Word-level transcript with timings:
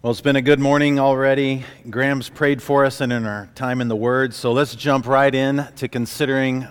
Well, 0.00 0.12
it's 0.12 0.20
been 0.20 0.36
a 0.36 0.42
good 0.42 0.60
morning 0.60 1.00
already. 1.00 1.64
Graham's 1.90 2.28
prayed 2.28 2.62
for 2.62 2.84
us 2.84 3.00
and 3.00 3.12
in 3.12 3.26
our 3.26 3.48
time 3.56 3.80
in 3.80 3.88
the 3.88 3.96
Word. 3.96 4.32
So 4.32 4.52
let's 4.52 4.76
jump 4.76 5.08
right 5.08 5.34
in 5.34 5.66
to 5.74 5.88
considering 5.88 6.68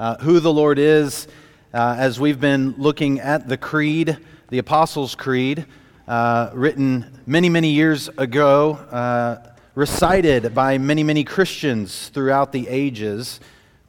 uh, 0.00 0.16
who 0.16 0.40
the 0.40 0.52
Lord 0.52 0.80
is 0.80 1.28
uh, 1.72 1.94
as 1.96 2.18
we've 2.18 2.40
been 2.40 2.74
looking 2.76 3.20
at 3.20 3.46
the 3.46 3.56
Creed, 3.56 4.18
the 4.48 4.58
Apostles' 4.58 5.14
Creed, 5.14 5.64
uh, 6.08 6.50
written 6.52 7.20
many, 7.24 7.48
many 7.48 7.70
years 7.70 8.08
ago, 8.18 8.72
uh, 8.72 9.52
recited 9.76 10.52
by 10.52 10.76
many, 10.76 11.04
many 11.04 11.22
Christians 11.22 12.08
throughout 12.08 12.50
the 12.50 12.66
ages. 12.66 13.38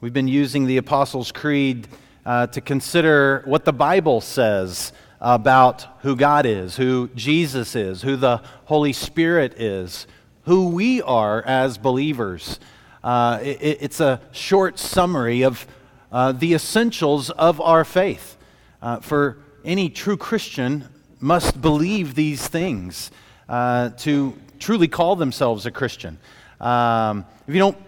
We've 0.00 0.12
been 0.12 0.28
using 0.28 0.66
the 0.66 0.76
Apostles' 0.76 1.32
Creed 1.32 1.88
uh, 2.24 2.46
to 2.46 2.60
consider 2.60 3.42
what 3.44 3.64
the 3.64 3.72
Bible 3.72 4.20
says 4.20 4.92
about 5.22 5.86
who 6.00 6.16
God 6.16 6.44
is, 6.46 6.76
who 6.76 7.08
Jesus 7.14 7.76
is, 7.76 8.02
who 8.02 8.16
the 8.16 8.42
Holy 8.64 8.92
Spirit 8.92 9.54
is, 9.60 10.08
who 10.46 10.68
we 10.70 11.00
are 11.00 11.40
as 11.42 11.78
believers. 11.78 12.58
Uh, 13.04 13.38
it, 13.40 13.78
it's 13.80 14.00
a 14.00 14.20
short 14.32 14.80
summary 14.80 15.42
of 15.42 15.64
uh, 16.10 16.32
the 16.32 16.54
essentials 16.54 17.30
of 17.30 17.60
our 17.60 17.84
faith. 17.84 18.36
Uh, 18.82 18.98
for 18.98 19.38
any 19.64 19.88
true 19.88 20.16
Christian 20.16 20.88
must 21.20 21.60
believe 21.60 22.16
these 22.16 22.48
things 22.48 23.12
uh, 23.48 23.90
to 23.90 24.36
truly 24.58 24.88
call 24.88 25.14
themselves 25.14 25.66
a 25.66 25.70
Christian. 25.70 26.18
Um, 26.60 27.24
if 27.46 27.54
you 27.54 27.60
don't 27.60 27.78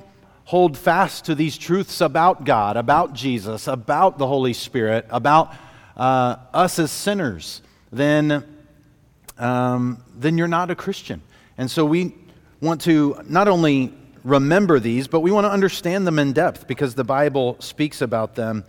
hold 0.45 0.79
fast 0.79 1.25
to 1.25 1.35
these 1.35 1.59
truths 1.59 2.01
about 2.01 2.45
God, 2.45 2.77
about 2.77 3.13
Jesus, 3.13 3.67
about 3.67 4.19
the 4.19 4.27
Holy 4.27 4.53
Spirit, 4.53 5.07
about 5.11 5.53
uh, 5.97 6.37
us 6.53 6.79
as 6.79 6.91
sinners, 6.91 7.63
then, 7.93 8.45
um, 9.39 10.03
then 10.17 10.39
you're 10.39 10.49
not 10.49 10.71
a 10.71 10.75
Christian. 10.75 11.23
And 11.57 11.71
so 11.71 11.85
we 11.85 12.15
want 12.61 12.81
to 12.83 13.21
not 13.29 13.49
only 13.49 13.93
remember 14.25 14.81
these, 14.81 15.07
but 15.07 15.21
we 15.21 15.31
want 15.31 15.45
to 15.45 15.51
understand 15.51 16.07
them 16.07 16.19
in 16.19 16.33
depth 16.33 16.67
because 16.67 16.95
the 16.95 17.05
Bible 17.05 17.57
speaks 17.61 18.01
about 18.01 18.35
them 18.35 18.65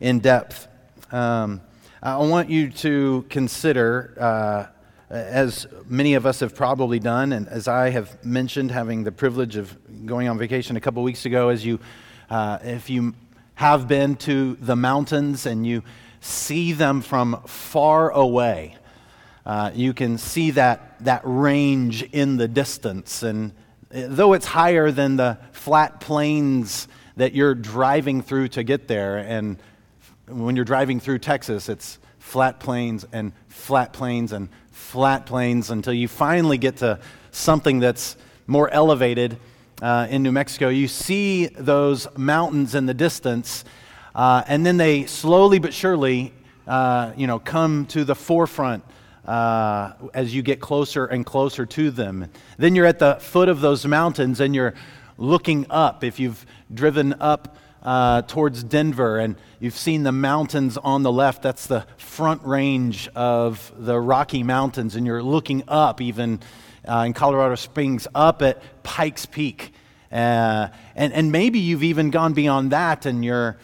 in 0.00 0.20
depth. 0.20 0.68
Um, 1.10 1.60
I 2.02 2.18
want 2.18 2.48
you 2.48 2.70
to 2.70 3.24
consider, 3.28 4.14
uh, 4.20 4.66
as 5.10 5.66
many 5.88 6.14
of 6.14 6.26
us 6.26 6.40
have 6.40 6.54
probably 6.54 7.00
done, 7.00 7.32
and 7.32 7.48
as 7.48 7.66
I 7.66 7.90
have 7.90 8.24
mentioned, 8.24 8.70
having 8.70 9.02
the 9.02 9.10
privilege 9.10 9.56
of 9.56 9.76
going 10.06 10.28
on 10.28 10.38
vacation 10.38 10.76
a 10.76 10.80
couple 10.80 11.02
weeks 11.02 11.24
ago, 11.24 11.48
as 11.48 11.64
you, 11.64 11.80
uh, 12.30 12.58
if 12.62 12.90
you 12.90 13.14
have 13.54 13.88
been 13.88 14.14
to 14.14 14.56
the 14.60 14.76
mountains 14.76 15.46
and 15.46 15.66
you 15.66 15.82
see 16.20 16.72
them 16.72 17.00
from 17.00 17.42
far 17.46 18.10
away. 18.10 18.76
Uh, 19.46 19.70
you 19.74 19.94
can 19.94 20.18
see 20.18 20.50
that, 20.52 21.02
that 21.04 21.22
range 21.24 22.02
in 22.02 22.36
the 22.36 22.48
distance. 22.48 23.22
And 23.22 23.52
uh, 23.94 24.04
though 24.08 24.34
it's 24.34 24.46
higher 24.46 24.90
than 24.90 25.16
the 25.16 25.38
flat 25.52 26.00
plains 26.00 26.86
that 27.16 27.32
you're 27.32 27.54
driving 27.54 28.20
through 28.22 28.48
to 28.48 28.62
get 28.62 28.88
there, 28.88 29.18
and 29.18 29.56
when 30.26 30.54
you're 30.54 30.64
driving 30.64 31.00
through 31.00 31.20
Texas, 31.20 31.68
it's 31.68 31.98
flat 32.18 32.60
plains 32.60 33.06
and 33.12 33.32
flat 33.48 33.92
plains 33.92 34.32
and 34.32 34.50
flat 34.70 35.24
plains 35.24 35.70
until 35.70 35.94
you 35.94 36.08
finally 36.08 36.58
get 36.58 36.76
to 36.78 36.98
something 37.30 37.78
that's 37.78 38.16
more 38.46 38.68
elevated 38.70 39.38
uh, 39.80 40.06
in 40.10 40.22
New 40.22 40.32
Mexico. 40.32 40.68
You 40.68 40.88
see 40.88 41.46
those 41.46 42.06
mountains 42.16 42.74
in 42.74 42.86
the 42.86 42.94
distance 42.94 43.64
uh, 44.14 44.42
and 44.46 44.64
then 44.64 44.76
they 44.76 45.06
slowly 45.06 45.58
but 45.58 45.72
surely, 45.74 46.32
uh, 46.66 47.12
you 47.16 47.26
know, 47.26 47.38
come 47.38 47.86
to 47.86 48.04
the 48.04 48.14
forefront 48.14 48.84
uh, 49.24 49.92
as 50.14 50.34
you 50.34 50.42
get 50.42 50.58
closer 50.58 51.04
and 51.04 51.24
closer 51.24 51.66
to 51.66 51.90
them. 51.90 52.30
Then 52.56 52.74
you're 52.74 52.86
at 52.86 52.98
the 52.98 53.16
foot 53.16 53.48
of 53.48 53.60
those 53.60 53.84
mountains 53.86 54.40
and 54.40 54.54
you're 54.54 54.74
looking 55.18 55.66
up. 55.68 56.02
If 56.02 56.18
you've 56.18 56.46
driven 56.72 57.14
up 57.20 57.56
uh, 57.82 58.22
towards 58.22 58.64
Denver 58.64 59.18
and 59.18 59.36
you've 59.60 59.76
seen 59.76 60.02
the 60.02 60.12
mountains 60.12 60.78
on 60.78 61.02
the 61.02 61.12
left, 61.12 61.42
that's 61.42 61.66
the 61.66 61.86
front 61.98 62.42
range 62.44 63.08
of 63.14 63.72
the 63.76 64.00
Rocky 64.00 64.42
Mountains, 64.42 64.96
and 64.96 65.06
you're 65.06 65.22
looking 65.22 65.62
up, 65.68 66.00
even 66.00 66.40
uh, 66.86 67.04
in 67.06 67.12
Colorado 67.12 67.54
Springs, 67.54 68.08
up 68.14 68.42
at 68.42 68.82
Pikes 68.82 69.26
Peak. 69.26 69.72
Uh, 70.10 70.68
and, 70.94 71.12
and 71.12 71.30
maybe 71.30 71.58
you've 71.58 71.82
even 71.82 72.10
gone 72.10 72.32
beyond 72.32 72.72
that 72.72 73.04
and 73.04 73.22
you're 73.22 73.58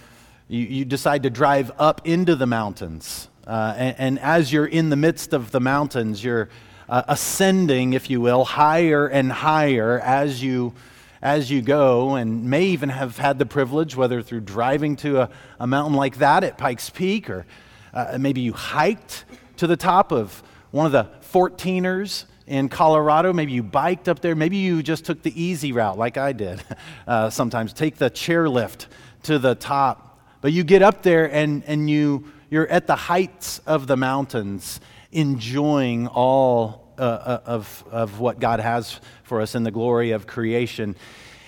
you, 0.49 0.60
you 0.60 0.84
decide 0.84 1.22
to 1.22 1.31
drive 1.31 1.72
up 1.78 2.06
into 2.06 2.37
the 2.37 2.47
mountains. 2.47 3.28
Uh, 3.47 3.75
and, 3.77 3.97
and, 3.99 4.19
as 4.21 4.53
you're 4.53 4.66
in 4.66 4.88
the 4.88 4.97
midst 4.97 5.32
of 5.32 5.50
the 5.50 5.60
mountains, 5.60 6.25
you're 6.25 6.49
uh, 6.88 7.03
ascending, 7.09 7.93
if 7.93 8.09
you 8.09 8.21
will, 8.21 8.44
higher 8.44 9.06
and 9.06 9.31
higher 9.31 10.00
as 10.00 10.43
you, 10.43 10.72
as 11.21 11.50
you 11.50 11.60
go, 11.60 12.15
and 12.15 12.44
may 12.44 12.65
even 12.65 12.88
have 12.88 13.19
had 13.19 13.38
the 13.38 13.47
privilege, 13.47 13.97
whether 13.97 14.22
through 14.22 14.41
driving 14.41 14.97
to 14.97 15.21
a, 15.21 15.31
a 15.60 15.66
mountain 15.66 15.94
like 15.94 16.19
that 16.19 16.43
at 16.43 16.56
Pikes 16.56 16.88
Peak, 16.88 17.28
or 17.28 17.44
uh, 17.93 18.16
maybe 18.19 18.41
you 18.41 18.55
hiked 18.55 19.25
to 19.59 19.66
the 19.66 19.76
top 19.76 20.11
of 20.11 20.43
one 20.71 20.87
of 20.87 20.93
the 20.93 21.09
14ers 21.32 22.25
in 22.47 22.69
Colorado. 22.69 23.32
Maybe 23.32 23.53
you 23.53 23.62
biked 23.62 24.09
up 24.09 24.21
there. 24.21 24.34
Maybe 24.34 24.56
you 24.56 24.82
just 24.82 25.05
took 25.05 25.22
the 25.22 25.43
easy 25.43 25.72
route, 25.72 25.99
like 25.99 26.16
I 26.16 26.32
did 26.32 26.62
uh, 27.06 27.28
sometimes. 27.31 27.72
Take 27.72 27.97
the 27.97 28.11
chairlift 28.11 28.87
to 29.25 29.38
the 29.38 29.55
top 29.55 30.14
but 30.44 30.53
you 30.53 30.62
get 30.62 30.82
up 30.82 31.03
there 31.03 31.32
and, 31.32 31.65
and 31.66 31.88
you, 31.88 32.22
you're 32.50 32.69
at 32.69 32.87
the 32.87 32.94
heights 32.94 33.60
of 33.60 33.87
the 33.87 33.97
mountains, 33.97 34.78
enjoying 35.10 36.06
all 36.06 36.93
uh, 36.99 37.03
uh, 37.03 37.41
of, 37.47 37.84
of 37.91 38.21
what 38.21 38.41
God 38.41 38.60
has 38.60 39.00
for 39.22 39.41
us 39.41 39.55
in 39.55 39.62
the 39.62 39.71
glory 39.71 40.10
of 40.10 40.27
creation. 40.27 40.97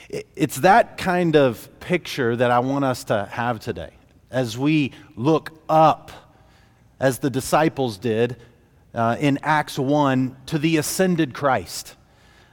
It's 0.09 0.57
that 0.61 0.97
kind 0.97 1.37
of 1.37 1.69
picture 1.79 2.37
that 2.37 2.51
I 2.51 2.61
want 2.61 2.87
us 2.87 3.05
to 3.05 3.27
have 3.27 3.61
today 3.61 3.91
as 4.31 4.57
we 4.57 4.93
look 5.15 5.53
up, 5.69 6.11
as 6.99 7.19
the 7.19 7.29
disciples 7.29 7.99
did 7.99 8.37
uh, 8.95 9.19
in 9.21 9.39
Acts 9.43 9.79
1, 9.79 10.35
to 10.47 10.59
the 10.59 10.79
ascended 10.79 11.35
Christ. 11.35 11.97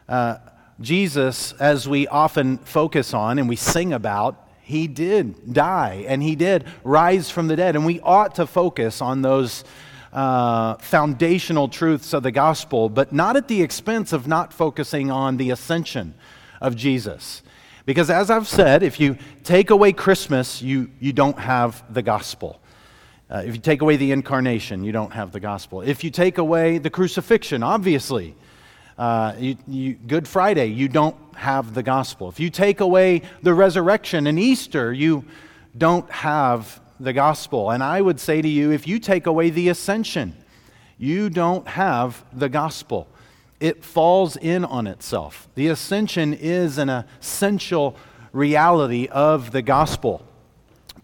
Uh, 0.09 0.39
Jesus, 0.81 1.53
as 1.53 1.87
we 1.87 2.05
often 2.07 2.57
focus 2.57 3.13
on 3.13 3.39
and 3.39 3.47
we 3.47 3.55
sing 3.55 3.93
about, 3.93 4.42
he 4.63 4.87
did 4.87 5.53
die 5.53 6.05
and 6.07 6.23
he 6.23 6.35
did 6.35 6.65
rise 6.83 7.29
from 7.29 7.47
the 7.47 7.55
dead. 7.55 7.75
And 7.75 7.85
we 7.85 7.99
ought 7.99 8.35
to 8.35 8.47
focus 8.47 9.01
on 9.01 9.21
those 9.21 9.63
uh, 10.13 10.75
foundational 10.75 11.67
truths 11.67 12.13
of 12.13 12.23
the 12.23 12.31
gospel, 12.31 12.87
but 12.87 13.11
not 13.11 13.35
at 13.35 13.47
the 13.47 13.61
expense 13.61 14.13
of 14.13 14.25
not 14.27 14.53
focusing 14.53 15.11
on 15.11 15.37
the 15.37 15.49
ascension 15.49 16.13
of 16.61 16.75
Jesus. 16.75 17.41
Because 17.85 18.09
as 18.09 18.29
I've 18.29 18.47
said, 18.47 18.83
if 18.83 18.99
you 18.99 19.17
take 19.43 19.69
away 19.69 19.91
Christmas, 19.91 20.61
you, 20.61 20.89
you 20.99 21.11
don't 21.11 21.37
have 21.37 21.83
the 21.93 22.01
gospel. 22.01 22.61
Uh, 23.29 23.43
if 23.45 23.55
you 23.55 23.61
take 23.61 23.81
away 23.81 23.97
the 23.97 24.13
incarnation, 24.13 24.83
you 24.83 24.93
don't 24.93 25.11
have 25.11 25.33
the 25.33 25.39
gospel. 25.41 25.81
If 25.81 26.03
you 26.03 26.09
take 26.09 26.37
away 26.37 26.77
the 26.77 26.89
crucifixion, 26.89 27.63
obviously, 27.63 28.35
uh, 28.97 29.33
you, 29.37 29.57
you, 29.67 29.93
Good 29.93 30.27
Friday, 30.27 30.67
you 30.67 30.87
don't 30.87 31.15
have 31.35 31.73
the 31.73 31.83
gospel. 31.83 32.29
If 32.29 32.39
you 32.39 32.49
take 32.49 32.79
away 32.79 33.23
the 33.41 33.53
resurrection 33.53 34.27
and 34.27 34.39
Easter, 34.39 34.93
you 34.93 35.25
don't 35.77 36.09
have 36.11 36.79
the 36.99 37.13
gospel. 37.13 37.71
And 37.71 37.83
I 37.83 38.01
would 38.01 38.19
say 38.19 38.41
to 38.41 38.47
you, 38.47 38.71
if 38.71 38.87
you 38.87 38.99
take 38.99 39.25
away 39.25 39.49
the 39.49 39.69
ascension, 39.69 40.35
you 40.97 41.29
don't 41.29 41.67
have 41.67 42.23
the 42.31 42.49
gospel. 42.49 43.07
It 43.59 43.83
falls 43.83 44.37
in 44.37 44.65
on 44.65 44.87
itself. 44.87 45.47
The 45.55 45.67
ascension 45.67 46.33
is 46.33 46.77
an 46.77 46.89
essential 46.89 47.95
reality 48.31 49.07
of 49.07 49.51
the 49.51 49.61
gospel, 49.61 50.25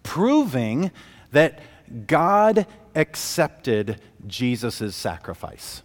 proving 0.02 0.90
that 1.32 1.60
God 2.06 2.66
accepted 2.94 4.00
Jesus' 4.26 4.94
sacrifice. 4.94 5.82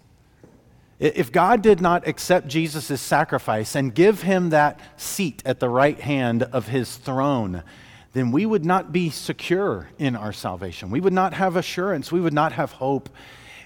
If 0.99 1.31
God 1.31 1.61
did 1.61 1.81
not 1.81 2.07
accept 2.07 2.47
Jesus' 2.47 3.01
sacrifice 3.01 3.75
and 3.75 3.93
give 3.93 4.21
him 4.21 4.49
that 4.51 4.79
seat 4.95 5.43
at 5.45 5.59
the 5.59 5.67
right 5.67 5.99
hand 5.99 6.43
of 6.43 6.69
his 6.69 6.95
throne, 6.95 7.63
then 8.13 8.31
we 8.31 8.45
would 8.45 8.63
not 8.63 8.93
be 8.93 9.09
secure 9.09 9.89
in 9.99 10.15
our 10.15 10.31
salvation. 10.31 10.89
We 10.89 11.01
would 11.01 11.11
not 11.11 11.33
have 11.33 11.57
assurance. 11.57 12.13
We 12.13 12.21
would 12.21 12.33
not 12.33 12.53
have 12.53 12.71
hope. 12.71 13.09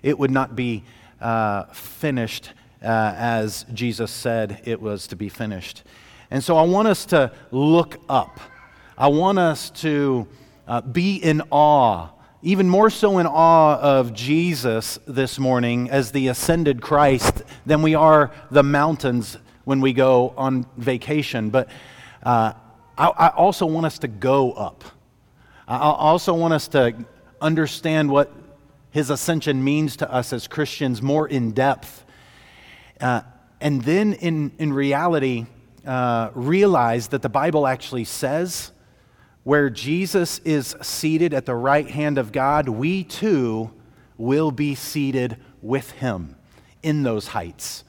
It 0.02 0.18
would 0.18 0.32
not 0.32 0.56
be 0.56 0.84
uh, 1.22 1.66
finished 1.66 2.52
uh, 2.82 3.14
as 3.16 3.66
Jesus 3.74 4.10
said 4.10 4.62
it 4.66 4.82
was 4.82 5.08
to 5.08 5.16
be 5.16 5.30
finished. 5.30 5.84
And 6.32 6.44
so 6.44 6.58
I 6.58 6.64
want 6.64 6.88
us 6.88 7.06
to 7.08 7.32
look 7.52 7.98
up. 8.10 8.40
I 8.98 9.08
want 9.08 9.38
us 9.38 9.70
to 9.82 10.28
uh, 10.68 10.82
be 10.82 11.18
in 11.18 11.42
awe 11.52 12.10
even 12.42 12.70
more 12.70 12.90
so 12.90 13.18
in 13.18 13.26
awe 13.26 13.78
of 13.80 14.14
Jesus 14.14 14.98
this 15.06 15.38
morning 15.38 15.90
as 15.90 16.12
the 16.12 16.30
ascended 16.30 16.82
Christ 16.82 17.44
than 17.66 17.82
we 17.82 17.96
are 17.96 18.32
the 18.50 18.64
mountains 18.64 19.38
when 19.66 19.82
we 19.82 19.92
go 19.92 20.34
on 20.38 20.66
vacation. 20.78 21.50
But 21.50 21.68
uh, 22.24 22.54
I, 22.98 23.08
I, 23.08 23.28
also 23.30 23.66
want 23.66 23.86
us 23.86 24.00
to 24.00 24.08
go 24.08 24.54
up. 24.54 24.86
I 25.68 25.78
also 25.78 26.34
want 26.34 26.54
us 26.54 26.70
to 26.70 26.96
understand 27.42 28.10
what 28.10 28.32
his 28.92 29.10
ascension 29.10 29.64
means 29.64 29.98
to 29.98 30.12
us 30.12 30.32
as 30.32 30.48
Christians 30.48 31.02
more 31.02 31.28
in 31.28 31.52
depth. 31.52 32.06
uh, 33.02 33.22
and 33.62 33.82
then 33.82 34.14
in, 34.14 34.54
in 34.58 34.72
reality, 34.72 35.46
uh, 35.86 36.30
realize 36.34 37.10
that 37.10 37.22
the 37.22 37.30
Bible 37.30 37.68
actually 37.68 38.06
says 38.06 38.72
where 39.44 39.70
Jesus 39.70 40.40
is 40.40 40.76
seated 40.82 41.34
at 41.34 41.46
the 41.46 41.56
right 41.56 41.90
hand 41.90 42.18
of 42.18 42.32
God, 42.32 42.70
we 42.70 43.04
too 43.04 43.72
will 44.18 44.52
be 44.52 44.76
seated 44.76 45.38
with 45.62 45.92
him 45.92 46.36
in 46.84 47.04
those 47.04 47.28
heights. 47.28 47.84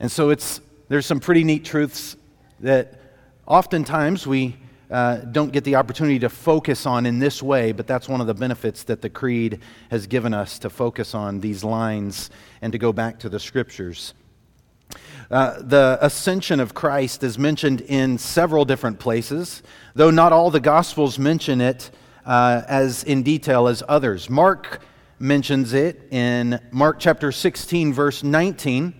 And 0.00 0.10
so 0.10 0.30
it's, 0.30 0.60
there's 0.88 1.06
some 1.06 1.20
pretty 1.20 1.44
neat 1.44 1.64
truths 1.64 2.16
that 2.60 3.00
oftentimes 3.46 4.26
we 4.26 4.56
uh, 4.90 5.16
don't 5.16 5.52
get 5.52 5.64
the 5.64 5.76
opportunity 5.76 6.18
to 6.18 6.28
focus 6.28 6.86
on 6.86 7.06
in 7.06 7.18
this 7.18 7.42
way, 7.42 7.72
but 7.72 7.86
that's 7.86 8.08
one 8.08 8.20
of 8.20 8.26
the 8.26 8.34
benefits 8.34 8.84
that 8.84 9.02
the 9.02 9.10
Creed 9.10 9.60
has 9.90 10.06
given 10.06 10.34
us 10.34 10.58
to 10.58 10.70
focus 10.70 11.14
on 11.14 11.40
these 11.40 11.64
lines 11.64 12.30
and 12.62 12.72
to 12.72 12.78
go 12.78 12.92
back 12.92 13.18
to 13.20 13.28
the 13.28 13.40
scriptures. 13.40 14.14
Uh, 15.34 15.60
the 15.62 15.98
ascension 16.00 16.60
of 16.60 16.74
Christ 16.74 17.24
is 17.24 17.40
mentioned 17.40 17.80
in 17.80 18.18
several 18.18 18.64
different 18.64 19.00
places, 19.00 19.64
though 19.96 20.10
not 20.10 20.32
all 20.32 20.48
the 20.48 20.60
Gospels 20.60 21.18
mention 21.18 21.60
it 21.60 21.90
uh, 22.24 22.62
as 22.68 23.02
in 23.02 23.24
detail 23.24 23.66
as 23.66 23.82
others. 23.88 24.30
Mark 24.30 24.80
mentions 25.18 25.72
it 25.72 26.06
in 26.12 26.60
Mark 26.70 27.00
chapter 27.00 27.32
16, 27.32 27.92
verse 27.92 28.22
19. 28.22 28.94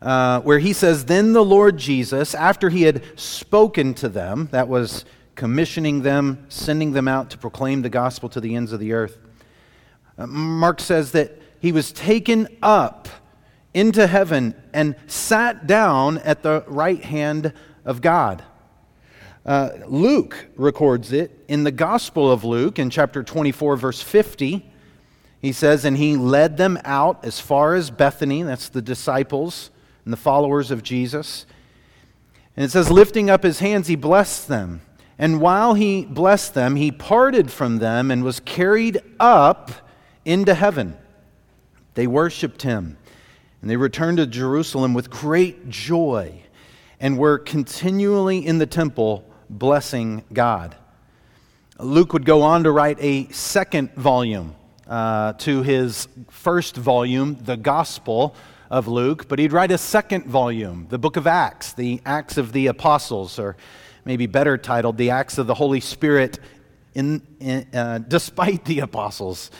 Uh, 0.00 0.42
where 0.42 0.60
he 0.60 0.72
says, 0.72 1.06
Then 1.06 1.32
the 1.32 1.44
Lord 1.44 1.76
Jesus, 1.76 2.32
after 2.32 2.70
he 2.70 2.82
had 2.82 3.02
spoken 3.18 3.94
to 3.94 4.08
them, 4.08 4.48
that 4.52 4.68
was 4.68 5.04
commissioning 5.34 6.02
them, 6.02 6.46
sending 6.48 6.92
them 6.92 7.08
out 7.08 7.30
to 7.30 7.38
proclaim 7.38 7.82
the 7.82 7.90
gospel 7.90 8.28
to 8.28 8.40
the 8.40 8.54
ends 8.54 8.72
of 8.72 8.78
the 8.78 8.92
earth, 8.92 9.18
uh, 10.16 10.28
Mark 10.28 10.78
says 10.78 11.10
that 11.10 11.36
he 11.58 11.72
was 11.72 11.90
taken 11.90 12.46
up 12.62 13.08
into 13.74 14.06
heaven 14.06 14.54
and 14.72 14.96
sat 15.06 15.66
down 15.66 16.18
at 16.18 16.42
the 16.42 16.64
right 16.66 17.04
hand 17.04 17.52
of 17.84 18.00
God. 18.00 18.42
Uh, 19.44 19.70
Luke 19.86 20.48
records 20.56 21.12
it 21.12 21.44
in 21.48 21.64
the 21.64 21.70
Gospel 21.70 22.30
of 22.30 22.44
Luke 22.44 22.78
in 22.78 22.90
chapter 22.90 23.22
24, 23.22 23.76
verse 23.76 24.02
50. 24.02 24.70
He 25.40 25.52
says, 25.52 25.84
And 25.84 25.96
he 25.96 26.16
led 26.16 26.56
them 26.56 26.78
out 26.84 27.24
as 27.24 27.40
far 27.40 27.74
as 27.74 27.90
Bethany, 27.90 28.42
that's 28.42 28.68
the 28.68 28.82
disciples 28.82 29.70
and 30.04 30.12
the 30.12 30.18
followers 30.18 30.70
of 30.70 30.82
Jesus. 30.82 31.46
And 32.56 32.64
it 32.64 32.70
says, 32.70 32.90
Lifting 32.90 33.30
up 33.30 33.42
his 33.42 33.60
hands, 33.60 33.86
he 33.86 33.96
blessed 33.96 34.48
them. 34.48 34.82
And 35.18 35.40
while 35.40 35.74
he 35.74 36.04
blessed 36.04 36.54
them, 36.54 36.76
he 36.76 36.90
parted 36.90 37.50
from 37.50 37.78
them 37.78 38.10
and 38.10 38.24
was 38.24 38.40
carried 38.40 39.00
up 39.18 39.70
into 40.24 40.54
heaven. 40.54 40.96
They 41.94 42.06
worshiped 42.06 42.62
him 42.62 42.96
and 43.60 43.70
they 43.70 43.76
returned 43.76 44.18
to 44.18 44.26
Jerusalem 44.26 44.94
with 44.94 45.10
great 45.10 45.68
joy 45.68 46.42
and 46.98 47.18
were 47.18 47.38
continually 47.38 48.44
in 48.46 48.58
the 48.58 48.66
temple 48.66 49.24
blessing 49.48 50.24
God. 50.32 50.76
Luke 51.78 52.12
would 52.12 52.24
go 52.24 52.42
on 52.42 52.64
to 52.64 52.70
write 52.70 52.98
a 53.00 53.28
second 53.28 53.94
volume 53.94 54.54
uh, 54.86 55.32
to 55.34 55.62
his 55.62 56.08
first 56.28 56.76
volume, 56.76 57.38
the 57.42 57.56
Gospel 57.56 58.34
of 58.70 58.86
Luke, 58.86 59.28
but 59.28 59.38
he'd 59.38 59.52
write 59.52 59.72
a 59.72 59.78
second 59.78 60.26
volume, 60.26 60.86
the 60.90 60.98
book 60.98 61.16
of 61.16 61.26
Acts, 61.26 61.72
the 61.72 62.00
Acts 62.04 62.36
of 62.36 62.52
the 62.52 62.66
Apostles, 62.66 63.38
or 63.38 63.56
maybe 64.04 64.26
better 64.26 64.58
titled, 64.58 64.96
the 64.96 65.10
Acts 65.10 65.38
of 65.38 65.46
the 65.46 65.54
Holy 65.54 65.80
Spirit 65.80 66.38
in, 66.94 67.22
in 67.40 67.66
uh, 67.72 67.98
despite 67.98 68.64
the 68.64 68.80
apostles 68.80 69.50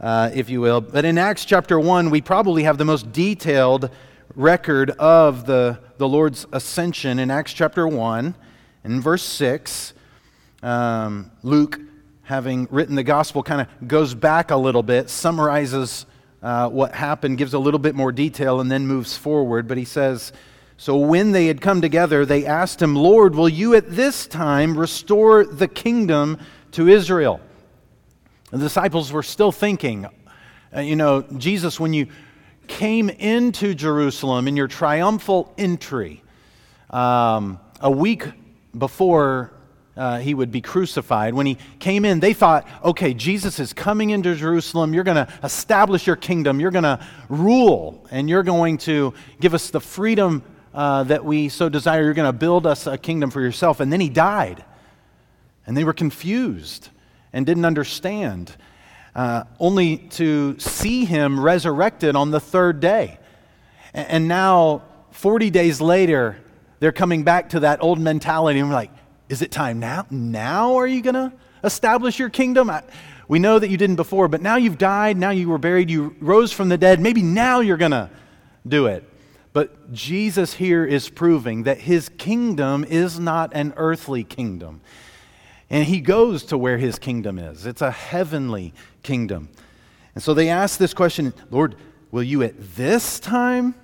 uh, 0.00 0.30
if 0.32 0.48
you 0.48 0.60
will. 0.60 0.80
But 0.80 1.04
in 1.04 1.18
Acts 1.18 1.44
chapter 1.44 1.78
1, 1.78 2.10
we 2.10 2.20
probably 2.20 2.62
have 2.64 2.78
the 2.78 2.84
most 2.84 3.12
detailed 3.12 3.90
record 4.34 4.90
of 4.90 5.46
the, 5.46 5.78
the 5.98 6.08
Lord's 6.08 6.46
ascension 6.52 7.18
in 7.18 7.30
Acts 7.30 7.52
chapter 7.52 7.86
1. 7.86 8.34
In 8.84 9.00
verse 9.00 9.22
6, 9.22 9.92
um, 10.62 11.30
Luke, 11.42 11.78
having 12.22 12.66
written 12.70 12.94
the 12.94 13.02
gospel, 13.02 13.42
kind 13.42 13.60
of 13.60 13.88
goes 13.88 14.14
back 14.14 14.50
a 14.50 14.56
little 14.56 14.82
bit, 14.82 15.10
summarizes 15.10 16.06
uh, 16.42 16.68
what 16.70 16.94
happened, 16.94 17.36
gives 17.36 17.52
a 17.52 17.58
little 17.58 17.80
bit 17.80 17.94
more 17.94 18.12
detail, 18.12 18.60
and 18.60 18.70
then 18.70 18.86
moves 18.86 19.16
forward. 19.16 19.68
But 19.68 19.76
he 19.76 19.84
says, 19.84 20.32
So 20.78 20.96
when 20.96 21.32
they 21.32 21.46
had 21.46 21.60
come 21.60 21.82
together, 21.82 22.24
they 22.24 22.46
asked 22.46 22.80
him, 22.80 22.96
Lord, 22.96 23.34
will 23.34 23.48
you 23.48 23.74
at 23.74 23.90
this 23.90 24.26
time 24.26 24.78
restore 24.78 25.44
the 25.44 25.68
kingdom 25.68 26.38
to 26.72 26.88
Israel? 26.88 27.40
The 28.50 28.58
disciples 28.58 29.12
were 29.12 29.22
still 29.22 29.52
thinking, 29.52 30.06
uh, 30.74 30.80
you 30.80 30.96
know, 30.96 31.22
Jesus, 31.22 31.78
when 31.78 31.92
you 31.92 32.08
came 32.66 33.08
into 33.08 33.74
Jerusalem 33.74 34.48
in 34.48 34.56
your 34.56 34.66
triumphal 34.66 35.52
entry, 35.56 36.22
um, 36.90 37.60
a 37.80 37.90
week 37.90 38.24
before 38.76 39.52
uh, 39.96 40.18
he 40.18 40.34
would 40.34 40.50
be 40.50 40.60
crucified, 40.60 41.32
when 41.32 41.46
he 41.46 41.58
came 41.78 42.04
in, 42.04 42.18
they 42.18 42.32
thought, 42.32 42.66
okay, 42.82 43.14
Jesus 43.14 43.60
is 43.60 43.72
coming 43.72 44.10
into 44.10 44.34
Jerusalem. 44.34 44.94
You're 44.94 45.04
going 45.04 45.24
to 45.24 45.32
establish 45.44 46.04
your 46.04 46.16
kingdom. 46.16 46.58
You're 46.58 46.72
going 46.72 46.82
to 46.82 47.04
rule, 47.28 48.04
and 48.10 48.28
you're 48.28 48.42
going 48.42 48.78
to 48.78 49.14
give 49.40 49.54
us 49.54 49.70
the 49.70 49.80
freedom 49.80 50.42
uh, 50.74 51.04
that 51.04 51.24
we 51.24 51.48
so 51.48 51.68
desire. 51.68 52.02
You're 52.02 52.14
going 52.14 52.32
to 52.32 52.36
build 52.38 52.66
us 52.66 52.88
a 52.88 52.98
kingdom 52.98 53.30
for 53.30 53.40
yourself. 53.40 53.78
And 53.78 53.92
then 53.92 54.00
he 54.00 54.08
died, 54.08 54.64
and 55.66 55.76
they 55.76 55.84
were 55.84 55.92
confused 55.92 56.88
and 57.32 57.46
didn't 57.46 57.64
understand, 57.64 58.56
uh, 59.14 59.44
only 59.58 59.96
to 59.96 60.58
see 60.58 61.04
him 61.04 61.40
resurrected 61.40 62.16
on 62.16 62.30
the 62.30 62.40
third 62.40 62.80
day. 62.80 63.18
And 63.92 64.28
now, 64.28 64.82
40 65.10 65.50
days 65.50 65.80
later, 65.80 66.38
they're 66.78 66.92
coming 66.92 67.24
back 67.24 67.50
to 67.50 67.60
that 67.60 67.82
old 67.82 67.98
mentality, 67.98 68.60
and 68.60 68.68
we're 68.68 68.74
like, 68.74 68.92
is 69.28 69.42
it 69.42 69.50
time 69.50 69.78
now? 69.78 70.06
Now 70.10 70.76
are 70.76 70.86
you 70.86 71.02
going 71.02 71.14
to 71.14 71.32
establish 71.62 72.18
your 72.18 72.30
kingdom? 72.30 72.70
I, 72.70 72.82
we 73.28 73.38
know 73.38 73.58
that 73.58 73.68
you 73.68 73.76
didn't 73.76 73.96
before, 73.96 74.26
but 74.26 74.42
now 74.42 74.56
you've 74.56 74.78
died, 74.78 75.16
now 75.16 75.30
you 75.30 75.48
were 75.48 75.58
buried, 75.58 75.88
you 75.88 76.16
rose 76.20 76.52
from 76.52 76.68
the 76.68 76.76
dead. 76.76 77.00
Maybe 77.00 77.22
now 77.22 77.60
you're 77.60 77.76
going 77.76 77.92
to 77.92 78.10
do 78.66 78.86
it. 78.86 79.04
But 79.52 79.92
Jesus 79.92 80.54
here 80.54 80.84
is 80.84 81.08
proving 81.08 81.64
that 81.64 81.78
his 81.78 82.08
kingdom 82.08 82.84
is 82.84 83.18
not 83.20 83.52
an 83.54 83.72
earthly 83.76 84.24
kingdom. 84.24 84.80
And 85.70 85.84
he 85.84 86.00
goes 86.00 86.42
to 86.46 86.58
where 86.58 86.78
his 86.78 86.98
kingdom 86.98 87.38
is. 87.38 87.64
It's 87.64 87.80
a 87.80 87.92
heavenly 87.92 88.74
kingdom. 89.04 89.48
And 90.14 90.22
so 90.22 90.34
they 90.34 90.48
ask 90.48 90.78
this 90.78 90.92
question 90.92 91.32
Lord, 91.50 91.76
will 92.10 92.24
you 92.24 92.42
at 92.42 92.74
this 92.74 93.20
time 93.20 93.74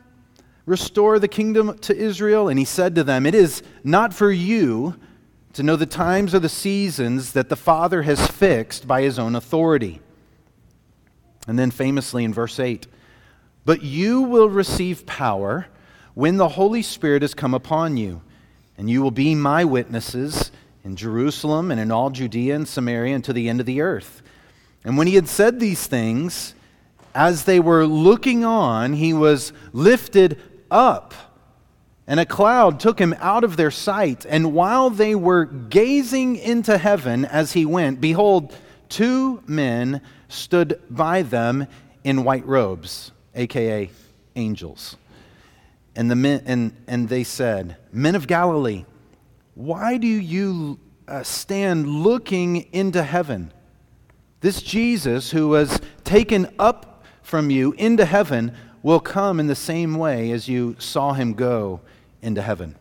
restore 0.67 1.21
the 1.21 1.29
kingdom 1.29 1.79
to 1.79 1.97
Israel? 1.97 2.49
And 2.49 2.59
he 2.59 2.65
said 2.65 2.97
to 2.97 3.05
them, 3.05 3.25
It 3.25 3.35
is 3.35 3.63
not 3.85 4.13
for 4.13 4.31
you 4.31 4.97
to 5.53 5.63
know 5.63 5.77
the 5.77 5.87
times 5.87 6.35
or 6.35 6.41
the 6.41 6.49
seasons 6.49 7.33
that 7.33 7.49
the 7.49 7.57
Father 7.57 8.03
has 8.03 8.27
fixed 8.27 8.87
by 8.87 9.03
his 9.03 9.19
own 9.19 9.37
authority. 9.37 10.01
And 11.47 11.59
then 11.59 11.71
famously 11.71 12.25
in 12.25 12.35
verse 12.35 12.59
8, 12.59 12.87
But 13.65 13.83
you 13.83 14.23
will 14.23 14.51
receive 14.51 15.07
power 15.07 15.69
when 16.15 16.37
the 16.37 16.49
Holy 16.49 16.83
Spirit 16.83 17.23
has 17.23 17.33
come 17.33 17.55
upon 17.55 17.97
you, 17.97 18.23
and 18.77 18.91
you 18.91 19.03
will 19.03 19.11
be 19.13 19.35
my 19.35 19.65
witnesses 19.65 20.51
in 20.87 20.95
Jerusalem 20.95 21.73
and 21.73 21.81
in 21.81 21.91
all 21.91 22.11
Judea 22.11 22.55
and 22.55 22.67
Samaria 22.67 23.17
and 23.17 23.25
to 23.25 23.33
the 23.33 23.49
end 23.49 23.59
of 23.59 23.67
the 23.67 23.81
earth. 23.81 24.23
And 24.85 24.97
when 24.97 25.09
he 25.09 25.17
had 25.17 25.27
said 25.27 25.59
these 25.59 25.85
things, 25.89 26.55
as 27.13 27.45
they 27.45 27.59
were 27.59 27.85
looking 27.85 28.45
on, 28.45 28.93
he 28.93 29.13
was 29.13 29.53
lifted 29.73 30.41
up, 30.71 31.13
and 32.07 32.21
a 32.21 32.25
cloud 32.25 32.79
took 32.79 33.01
him 33.01 33.17
out 33.19 33.43
of 33.43 33.57
their 33.57 33.73
sight. 33.73 34.25
And 34.29 34.55
while 34.55 34.89
they 34.89 35.17
were 35.17 35.45
gazing 35.45 36.37
into 36.37 36.79
heaven 36.79 37.25
as 37.25 37.53
he 37.53 37.67
went, 37.67 38.01
behold, 38.01 38.55
two 38.89 39.43
men 39.45 40.01
stood 40.29 40.81
by 40.89 41.23
them 41.23 41.67
in 42.05 42.23
white 42.23 42.47
robes, 42.47 43.11
aka 43.35 43.91
angels. 44.37 44.97
And, 45.97 46.09
the 46.09 46.17
men, 46.17 46.43
and, 46.47 46.77
and 46.87 47.09
they 47.09 47.25
said, 47.25 47.77
Men 47.91 48.15
of 48.15 48.29
Galilee, 48.29 48.85
why 49.57 49.97
do 49.97 50.07
you 50.07 50.79
uh, 51.09 51.23
stand 51.23 51.89
looking 51.89 52.69
into 52.73 53.03
heaven? 53.03 53.51
This 54.41 54.61
Jesus, 54.61 55.31
who 55.31 55.49
was 55.49 55.81
taken 56.05 56.55
up 56.59 57.03
from 57.23 57.49
you 57.49 57.73
into 57.79 58.05
heaven, 58.05 58.55
will 58.83 59.01
come 59.01 59.41
in 59.41 59.47
the 59.47 59.55
same 59.55 59.95
way 59.97 60.31
as 60.31 60.47
you 60.47 60.77
saw 60.79 61.15
him 61.15 61.33
go 61.33 61.81
into 62.21 62.43
heaven. 62.43 62.77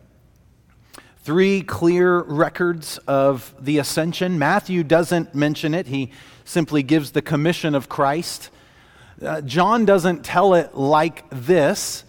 Three 1.22 1.62
clear 1.62 2.20
records 2.20 2.98
of 3.08 3.54
the 3.58 3.78
ascension. 3.78 4.38
Matthew 4.38 4.84
doesn't 4.84 5.34
mention 5.34 5.72
it, 5.72 5.86
he 5.86 6.12
simply 6.44 6.82
gives 6.82 7.12
the 7.12 7.22
commission 7.22 7.74
of 7.74 7.88
Christ. 7.88 8.50
Uh, 9.22 9.40
John 9.40 9.86
doesn't 9.86 10.26
tell 10.26 10.52
it 10.52 10.74
like 10.74 11.24
this 11.30 12.04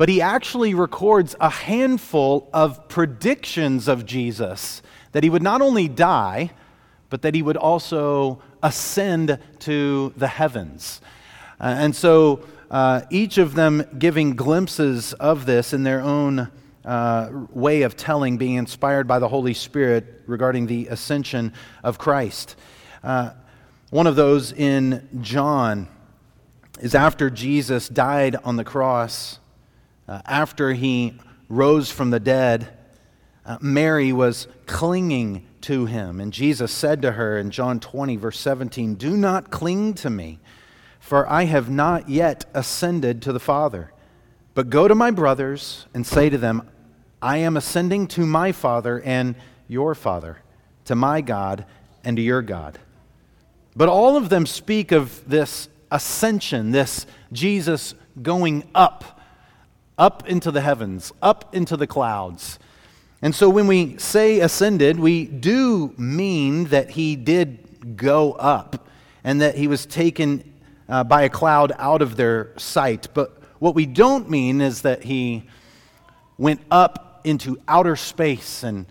but 0.00 0.08
he 0.08 0.22
actually 0.22 0.72
records 0.72 1.36
a 1.40 1.50
handful 1.50 2.48
of 2.54 2.88
predictions 2.88 3.86
of 3.86 4.06
Jesus 4.06 4.80
that 5.12 5.22
he 5.22 5.28
would 5.28 5.42
not 5.42 5.60
only 5.60 5.88
die, 5.88 6.50
but 7.10 7.20
that 7.20 7.34
he 7.34 7.42
would 7.42 7.58
also 7.58 8.40
ascend 8.62 9.38
to 9.58 10.10
the 10.16 10.26
heavens. 10.26 11.02
Uh, 11.60 11.74
and 11.76 11.94
so 11.94 12.40
uh, 12.70 13.02
each 13.10 13.36
of 13.36 13.52
them 13.52 13.84
giving 13.98 14.36
glimpses 14.36 15.12
of 15.12 15.44
this 15.44 15.74
in 15.74 15.82
their 15.82 16.00
own 16.00 16.50
uh, 16.86 17.28
way 17.50 17.82
of 17.82 17.94
telling, 17.94 18.38
being 18.38 18.54
inspired 18.54 19.06
by 19.06 19.18
the 19.18 19.28
Holy 19.28 19.52
Spirit 19.52 20.22
regarding 20.26 20.66
the 20.66 20.86
ascension 20.86 21.52
of 21.84 21.98
Christ. 21.98 22.56
Uh, 23.04 23.32
one 23.90 24.06
of 24.06 24.16
those 24.16 24.50
in 24.50 25.06
John 25.20 25.88
is 26.80 26.94
after 26.94 27.28
Jesus 27.28 27.86
died 27.86 28.36
on 28.44 28.56
the 28.56 28.64
cross, 28.64 29.39
uh, 30.10 30.20
after 30.26 30.72
he 30.72 31.14
rose 31.48 31.88
from 31.88 32.10
the 32.10 32.18
dead, 32.18 32.68
uh, 33.46 33.58
Mary 33.60 34.12
was 34.12 34.48
clinging 34.66 35.46
to 35.60 35.86
him. 35.86 36.20
And 36.20 36.32
Jesus 36.32 36.72
said 36.72 37.00
to 37.02 37.12
her 37.12 37.38
in 37.38 37.52
John 37.52 37.78
20, 37.78 38.16
verse 38.16 38.40
17, 38.40 38.96
Do 38.96 39.16
not 39.16 39.52
cling 39.52 39.94
to 39.94 40.10
me, 40.10 40.40
for 40.98 41.30
I 41.30 41.44
have 41.44 41.70
not 41.70 42.08
yet 42.08 42.44
ascended 42.54 43.22
to 43.22 43.32
the 43.32 43.38
Father. 43.38 43.92
But 44.54 44.68
go 44.68 44.88
to 44.88 44.96
my 44.96 45.12
brothers 45.12 45.86
and 45.94 46.04
say 46.04 46.28
to 46.28 46.38
them, 46.38 46.68
I 47.22 47.36
am 47.36 47.56
ascending 47.56 48.08
to 48.08 48.26
my 48.26 48.50
Father 48.50 49.00
and 49.02 49.36
your 49.68 49.94
Father, 49.94 50.38
to 50.86 50.96
my 50.96 51.20
God 51.20 51.66
and 52.02 52.16
to 52.16 52.22
your 52.22 52.42
God. 52.42 52.80
But 53.76 53.88
all 53.88 54.16
of 54.16 54.28
them 54.28 54.44
speak 54.44 54.90
of 54.90 55.28
this 55.28 55.68
ascension, 55.88 56.72
this 56.72 57.06
Jesus 57.30 57.94
going 58.20 58.68
up, 58.74 59.19
up 60.00 60.26
into 60.26 60.50
the 60.50 60.62
heavens, 60.62 61.12
up 61.20 61.54
into 61.54 61.76
the 61.76 61.86
clouds. 61.86 62.58
And 63.20 63.34
so 63.34 63.50
when 63.50 63.66
we 63.66 63.98
say 63.98 64.40
ascended, 64.40 64.98
we 64.98 65.26
do 65.26 65.92
mean 65.98 66.64
that 66.64 66.90
he 66.90 67.16
did 67.16 67.96
go 67.96 68.32
up 68.32 68.88
and 69.22 69.42
that 69.42 69.56
he 69.56 69.68
was 69.68 69.84
taken 69.84 70.42
uh, 70.88 71.04
by 71.04 71.22
a 71.22 71.28
cloud 71.28 71.72
out 71.78 72.00
of 72.00 72.16
their 72.16 72.58
sight. 72.58 73.08
But 73.12 73.42
what 73.58 73.74
we 73.74 73.84
don't 73.84 74.30
mean 74.30 74.62
is 74.62 74.80
that 74.82 75.02
he 75.02 75.44
went 76.38 76.62
up 76.70 77.20
into 77.24 77.60
outer 77.68 77.94
space. 77.94 78.62
And 78.62 78.86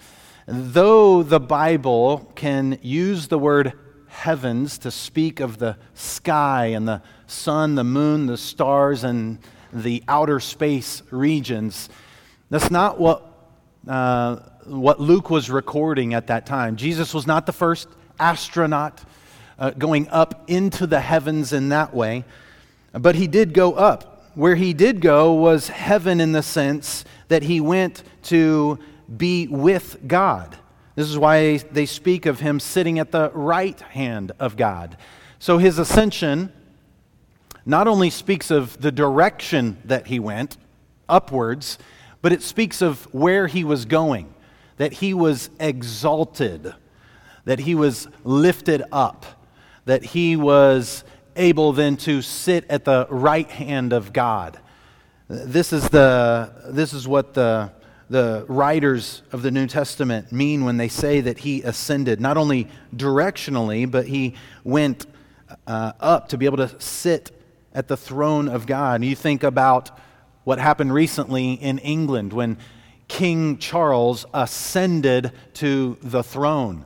though 0.45 1.23
the 1.23 1.39
Bible 1.39 2.31
can 2.35 2.77
use 2.83 3.29
the 3.29 3.39
word 3.39 3.73
heavens 4.09 4.77
to 4.79 4.91
speak 4.91 5.39
of 5.39 5.57
the 5.57 5.75
sky 5.95 6.67
and 6.67 6.87
the 6.87 7.01
sun, 7.25 7.73
the 7.73 7.83
moon, 7.83 8.27
the 8.27 8.37
stars, 8.37 9.03
and 9.03 9.39
the 9.71 10.03
outer 10.07 10.39
space 10.39 11.01
regions, 11.11 11.89
that's 12.49 12.71
not 12.71 12.99
what 12.99 13.25
uh, 13.87 14.37
what 14.65 14.99
Luke 14.99 15.29
was 15.29 15.49
recording 15.49 16.13
at 16.13 16.27
that 16.27 16.45
time. 16.45 16.75
Jesus 16.75 17.13
was 17.13 17.25
not 17.25 17.45
the 17.45 17.53
first 17.53 17.87
astronaut 18.19 19.01
uh, 19.57 19.71
going 19.71 20.07
up 20.09 20.43
into 20.47 20.85
the 20.85 20.99
heavens 20.99 21.53
in 21.53 21.69
that 21.69 21.93
way, 21.93 22.23
but 22.93 23.15
he 23.15 23.27
did 23.27 23.53
go 23.53 23.73
up. 23.73 24.31
Where 24.35 24.55
he 24.55 24.73
did 24.73 25.01
go 25.01 25.33
was 25.33 25.69
heaven 25.69 26.21
in 26.21 26.31
the 26.31 26.43
sense 26.43 27.03
that 27.29 27.43
he 27.43 27.59
went 27.59 28.03
to 28.23 28.79
be 29.17 29.47
with 29.47 30.07
God. 30.07 30.55
This 30.95 31.09
is 31.09 31.17
why 31.17 31.57
they 31.57 31.85
speak 31.85 32.25
of 32.25 32.39
him 32.39 32.59
sitting 32.59 32.99
at 32.99 33.11
the 33.11 33.31
right 33.33 33.79
hand 33.79 34.31
of 34.39 34.55
God. 34.55 34.97
So 35.39 35.57
his 35.57 35.79
ascension 35.79 36.53
not 37.69 37.87
only 37.87 38.09
speaks 38.09 38.49
of 38.49 38.81
the 38.81 38.91
direction 38.91 39.77
that 39.85 40.07
he 40.07 40.19
went, 40.19 40.57
upwards, 41.07 41.77
but 42.19 42.33
it 42.33 42.41
speaks 42.41 42.81
of 42.81 43.03
where 43.13 43.45
he 43.45 43.63
was 43.63 43.85
going, 43.85 44.33
that 44.77 44.93
he 44.93 45.13
was 45.13 45.51
exalted, 45.59 46.73
that 47.45 47.59
he 47.59 47.75
was 47.75 48.07
lifted 48.23 48.81
up, 48.91 49.23
that 49.85 50.03
he 50.03 50.35
was 50.35 51.03
able 51.35 51.71
then 51.71 51.95
to 51.95 52.23
sit 52.23 52.65
at 52.69 52.85
the 52.85 53.05
right 53.09 53.49
hand 53.49 53.93
of 53.93 54.13
God. 54.13 54.59
This 55.27 55.71
is, 55.71 55.87
the, 55.89 56.51
this 56.69 56.91
is 56.91 57.07
what 57.07 57.35
the, 57.35 57.71
the 58.09 58.45
writers 58.47 59.21
of 59.31 59.43
the 59.43 59.51
New 59.51 59.67
Testament 59.67 60.31
mean 60.31 60.65
when 60.65 60.77
they 60.77 60.87
say 60.87 61.21
that 61.21 61.37
he 61.37 61.61
ascended, 61.61 62.19
not 62.19 62.35
only 62.35 62.67
directionally, 62.95 63.89
but 63.89 64.07
he 64.07 64.33
went 64.63 65.05
uh, 65.67 65.93
up 65.99 66.29
to 66.29 66.37
be 66.37 66.47
able 66.47 66.57
to 66.57 66.81
sit 66.81 67.31
at 67.73 67.87
the 67.87 67.97
throne 67.97 68.47
of 68.47 68.65
God. 68.65 68.95
And 68.95 69.05
you 69.05 69.15
think 69.15 69.43
about 69.43 69.97
what 70.43 70.59
happened 70.59 70.93
recently 70.93 71.53
in 71.53 71.77
England 71.79 72.33
when 72.33 72.57
King 73.07 73.57
Charles 73.57 74.25
ascended 74.33 75.31
to 75.55 75.97
the 76.01 76.23
throne 76.23 76.85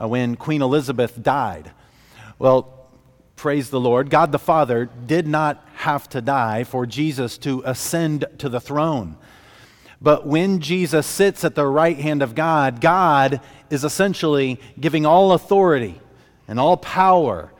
uh, 0.00 0.08
when 0.08 0.36
Queen 0.36 0.62
Elizabeth 0.62 1.22
died. 1.22 1.70
Well, 2.38 2.88
praise 3.34 3.70
the 3.70 3.80
Lord, 3.80 4.10
God 4.10 4.32
the 4.32 4.38
Father 4.38 4.86
did 5.06 5.26
not 5.26 5.66
have 5.74 6.08
to 6.10 6.20
die 6.20 6.64
for 6.64 6.86
Jesus 6.86 7.38
to 7.38 7.62
ascend 7.64 8.24
to 8.38 8.48
the 8.48 8.60
throne. 8.60 9.16
But 10.00 10.26
when 10.26 10.60
Jesus 10.60 11.06
sits 11.06 11.44
at 11.44 11.54
the 11.54 11.66
right 11.66 11.98
hand 11.98 12.22
of 12.22 12.34
God, 12.34 12.80
God 12.80 13.40
is 13.70 13.84
essentially 13.84 14.60
giving 14.78 15.06
all 15.06 15.32
authority 15.32 16.00
and 16.46 16.60
all 16.60 16.76
power 16.76 17.52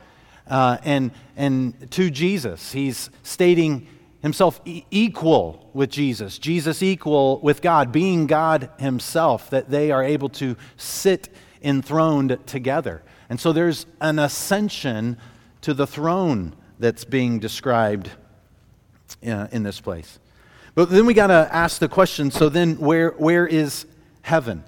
uh, 0.49 0.77
and, 0.83 1.11
and 1.35 1.89
to 1.91 2.09
Jesus. 2.09 2.71
He's 2.71 3.09
stating 3.23 3.87
himself 4.21 4.59
e- 4.65 4.83
equal 4.91 5.69
with 5.73 5.89
Jesus, 5.89 6.37
Jesus 6.37 6.81
equal 6.81 7.39
with 7.39 7.61
God, 7.61 7.91
being 7.91 8.27
God 8.27 8.69
himself, 8.79 9.49
that 9.51 9.69
they 9.69 9.91
are 9.91 10.03
able 10.03 10.29
to 10.29 10.55
sit 10.75 11.29
enthroned 11.61 12.37
together. 12.45 13.03
And 13.29 13.39
so 13.39 13.51
there's 13.51 13.85
an 14.01 14.19
ascension 14.19 15.17
to 15.61 15.73
the 15.73 15.87
throne 15.87 16.55
that's 16.79 17.05
being 17.05 17.39
described 17.39 18.09
uh, 19.25 19.47
in 19.51 19.63
this 19.63 19.81
place. 19.81 20.19
But 20.75 20.89
then 20.89 21.05
we 21.05 21.13
got 21.13 21.27
to 21.27 21.49
ask 21.51 21.79
the 21.79 21.89
question 21.89 22.29
so 22.31 22.49
then, 22.49 22.77
where, 22.77 23.09
where 23.11 23.47
is 23.47 23.85
heaven? 24.21 24.63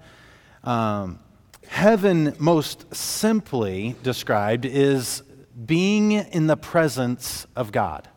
Um, 0.63 1.19
heaven, 1.67 2.35
most 2.39 2.93
simply 2.95 3.95
described, 4.01 4.65
is 4.65 5.21
being 5.65 6.11
in 6.11 6.47
the 6.47 6.57
presence 6.57 7.45
of 7.55 7.71
God. 7.71 8.07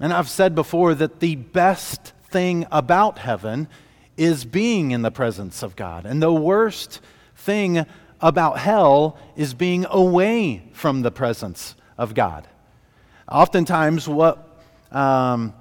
And 0.00 0.12
I've 0.12 0.28
said 0.28 0.54
before 0.54 0.94
that 0.94 1.20
the 1.20 1.36
best 1.36 2.12
thing 2.30 2.66
about 2.70 3.18
heaven 3.18 3.68
is 4.16 4.44
being 4.44 4.90
in 4.90 5.02
the 5.02 5.10
presence 5.10 5.62
of 5.62 5.76
God. 5.76 6.04
And 6.04 6.22
the 6.22 6.32
worst 6.32 7.00
thing 7.36 7.86
about 8.20 8.58
hell 8.58 9.18
is 9.36 9.54
being 9.54 9.86
away 9.88 10.68
from 10.72 11.02
the 11.02 11.10
presence 11.10 11.76
of 11.96 12.14
God. 12.14 12.48
Oftentimes, 13.30 14.08
what 14.08 14.62
um, 14.90 15.54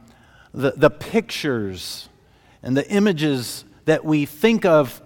the, 0.53 0.71
the 0.75 0.89
pictures 0.89 2.09
and 2.63 2.75
the 2.75 2.89
images 2.89 3.65
that 3.85 4.03
we 4.03 4.25
think 4.25 4.65
of 4.65 5.01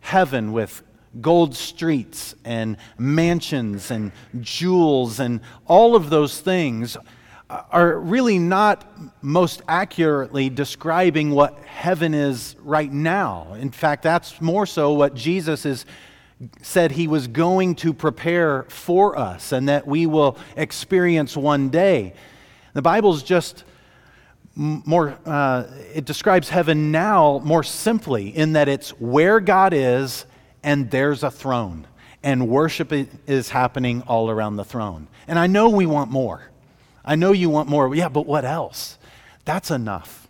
heaven 0.00 0.52
with 0.52 0.82
gold 1.20 1.56
streets 1.56 2.34
and 2.44 2.76
mansions 2.98 3.90
and 3.90 4.12
jewels 4.40 5.18
and 5.18 5.40
all 5.66 5.96
of 5.96 6.08
those 6.10 6.40
things 6.40 6.96
are 7.48 7.98
really 7.98 8.38
not 8.38 8.84
most 9.22 9.62
accurately 9.66 10.48
describing 10.48 11.30
what 11.30 11.58
heaven 11.64 12.14
is 12.14 12.54
right 12.62 12.92
now. 12.92 13.54
In 13.54 13.70
fact, 13.70 14.04
that's 14.04 14.40
more 14.40 14.66
so 14.66 14.92
what 14.92 15.14
Jesus 15.14 15.66
is 15.66 15.84
said 16.62 16.92
he 16.92 17.06
was 17.06 17.26
going 17.26 17.74
to 17.74 17.92
prepare 17.92 18.62
for 18.68 19.18
us 19.18 19.52
and 19.52 19.68
that 19.68 19.86
we 19.86 20.06
will 20.06 20.38
experience 20.56 21.36
one 21.36 21.68
day. 21.68 22.14
The 22.72 22.82
Bible's 22.82 23.22
just 23.22 23.64
more, 24.54 25.18
uh, 25.26 25.64
it 25.92 26.04
describes 26.04 26.48
heaven 26.48 26.90
now 26.92 27.40
more 27.44 27.62
simply 27.62 28.28
in 28.28 28.54
that 28.54 28.68
it's 28.68 28.90
where 29.00 29.40
God 29.40 29.74
is 29.74 30.24
and 30.62 30.90
there's 30.90 31.22
a 31.22 31.30
throne, 31.30 31.86
and 32.22 32.48
worship 32.48 32.92
is 33.26 33.48
happening 33.50 34.02
all 34.02 34.30
around 34.30 34.56
the 34.56 34.64
throne. 34.64 35.08
And 35.26 35.38
I 35.38 35.46
know 35.46 35.68
we 35.68 35.86
want 35.86 36.10
more. 36.10 36.50
I 37.04 37.14
know 37.16 37.32
you 37.32 37.48
want 37.48 37.68
more. 37.68 37.94
Yeah, 37.94 38.08
but 38.08 38.26
what 38.26 38.44
else? 38.44 38.98
That's 39.44 39.70
enough. 39.70 40.28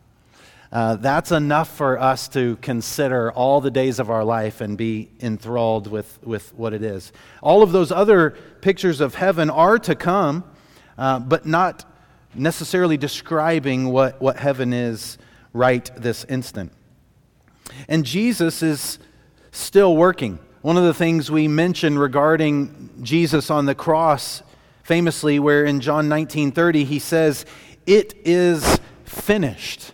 Uh, 0.72 0.94
that's 0.94 1.32
enough 1.32 1.76
for 1.76 1.98
us 1.98 2.28
to 2.28 2.56
consider 2.62 3.32
all 3.32 3.60
the 3.60 3.72
days 3.72 3.98
of 3.98 4.08
our 4.08 4.24
life 4.24 4.60
and 4.60 4.78
be 4.78 5.10
enthralled 5.20 5.88
with, 5.88 6.18
with 6.24 6.54
what 6.54 6.72
it 6.72 6.82
is. 6.82 7.12
All 7.42 7.62
of 7.62 7.72
those 7.72 7.90
other 7.90 8.36
pictures 8.60 9.00
of 9.00 9.16
heaven 9.16 9.50
are 9.50 9.80
to 9.80 9.96
come, 9.96 10.44
uh, 10.96 11.18
but 11.18 11.44
not 11.44 11.84
necessarily 12.36 12.96
describing 12.96 13.88
what, 13.88 14.20
what 14.20 14.36
heaven 14.36 14.72
is 14.72 15.18
right 15.52 15.90
this 15.96 16.24
instant. 16.28 16.72
And 17.88 18.04
Jesus 18.04 18.62
is 18.62 19.00
still 19.52 19.96
working. 19.96 20.38
One 20.62 20.76
of 20.76 20.84
the 20.84 20.94
things 20.94 21.30
we 21.30 21.48
mentioned 21.48 21.98
regarding 21.98 22.90
Jesus 23.02 23.50
on 23.50 23.66
the 23.66 23.74
cross 23.74 24.42
famously 24.82 25.38
where 25.38 25.64
in 25.64 25.80
John 25.80 26.08
19:30 26.08 26.84
he 26.84 26.98
says, 26.98 27.46
"It 27.86 28.14
is 28.24 28.80
finished." 29.04 29.92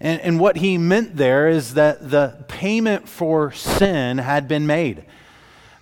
And, 0.00 0.20
and 0.20 0.38
what 0.38 0.56
he 0.56 0.78
meant 0.78 1.16
there 1.16 1.48
is 1.48 1.74
that 1.74 2.10
the 2.10 2.44
payment 2.46 3.08
for 3.08 3.50
sin 3.52 4.18
had 4.18 4.46
been 4.46 4.66
made. 4.66 5.04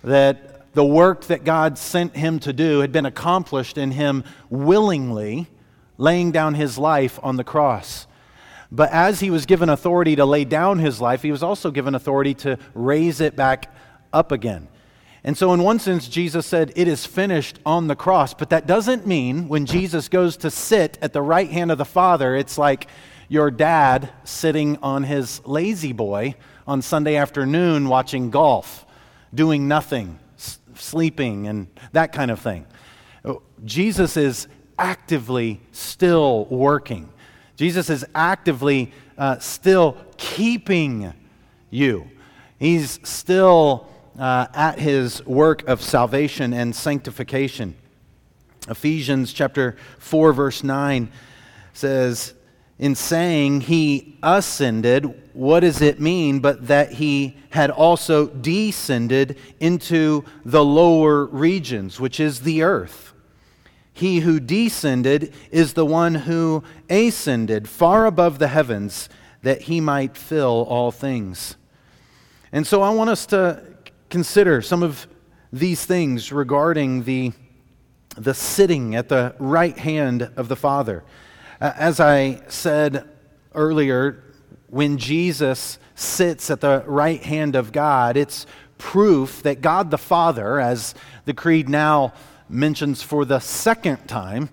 That 0.03 0.73
the 0.73 0.85
work 0.85 1.25
that 1.25 1.43
God 1.43 1.77
sent 1.77 2.15
him 2.15 2.39
to 2.39 2.53
do 2.53 2.79
had 2.79 2.91
been 2.91 3.05
accomplished 3.05 3.77
in 3.77 3.91
him 3.91 4.23
willingly 4.49 5.47
laying 5.97 6.31
down 6.31 6.53
his 6.53 6.77
life 6.77 7.19
on 7.23 7.35
the 7.35 7.43
cross. 7.43 8.07
But 8.71 8.91
as 8.91 9.19
he 9.19 9.29
was 9.29 9.45
given 9.45 9.69
authority 9.69 10.15
to 10.15 10.25
lay 10.25 10.43
down 10.45 10.79
his 10.79 10.99
life, 10.99 11.21
he 11.21 11.31
was 11.31 11.43
also 11.43 11.71
given 11.71 11.95
authority 11.95 12.33
to 12.35 12.57
raise 12.73 13.21
it 13.21 13.35
back 13.35 13.73
up 14.11 14.31
again. 14.31 14.67
And 15.23 15.37
so, 15.37 15.53
in 15.53 15.61
one 15.61 15.79
sense, 15.79 16.07
Jesus 16.07 16.45
said, 16.45 16.71
It 16.75 16.87
is 16.87 17.05
finished 17.05 17.59
on 17.65 17.87
the 17.87 17.95
cross. 17.95 18.33
But 18.33 18.49
that 18.51 18.67
doesn't 18.67 19.05
mean 19.05 19.47
when 19.49 19.65
Jesus 19.65 20.09
goes 20.09 20.37
to 20.37 20.51
sit 20.51 20.97
at 21.01 21.13
the 21.13 21.21
right 21.21 21.49
hand 21.49 21.71
of 21.71 21.77
the 21.77 21.85
Father, 21.85 22.35
it's 22.35 22.57
like 22.57 22.87
your 23.27 23.51
dad 23.51 24.09
sitting 24.23 24.77
on 24.81 25.03
his 25.03 25.41
La-Z-Boy 25.45 26.35
on 26.65 26.81
Sunday 26.81 27.15
afternoon 27.15 27.89
watching 27.89 28.29
golf, 28.29 28.85
doing 29.33 29.67
nothing, 29.67 30.19
s- 30.37 30.59
sleeping, 30.75 31.47
and 31.47 31.67
that 31.91 32.13
kind 32.13 32.31
of 32.31 32.39
thing. 32.39 32.65
Oh, 33.25 33.41
Jesus 33.65 34.15
is 34.15 34.47
actively 34.79 35.61
still 35.71 36.45
working. 36.45 37.09
Jesus 37.57 37.89
is 37.89 38.05
actively 38.13 38.93
uh, 39.17 39.39
still 39.39 39.97
keeping 40.17 41.11
you. 41.71 42.07
He's 42.59 42.99
still 43.03 43.89
uh, 44.17 44.45
at 44.53 44.77
his 44.77 45.25
work 45.25 45.67
of 45.67 45.81
salvation 45.81 46.53
and 46.53 46.75
sanctification. 46.75 47.75
Ephesians 48.69 49.33
chapter 49.33 49.75
4, 49.97 50.33
verse 50.33 50.63
9 50.63 51.11
says, 51.73 52.35
In 52.77 52.93
saying 52.93 53.61
he 53.61 54.19
ascended, 54.21 55.29
what 55.33 55.61
does 55.61 55.81
it 55.81 55.99
mean 55.99 56.39
but 56.39 56.67
that 56.67 56.93
he 56.93 57.37
had 57.49 57.71
also 57.71 58.27
descended 58.27 59.37
into 59.59 60.23
the 60.45 60.63
lower 60.63 61.25
regions, 61.25 61.99
which 61.99 62.19
is 62.19 62.41
the 62.41 62.61
earth? 62.61 63.13
He 63.97 64.19
who 64.19 64.39
descended 64.39 65.33
is 65.49 65.73
the 65.73 65.83
one 65.83 66.13
who 66.13 66.63
ascended 66.87 67.67
far 67.67 68.05
above 68.05 68.37
the 68.37 68.47
heavens 68.47 69.09
that 69.41 69.63
he 69.63 69.81
might 69.81 70.15
fill 70.15 70.67
all 70.69 70.91
things. 70.91 71.55
And 72.51 72.67
so 72.67 72.83
I 72.83 72.91
want 72.91 73.09
us 73.09 73.25
to 73.27 73.63
consider 74.11 74.61
some 74.61 74.83
of 74.83 75.07
these 75.51 75.83
things 75.83 76.31
regarding 76.31 77.05
the, 77.05 77.31
the 78.15 78.35
sitting 78.35 78.93
at 78.93 79.09
the 79.09 79.33
right 79.39 79.75
hand 79.75 80.29
of 80.35 80.47
the 80.47 80.55
Father. 80.55 81.03
As 81.59 81.99
I 81.99 82.43
said 82.49 83.09
earlier, 83.55 84.23
when 84.67 84.99
Jesus 84.99 85.79
sits 85.95 86.51
at 86.51 86.61
the 86.61 86.83
right 86.85 87.23
hand 87.23 87.55
of 87.55 87.71
God, 87.71 88.15
it's 88.15 88.45
proof 88.77 89.41
that 89.41 89.61
God 89.61 89.89
the 89.89 89.97
Father, 89.97 90.59
as 90.59 90.93
the 91.25 91.33
Creed 91.33 91.67
now 91.67 92.13
mentions 92.49 93.01
for 93.01 93.25
the 93.25 93.39
second 93.39 94.07
time. 94.07 94.49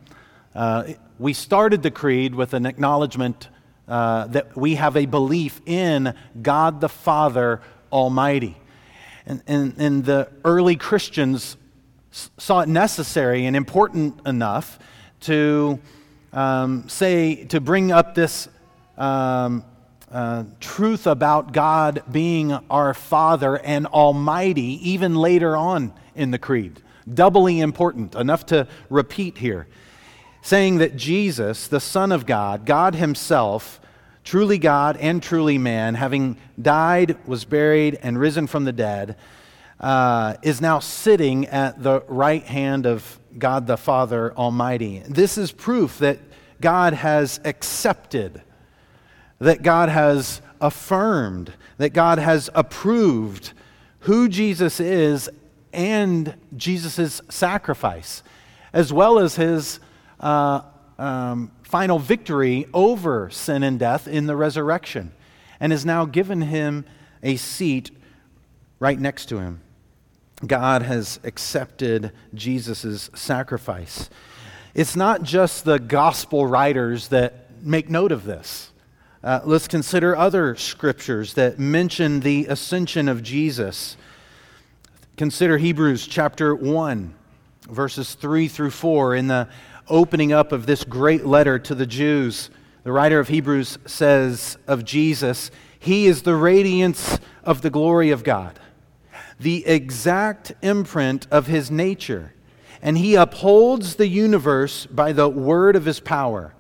Uh, 0.55 0.95
we 1.19 1.33
started 1.33 1.83
the 1.83 1.91
creed 1.91 2.35
with 2.35 2.55
an 2.55 2.67
acknowledgement 2.67 3.49
uh, 3.87 4.27
that 4.29 4.57
we 4.57 4.75
have 4.77 4.97
a 4.97 5.07
belief 5.07 5.61
in 5.67 6.15
God 6.41 6.81
the 6.81 6.89
Father 6.89 7.61
Almighty. 7.93 8.57
And, 9.27 9.43
and, 9.47 9.75
and 9.79 10.05
the 10.05 10.31
early 10.45 10.77
Christians 10.77 11.57
saw 12.11 12.61
it 12.61 12.69
necessary 12.69 13.47
and 13.47 13.57
important 13.57 14.27
enough 14.27 14.79
to 15.21 15.81
um, 16.33 16.89
say, 16.89 17.45
to 17.47 17.61
bring 17.61 17.93
up 17.93 18.15
this 18.15 18.49
um, 18.99 19.65
uh, 20.11 20.45
truth 20.61 21.07
about 21.07 21.53
God 21.53 22.03
being 22.11 22.53
our 22.71 22.95
Father 22.95 23.59
and 23.59 23.87
Almighty, 23.87 24.91
even 24.91 25.15
later 25.15 25.57
on 25.57 25.93
in 26.15 26.31
the 26.31 26.39
Creed 26.39 26.81
doubly 27.13 27.61
important, 27.61 28.15
enough 28.15 28.47
to 28.47 28.67
repeat 28.89 29.39
here, 29.39 29.67
saying 30.43 30.79
that 30.79 30.97
Jesus, 30.97 31.67
the 31.69 31.81
Son 31.81 32.13
of 32.13 32.27
God, 32.27 32.67
God 32.67 32.95
Himself, 32.95 33.81
truly 34.25 34.59
God 34.59 34.97
and 34.97 35.23
truly 35.23 35.59
man, 35.59 35.95
having 35.95 36.37
died, 36.61 37.17
was 37.27 37.45
buried, 37.45 37.99
and 38.03 38.19
risen 38.19 38.47
from 38.47 38.65
the 38.65 38.73
dead, 38.73 39.17
uh, 39.81 40.35
is 40.43 40.61
now 40.61 40.79
sitting 40.79 41.47
at 41.47 41.83
the 41.83 42.01
right 42.09 42.45
hand 42.45 42.87
of 42.87 43.19
God 43.39 43.67
the 43.67 43.77
Father 43.77 44.33
Almighty. 44.35 45.03
This 45.07 45.37
is 45.37 45.53
proof 45.53 45.99
that 45.99 46.19
God 46.61 46.95
has 46.95 47.41
accepted, 47.45 48.43
that 49.41 49.63
God 49.63 49.89
has 49.89 50.41
affirmed, 50.61 51.53
that 51.77 51.91
God 51.91 52.19
has 52.19 52.49
approved 52.55 53.53
who 54.01 54.29
Jesus 54.29 54.81
is 54.81 55.29
and 55.75 56.35
Jesus' 56.57 57.21
sacrifice, 57.29 58.23
as 58.73 58.93
well 58.93 59.19
as 59.19 59.37
his 59.37 59.81
uh, 60.21 60.63
um, 60.99 61.51
final 61.63 61.99
victory 61.99 62.67
over 62.73 63.29
sin 63.31 63.63
and 63.63 63.79
death 63.79 64.09
in 64.09 64.27
the 64.27 64.37
resurrection, 64.37 65.13
and 65.61 65.73
has 65.73 65.85
now 65.85 66.05
given 66.05 66.43
him 66.43 66.85
a 67.23 67.37
seat 67.37 67.91
right 68.79 68.99
next 68.99 69.27
to 69.27 69.39
him. 69.39 69.61
God 70.47 70.83
has 70.83 71.21
accepted 71.25 72.13
Jesus' 72.35 73.11
sacrifice. 73.15 74.11
It's 74.75 74.97
not 74.97 75.23
just 75.23 75.65
the 75.65 75.79
gospel 75.79 76.47
writers 76.47 77.09
that 77.09 77.51
make 77.63 77.89
note 77.89 78.13
of 78.13 78.25
this. 78.25 78.71
Uh, 79.23 79.41
let's 79.45 79.69
consider 79.69 80.15
other 80.15 80.55
scriptures 80.57 81.35
that 81.35 81.59
mention 81.59 82.21
the 82.21 82.47
ascension 82.47 83.09
of 83.09 83.23
Jesus. 83.23 83.97
Consider 85.17 85.59
Hebrews 85.59 86.09
chapter 86.09 86.57
1, 86.57 87.15
verses 87.71 88.15
3 88.15 88.49
through 88.49 88.73
4. 88.73 89.15
In 89.15 89.29
the 89.29 89.49
opening 89.87 90.33
up 90.33 90.51
of 90.51 90.67
this 90.67 90.83
great 90.83 91.25
letter 91.25 91.57
to 91.57 91.75
the 91.77 91.87
Jews, 91.87 92.51
the 92.83 92.91
writer 92.91 93.21
of 93.21 93.29
Hebrews 93.29 93.79
says 93.87 94.59
of 94.67 94.85
Jesus, 94.85 95.53
He 95.79 96.07
is 96.09 96.23
the 96.23 96.35
radiance 96.35 97.21
of 97.45 97.63
the 97.63 97.71
glory 97.71 98.11
of 98.11 98.25
God, 98.25 98.59
the 99.39 99.65
exact 99.67 100.53
imprint 100.63 101.29
of 101.31 101.47
His 101.47 101.71
nature, 101.71 102.35
and 102.83 102.99
He 102.99 103.15
upholds 103.15 103.95
the 103.95 104.09
universe 104.09 104.85
by 104.85 105.13
the 105.13 105.29
word 105.29 105.77
of 105.77 105.85
His 105.85 106.01
power. 106.01 106.55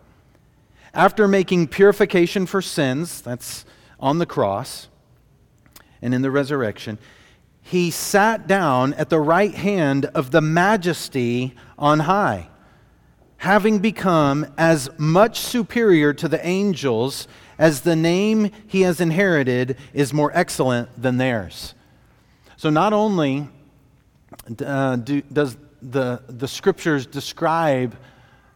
After 0.94 1.26
making 1.26 1.66
purification 1.68 2.46
for 2.46 2.62
sins, 2.62 3.20
that's 3.20 3.64
on 3.98 4.20
the 4.20 4.26
cross 4.26 4.86
and 6.00 6.14
in 6.14 6.22
the 6.22 6.30
resurrection, 6.30 6.98
he 7.66 7.90
sat 7.90 8.46
down 8.46 8.92
at 8.94 9.08
the 9.08 9.18
right 9.18 9.54
hand 9.54 10.04
of 10.14 10.30
the 10.30 10.42
majesty 10.42 11.54
on 11.78 12.00
high, 12.00 12.48
having 13.38 13.78
become 13.78 14.46
as 14.58 14.90
much 14.98 15.40
superior 15.40 16.12
to 16.12 16.28
the 16.28 16.46
angels 16.46 17.26
as 17.58 17.80
the 17.80 17.96
name 17.96 18.50
he 18.66 18.82
has 18.82 19.00
inherited 19.00 19.78
is 19.94 20.12
more 20.12 20.30
excellent 20.34 20.90
than 21.00 21.16
theirs. 21.16 21.74
So, 22.58 22.68
not 22.68 22.92
only 22.92 23.48
uh, 24.64 24.96
do, 24.96 25.22
does 25.22 25.56
the, 25.80 26.22
the 26.28 26.46
scriptures 26.46 27.06
describe 27.06 27.96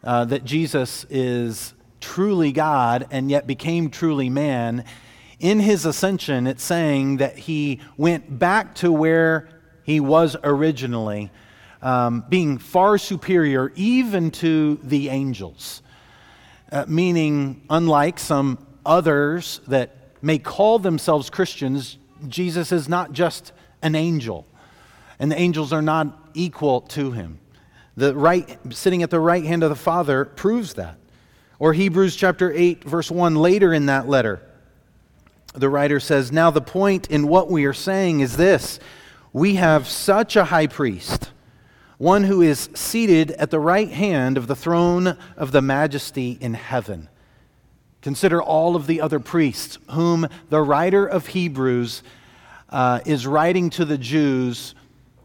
uh, 0.04 0.26
that 0.26 0.44
Jesus 0.44 1.06
is 1.08 1.72
truly 2.00 2.52
God 2.52 3.06
and 3.10 3.30
yet 3.30 3.46
became 3.46 3.88
truly 3.88 4.28
man, 4.28 4.84
in 5.40 5.60
his 5.60 5.86
ascension, 5.86 6.46
it's 6.46 6.64
saying 6.64 7.18
that 7.18 7.38
he 7.38 7.80
went 7.96 8.38
back 8.38 8.74
to 8.76 8.90
where 8.90 9.48
he 9.84 10.00
was 10.00 10.36
originally, 10.42 11.30
um, 11.80 12.24
being 12.28 12.58
far 12.58 12.98
superior 12.98 13.72
even 13.76 14.30
to 14.32 14.80
the 14.82 15.08
angels. 15.08 15.82
Uh, 16.70 16.84
meaning, 16.88 17.62
unlike 17.70 18.18
some 18.18 18.58
others 18.84 19.60
that 19.68 19.96
may 20.20 20.38
call 20.38 20.78
themselves 20.78 21.30
Christians, 21.30 21.98
Jesus 22.26 22.72
is 22.72 22.88
not 22.88 23.12
just 23.12 23.52
an 23.80 23.94
angel, 23.94 24.44
and 25.20 25.30
the 25.30 25.38
angels 25.38 25.72
are 25.72 25.82
not 25.82 26.30
equal 26.34 26.80
to 26.80 27.12
him. 27.12 27.38
The 27.96 28.14
right, 28.14 28.58
sitting 28.70 29.02
at 29.02 29.10
the 29.10 29.20
right 29.20 29.44
hand 29.44 29.62
of 29.62 29.70
the 29.70 29.76
Father 29.76 30.24
proves 30.24 30.74
that. 30.74 30.98
Or 31.60 31.72
Hebrews 31.72 32.16
chapter 32.16 32.52
8, 32.52 32.84
verse 32.84 33.10
1, 33.10 33.36
later 33.36 33.72
in 33.72 33.86
that 33.86 34.08
letter 34.08 34.42
the 35.54 35.68
writer 35.68 36.00
says, 36.00 36.32
Now 36.32 36.50
the 36.50 36.60
point 36.60 37.08
in 37.08 37.28
what 37.28 37.50
we 37.50 37.64
are 37.64 37.72
saying 37.72 38.20
is 38.20 38.36
this 38.36 38.78
we 39.32 39.56
have 39.56 39.86
such 39.86 40.36
a 40.36 40.44
high 40.44 40.66
priest, 40.66 41.30
one 41.98 42.24
who 42.24 42.42
is 42.42 42.70
seated 42.74 43.30
at 43.32 43.50
the 43.50 43.60
right 43.60 43.90
hand 43.90 44.36
of 44.36 44.46
the 44.46 44.56
throne 44.56 45.18
of 45.36 45.52
the 45.52 45.62
majesty 45.62 46.38
in 46.40 46.54
heaven. 46.54 47.08
Consider 48.00 48.40
all 48.40 48.76
of 48.76 48.86
the 48.86 49.00
other 49.00 49.20
priests 49.20 49.78
whom 49.90 50.26
the 50.50 50.62
writer 50.62 51.06
of 51.06 51.26
Hebrews 51.28 52.02
uh, 52.70 53.00
is 53.04 53.26
writing 53.26 53.70
to 53.70 53.84
the 53.84 53.98
Jews 53.98 54.74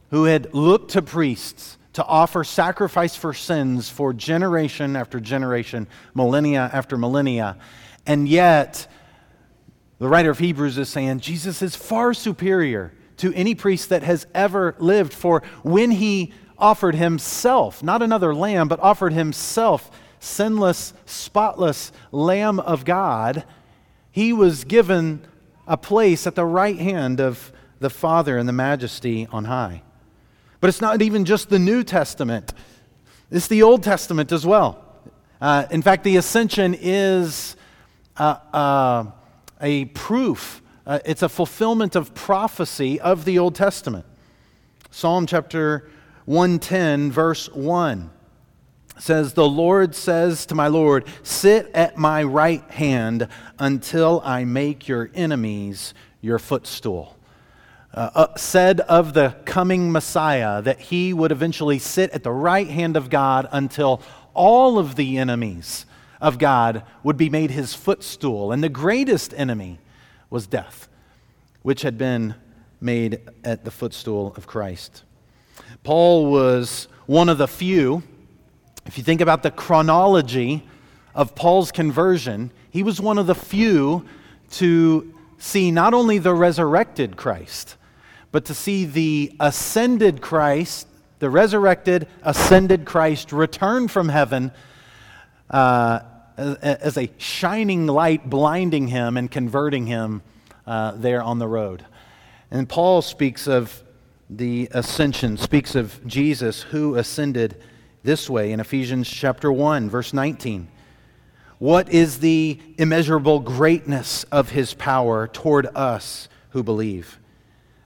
who 0.09 0.25
had 0.25 0.53
looked 0.53 0.91
to 0.91 1.01
priests 1.01 1.77
to 1.93 2.03
offer 2.05 2.43
sacrifice 2.43 3.15
for 3.15 3.33
sins 3.33 3.89
for 3.89 4.13
generation 4.13 4.95
after 4.95 5.19
generation, 5.19 5.87
millennia 6.15 6.69
after 6.73 6.97
millennia. 6.97 7.57
And 8.05 8.27
yet, 8.27 8.87
the 9.99 10.07
writer 10.07 10.31
of 10.31 10.39
Hebrews 10.39 10.77
is 10.77 10.89
saying 10.89 11.19
Jesus 11.19 11.61
is 11.61 11.75
far 11.75 12.13
superior 12.13 12.93
to 13.17 13.33
any 13.33 13.55
priest 13.55 13.89
that 13.89 14.03
has 14.03 14.25
ever 14.33 14.75
lived, 14.79 15.13
for 15.13 15.43
when 15.63 15.91
he 15.91 16.33
offered 16.57 16.95
himself, 16.95 17.83
not 17.83 18.01
another 18.01 18.33
lamb, 18.33 18.67
but 18.67 18.79
offered 18.79 19.13
himself 19.13 19.91
sinless, 20.19 20.93
spotless 21.05 21.91
Lamb 22.11 22.59
of 22.59 22.85
God, 22.85 23.43
he 24.11 24.31
was 24.31 24.63
given 24.63 25.21
a 25.67 25.77
place 25.77 26.25
at 26.25 26.35
the 26.35 26.45
right 26.45 26.77
hand 26.77 27.19
of 27.19 27.51
the 27.79 27.89
Father 27.89 28.37
in 28.37 28.45
the 28.45 28.53
majesty 28.53 29.27
on 29.31 29.45
high. 29.45 29.81
But 30.61 30.69
it's 30.69 30.81
not 30.81 31.01
even 31.01 31.25
just 31.25 31.49
the 31.49 31.59
New 31.59 31.83
Testament, 31.83 32.53
it's 33.29 33.47
the 33.47 33.63
Old 33.63 33.83
Testament 33.83 34.31
as 34.31 34.45
well. 34.45 34.79
Uh, 35.41 35.65
in 35.71 35.81
fact, 35.81 36.03
the 36.03 36.15
ascension 36.15 36.75
is 36.79 37.57
uh, 38.15 38.37
uh, 38.53 39.05
a 39.63 39.85
proof, 39.85 40.61
uh, 40.85 40.99
it's 41.05 41.23
a 41.23 41.29
fulfillment 41.29 41.95
of 41.95 42.13
prophecy 42.13 42.99
of 42.99 43.25
the 43.25 43.39
Old 43.39 43.55
Testament. 43.55 44.05
Psalm 44.91 45.25
chapter 45.25 45.89
110, 46.25 47.11
verse 47.11 47.49
1 47.49 48.11
says, 48.99 49.33
The 49.33 49.47
Lord 49.47 49.95
says 49.95 50.45
to 50.47 50.55
my 50.55 50.67
Lord, 50.67 51.05
Sit 51.23 51.71
at 51.73 51.97
my 51.97 52.21
right 52.23 52.69
hand 52.69 53.27
until 53.57 54.21
I 54.23 54.43
make 54.43 54.87
your 54.87 55.09
enemies 55.15 55.93
your 56.21 56.37
footstool. 56.37 57.17
Uh, 57.93 58.09
uh, 58.15 58.35
said 58.35 58.81
of 58.81 59.13
the 59.13 59.35
coming 59.45 59.91
Messiah 59.91 60.61
that 60.63 60.79
he 60.79 61.13
would 61.13 61.31
eventually 61.31 61.79
sit 61.79 62.09
at 62.11 62.23
the 62.23 62.31
right 62.31 62.67
hand 62.67 62.97
of 62.97 63.09
God 63.09 63.47
until 63.51 64.01
all 64.33 64.79
of 64.79 64.95
the 64.95 65.17
enemies 65.17 65.85
of 66.23 66.39
God 66.39 66.81
would 67.03 67.17
be 67.17 67.29
made 67.29 67.51
his 67.51 67.75
footstool. 67.75 68.51
And 68.51 68.63
the 68.63 68.69
greatest 68.69 69.31
enemy 69.37 69.77
was 70.31 70.47
death, 70.47 70.87
which 71.61 71.83
had 71.83 71.99
been 71.99 72.33
made 72.81 73.19
at 73.43 73.63
the 73.63 73.71
footstool 73.71 74.33
of 74.35 74.47
Christ. 74.47 75.03
Paul 75.83 76.31
was 76.31 76.87
one 77.05 77.29
of 77.29 77.37
the 77.37 77.47
few 77.47 78.01
if 78.85 78.97
you 78.97 79.03
think 79.03 79.21
about 79.21 79.43
the 79.43 79.51
chronology 79.51 80.67
of 81.15 81.35
Paul's 81.35 81.71
conversion, 81.71 82.51
he 82.69 82.83
was 82.83 82.99
one 82.99 83.17
of 83.17 83.27
the 83.27 83.35
few 83.35 84.05
to 84.51 85.13
see 85.37 85.71
not 85.71 85.93
only 85.93 86.17
the 86.17 86.33
resurrected 86.33 87.15
Christ, 87.15 87.77
but 88.31 88.45
to 88.45 88.53
see 88.53 88.85
the 88.85 89.35
ascended 89.39 90.21
Christ, 90.21 90.87
the 91.19 91.29
resurrected, 91.29 92.07
ascended 92.23 92.85
Christ 92.85 93.31
return 93.31 93.87
from 93.87 94.09
heaven 94.09 94.51
uh, 95.49 95.99
as 96.37 96.97
a 96.97 97.09
shining 97.17 97.87
light, 97.87 98.29
blinding 98.29 98.87
him 98.87 99.17
and 99.17 99.29
converting 99.29 99.87
him 99.87 100.21
uh, 100.65 100.91
there 100.91 101.21
on 101.21 101.39
the 101.39 101.47
road. 101.47 101.85
And 102.51 102.67
Paul 102.67 103.01
speaks 103.01 103.47
of 103.47 103.83
the 104.29 104.69
ascension, 104.71 105.37
speaks 105.37 105.75
of 105.75 106.05
Jesus 106.07 106.61
who 106.61 106.95
ascended 106.95 107.61
this 108.03 108.29
way 108.29 108.51
in 108.51 108.59
Ephesians 108.59 109.09
chapter 109.09 109.51
1 109.51 109.89
verse 109.89 110.13
19. 110.13 110.67
What 111.59 111.89
is 111.89 112.19
the 112.19 112.59
immeasurable 112.77 113.39
greatness 113.39 114.25
of 114.25 114.49
his 114.49 114.73
power 114.73 115.27
toward 115.27 115.67
us 115.75 116.27
who 116.49 116.63
believe? 116.63 117.19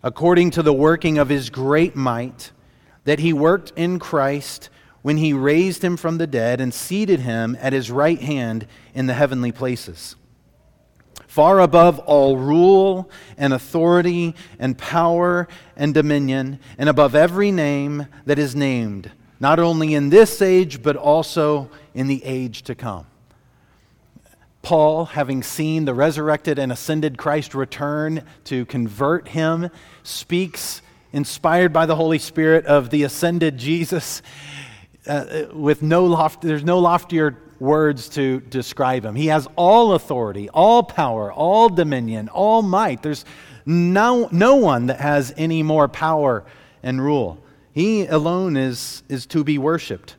According 0.02 0.52
to 0.52 0.64
the 0.64 0.74
working 0.74 1.18
of 1.18 1.30
his 1.30 1.50
great 1.50 1.96
might 1.96 2.52
that 3.04 3.20
he 3.20 3.34
worked 3.34 3.72
in 3.76 4.00
Christ 4.00 4.70
when 5.08 5.16
he 5.16 5.32
raised 5.32 5.82
him 5.86 5.96
from 5.96 6.18
the 6.18 6.28
dead 6.28 6.60
and 6.60 6.74
seated 6.74 7.22
him 7.22 7.58
at 7.62 7.72
his 7.72 7.90
right 7.90 8.20
hand 8.20 8.68
in 8.94 9.08
the 9.08 9.14
heavenly 9.14 9.54
places. 9.54 10.18
Far 11.28 11.62
above 11.62 11.98
all 12.00 12.36
rule 12.36 13.10
and 13.38 13.54
authority 13.54 14.36
and 14.60 14.78
power 14.78 15.48
and 15.78 15.94
dominion, 15.94 16.60
and 16.78 16.90
above 16.90 17.16
every 17.16 17.54
name 17.54 18.08
that 18.26 18.38
is 18.38 18.54
named 18.54 19.10
not 19.40 19.60
only 19.60 19.94
in 19.94 20.10
this 20.10 20.42
age, 20.42 20.84
but 20.84 20.98
also 20.98 21.72
in 21.94 22.08
the 22.08 22.22
age 22.26 22.64
to 22.64 22.76
come. 22.76 23.06
Paul, 24.62 25.06
having 25.06 25.42
seen 25.42 25.86
the 25.86 25.94
resurrected 25.94 26.60
and 26.60 26.70
ascended 26.70 27.18
Christ 27.18 27.56
return 27.56 28.24
to 28.44 28.66
convert 28.66 29.30
him, 29.30 29.70
speaks, 30.04 30.82
inspired 31.14 31.72
by 31.72 31.86
the 31.86 31.96
Holy 31.96 32.20
Spirit, 32.20 32.66
of 32.66 32.90
the 32.90 33.04
ascended 33.04 33.58
Jesus 33.58 34.22
uh, 35.08 35.48
with 35.54 35.82
no 35.82 36.06
loft, 36.06 36.42
there's 36.42 36.64
no 36.64 36.80
loftier 36.80 37.38
words 37.60 38.10
to 38.10 38.40
describe 38.42 39.06
him. 39.06 39.16
He 39.16 39.28
has 39.28 39.48
all 39.56 39.94
authority, 39.94 40.50
all 40.50 40.84
power, 40.84 41.32
all 41.32 41.70
dominion, 41.70 42.30
all 42.30 42.62
might. 42.62 43.02
There's 43.02 43.26
no, 43.66 44.30
no 44.32 44.56
one 44.56 44.88
that 44.88 45.00
has 45.00 45.34
any 45.38 45.64
more 45.64 45.88
power 45.88 46.46
and 46.84 47.02
rule. 47.02 47.44
He 47.74 48.06
alone 48.06 48.58
is, 48.58 49.04
is 49.10 49.26
to 49.28 49.44
be 49.44 49.58
worshiped. 49.58 50.16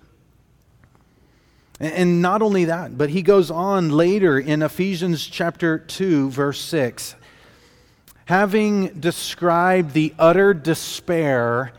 And 1.80 2.20
not 2.20 2.42
only 2.42 2.64
that, 2.66 2.98
but 2.98 3.10
he 3.10 3.22
goes 3.22 3.50
on 3.50 3.90
later 3.90 4.38
in 4.38 4.62
Ephesians 4.62 5.24
chapter 5.24 5.78
2, 5.78 6.30
verse 6.30 6.60
6, 6.60 7.14
having 8.24 8.88
described 9.00 9.92
the 9.92 10.12
utter 10.18 10.52
despair 10.52 11.72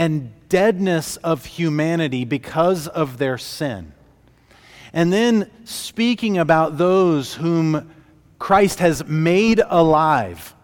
and 0.00 0.32
deadness 0.48 1.18
of 1.18 1.44
humanity 1.44 2.24
because 2.24 2.88
of 2.88 3.18
their 3.18 3.36
sin. 3.36 3.92
And 4.94 5.12
then 5.12 5.50
speaking 5.64 6.38
about 6.38 6.78
those 6.78 7.34
whom 7.34 7.92
Christ 8.38 8.78
has 8.78 9.04
made 9.06 9.60
alive 9.68 10.54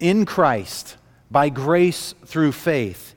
in 0.00 0.26
Christ 0.26 0.96
by 1.30 1.50
grace 1.50 2.16
through 2.26 2.50
faith. 2.50 3.14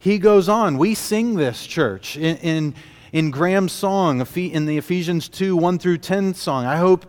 He 0.00 0.18
goes 0.18 0.48
on. 0.48 0.76
We 0.76 0.96
sing 0.96 1.36
this, 1.36 1.64
church, 1.64 2.16
in, 2.16 2.36
in, 2.38 2.74
in 3.12 3.30
Graham's 3.30 3.70
song, 3.70 4.26
in 4.34 4.66
the 4.66 4.76
Ephesians 4.76 5.28
2 5.28 5.56
1 5.56 5.78
through 5.78 5.98
10 5.98 6.34
song. 6.34 6.66
I 6.66 6.78
hope 6.78 7.08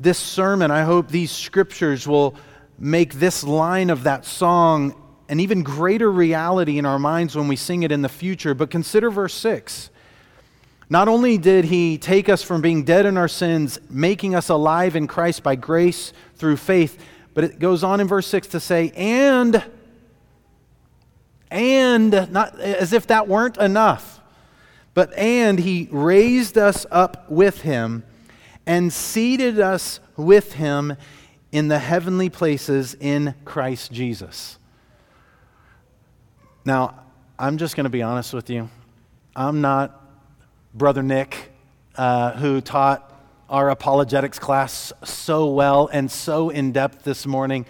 this 0.00 0.18
sermon, 0.18 0.72
I 0.72 0.82
hope 0.82 1.10
these 1.10 1.30
scriptures 1.30 2.08
will 2.08 2.34
make 2.76 3.14
this 3.14 3.44
line 3.44 3.88
of 3.88 4.02
that 4.02 4.24
song 4.24 4.96
an 5.30 5.38
even 5.38 5.62
greater 5.62 6.10
reality 6.10 6.76
in 6.76 6.84
our 6.84 6.98
minds 6.98 7.36
when 7.36 7.46
we 7.46 7.54
sing 7.54 7.84
it 7.84 7.92
in 7.92 8.02
the 8.02 8.08
future. 8.08 8.52
But 8.52 8.68
consider 8.68 9.10
verse 9.10 9.32
6. 9.34 9.88
Not 10.90 11.06
only 11.06 11.38
did 11.38 11.66
he 11.66 11.98
take 11.98 12.28
us 12.28 12.42
from 12.42 12.60
being 12.60 12.82
dead 12.82 13.06
in 13.06 13.16
our 13.16 13.28
sins, 13.28 13.78
making 13.88 14.34
us 14.34 14.48
alive 14.48 14.96
in 14.96 15.06
Christ 15.06 15.44
by 15.44 15.54
grace 15.54 16.12
through 16.34 16.56
faith, 16.56 17.00
but 17.32 17.44
it 17.44 17.60
goes 17.60 17.84
on 17.84 18.00
in 18.00 18.08
verse 18.08 18.26
6 18.26 18.48
to 18.48 18.60
say, 18.60 18.90
and, 18.96 19.64
and, 21.48 22.10
not 22.32 22.58
as 22.58 22.92
if 22.92 23.06
that 23.06 23.28
weren't 23.28 23.56
enough, 23.56 24.20
but 24.94 25.16
and 25.16 25.60
he 25.60 25.88
raised 25.92 26.58
us 26.58 26.86
up 26.90 27.30
with 27.30 27.60
him 27.60 28.02
and 28.66 28.92
seated 28.92 29.60
us 29.60 30.00
with 30.16 30.54
him 30.54 30.96
in 31.52 31.68
the 31.68 31.78
heavenly 31.78 32.28
places 32.28 32.96
in 32.98 33.36
Christ 33.44 33.92
Jesus. 33.92 34.58
Now, 36.64 37.04
I'm 37.38 37.56
just 37.56 37.74
going 37.74 37.84
to 37.84 37.90
be 37.90 38.02
honest 38.02 38.34
with 38.34 38.50
you. 38.50 38.68
I'm 39.34 39.62
not 39.62 39.98
Brother 40.74 41.02
Nick, 41.02 41.52
uh, 41.96 42.32
who 42.32 42.60
taught 42.60 43.06
our 43.48 43.70
apologetics 43.70 44.38
class 44.38 44.92
so 45.02 45.48
well 45.48 45.88
and 45.90 46.10
so 46.10 46.50
in 46.50 46.72
depth 46.72 47.02
this 47.02 47.26
morning, 47.26 47.64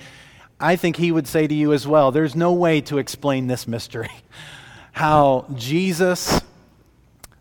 I 0.58 0.74
think 0.74 0.96
he 0.96 1.12
would 1.12 1.28
say 1.28 1.46
to 1.46 1.54
you 1.54 1.72
as 1.72 1.86
well 1.86 2.10
there's 2.10 2.34
no 2.34 2.52
way 2.52 2.80
to 2.82 2.98
explain 2.98 3.46
this 3.46 3.68
mystery. 3.68 4.10
How 4.92 5.46
Jesus 5.54 6.40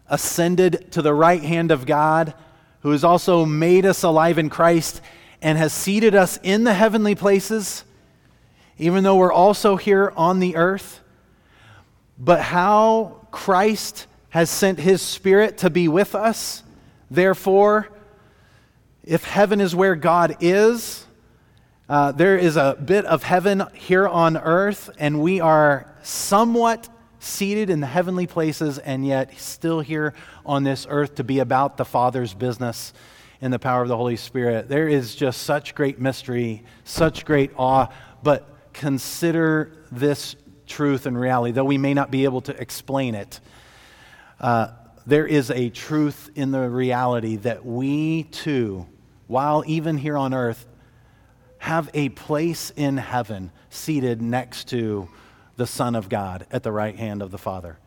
ascended 0.08 0.92
to 0.92 1.02
the 1.02 1.14
right 1.16 1.42
hand 1.42 1.72
of 1.72 1.88
God, 1.88 2.36
who 2.82 2.92
has 2.92 3.04
also 3.04 3.44
made 3.44 3.88
us 3.88 4.04
alive 4.04 4.38
in 4.38 4.52
Christ 4.52 5.02
and 5.42 5.58
has 5.58 5.74
seated 5.74 6.14
us 6.14 6.38
in 6.44 6.64
the 6.64 6.76
heavenly 6.76 7.16
places, 7.16 7.84
even 8.78 9.04
though 9.04 9.16
we're 9.16 9.34
also 9.34 9.78
here 9.78 10.14
on 10.16 10.40
the 10.40 10.56
earth. 10.56 11.02
But 12.20 12.42
how 12.42 13.28
Christ 13.32 14.08
has 14.30 14.50
sent 14.50 14.80
his 14.80 15.02
Spirit 15.02 15.60
to 15.60 15.70
be 15.70 15.88
with 15.88 16.14
us, 16.14 16.64
therefore, 17.10 17.88
if 19.04 19.24
heaven 19.24 19.62
is 19.62 19.74
where 19.74 19.96
God 19.96 20.38
is, 20.42 21.06
uh, 21.88 22.12
there 22.12 22.38
is 22.38 22.58
a 22.58 22.78
bit 22.84 23.06
of 23.06 23.24
heaven 23.24 23.64
here 23.74 24.08
on 24.08 24.38
earth, 24.38 24.90
and 25.00 25.22
we 25.22 25.40
are 25.40 25.92
somewhat 26.04 26.90
seated 27.20 27.70
in 27.70 27.80
the 27.80 27.88
heavenly 27.88 28.28
places, 28.28 28.78
and 28.78 29.06
yet 29.08 29.36
still 29.40 29.80
here 29.80 30.14
on 30.46 30.64
this 30.64 30.86
earth 30.90 31.16
to 31.16 31.24
be 31.24 31.40
about 31.40 31.78
the 31.78 31.86
Father's 31.86 32.34
business 32.34 32.94
in 33.42 33.52
the 33.52 33.60
power 33.60 33.82
of 33.82 33.88
the 33.88 33.98
Holy 33.98 34.18
Spirit. 34.18 34.70
There 34.70 34.88
is 34.88 35.16
just 35.16 35.44
such 35.44 35.74
great 35.74 36.00
mystery, 36.00 36.64
such 36.84 37.26
great 37.26 37.52
awe, 37.58 37.88
but 38.22 38.46
consider 38.74 39.72
this 39.92 40.36
truth 40.70 41.06
and 41.06 41.20
reality, 41.20 41.52
though 41.52 41.66
we 41.66 41.78
may 41.78 41.94
not 41.94 42.12
be 42.12 42.24
able 42.24 42.42
to 42.42 42.62
explain 42.62 43.16
it. 43.16 43.42
Uh, 44.40 44.70
there 45.06 45.28
is 45.28 45.52
a 45.52 45.70
truth 45.70 46.30
in 46.36 46.52
the 46.52 46.70
reality 46.70 47.36
that 47.36 47.66
we 47.66 48.24
too 48.24 48.88
while 49.30 49.64
even 49.68 49.96
here 49.96 50.18
on 50.18 50.34
earth, 50.34 50.66
have 51.60 51.88
a 51.94 52.10
place 52.10 52.72
in 52.76 52.98
heaven 52.98 53.52
seated 53.70 54.20
next 54.24 54.68
to 54.70 55.08
the 55.56 55.68
Son 55.68 55.96
of 55.96 56.10
God 56.10 56.48
at 56.52 56.64
the 56.64 56.72
right 56.72 56.96
hand 56.96 57.22
of 57.22 57.30
the 57.30 57.38
Father. 57.38 57.78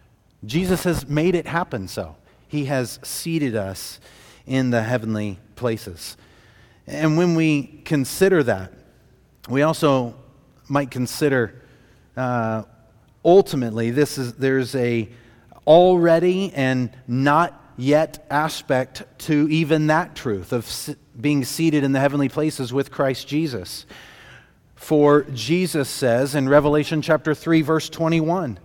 Jesus 0.45 0.85
has 0.85 1.09
made 1.09 1.35
it 1.35 1.47
happen 1.47 1.88
so. 1.88 2.14
He 2.47 2.66
has 2.66 3.01
seated 3.03 3.57
us 3.57 3.99
in 4.47 4.71
the 4.71 4.83
heavenly 4.83 5.40
places. 5.57 6.16
And 6.87 7.16
when 7.16 7.35
we 7.35 7.83
consider 7.85 8.45
that, 8.45 8.73
we 9.49 9.62
also 9.62 10.14
might 10.68 10.92
consider 10.92 11.61
uh, 12.16 12.62
ultimately 13.25 13.91
this 13.91 14.19
is 14.19 14.35
there's 14.35 14.75
a 14.75 15.09
already 15.67 16.53
and 16.55 16.91
not 17.07 17.59
yet 17.77 18.27
aspect 18.31 19.03
to 19.19 19.49
even 19.51 19.87
that 19.87 20.15
truth 20.15 20.53
of 20.53 20.97
being 21.21 21.45
seated 21.45 21.85
in 21.85 21.93
the 21.93 22.01
heavenly 22.01 22.29
places 22.29 22.73
with 22.73 22.91
Christ 22.91 23.29
Jesus. 23.29 23.87
For 24.75 25.23
Jesus 25.33 25.89
says 25.89 26.35
in 26.35 26.49
Revelation 26.49 27.03
chapter 27.03 27.35
3 27.35 27.63
verse 27.63 27.89
21, 27.89 28.59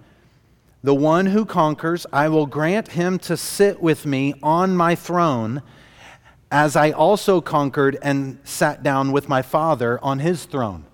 the 0.83 0.95
one 0.95 1.25
who 1.25 1.45
conquers, 1.45 2.05
I 2.13 2.29
will 2.29 2.45
grant 2.45 2.89
him 2.89 3.19
to 3.19 3.35
sit 3.35 3.81
with 3.81 4.05
me 4.05 4.35
on 4.43 4.77
my 4.77 4.95
throne, 4.95 5.61
as 6.51 6.75
I 6.75 6.91
also 6.91 7.41
conquered 7.41 7.97
and 8.01 8.39
sat 8.43 8.83
down 8.83 9.11
with 9.11 9.27
my 9.27 9.41
Father 9.41 9.99
on 10.03 10.19
his 10.19 10.45
throne. 10.45 10.85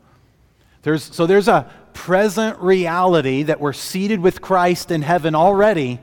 There's, 0.82 1.04
so 1.04 1.26
there's 1.28 1.48
a 1.48 1.72
present 1.94 2.60
reality 2.60 3.44
that 3.44 3.60
we're 3.60 3.74
seated 3.74 4.20
with 4.20 4.42
Christ 4.42 4.92
in 4.92 5.02
heaven 5.02 5.36
already, 5.36 6.00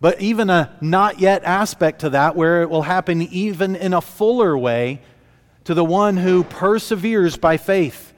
but 0.00 0.20
even 0.20 0.50
a 0.50 0.76
not 0.80 1.20
yet 1.20 1.44
aspect 1.44 2.00
to 2.00 2.10
that 2.10 2.36
where 2.36 2.62
it 2.62 2.70
will 2.70 2.82
happen 2.82 3.22
even 3.22 3.76
in 3.76 3.94
a 3.94 4.00
fuller 4.00 4.56
way 4.56 5.00
to 5.64 5.74
the 5.74 5.84
one 5.84 6.16
who 6.16 6.44
perseveres 6.44 7.36
by 7.36 7.56
faith 7.56 8.12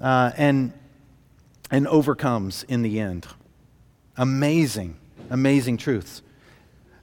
uh, 0.00 0.32
and, 0.36 0.72
and 1.70 1.88
overcomes 1.88 2.64
in 2.64 2.82
the 2.82 3.00
end. 3.00 3.26
Amazing, 4.16 4.96
amazing 5.30 5.76
truths. 5.76 6.22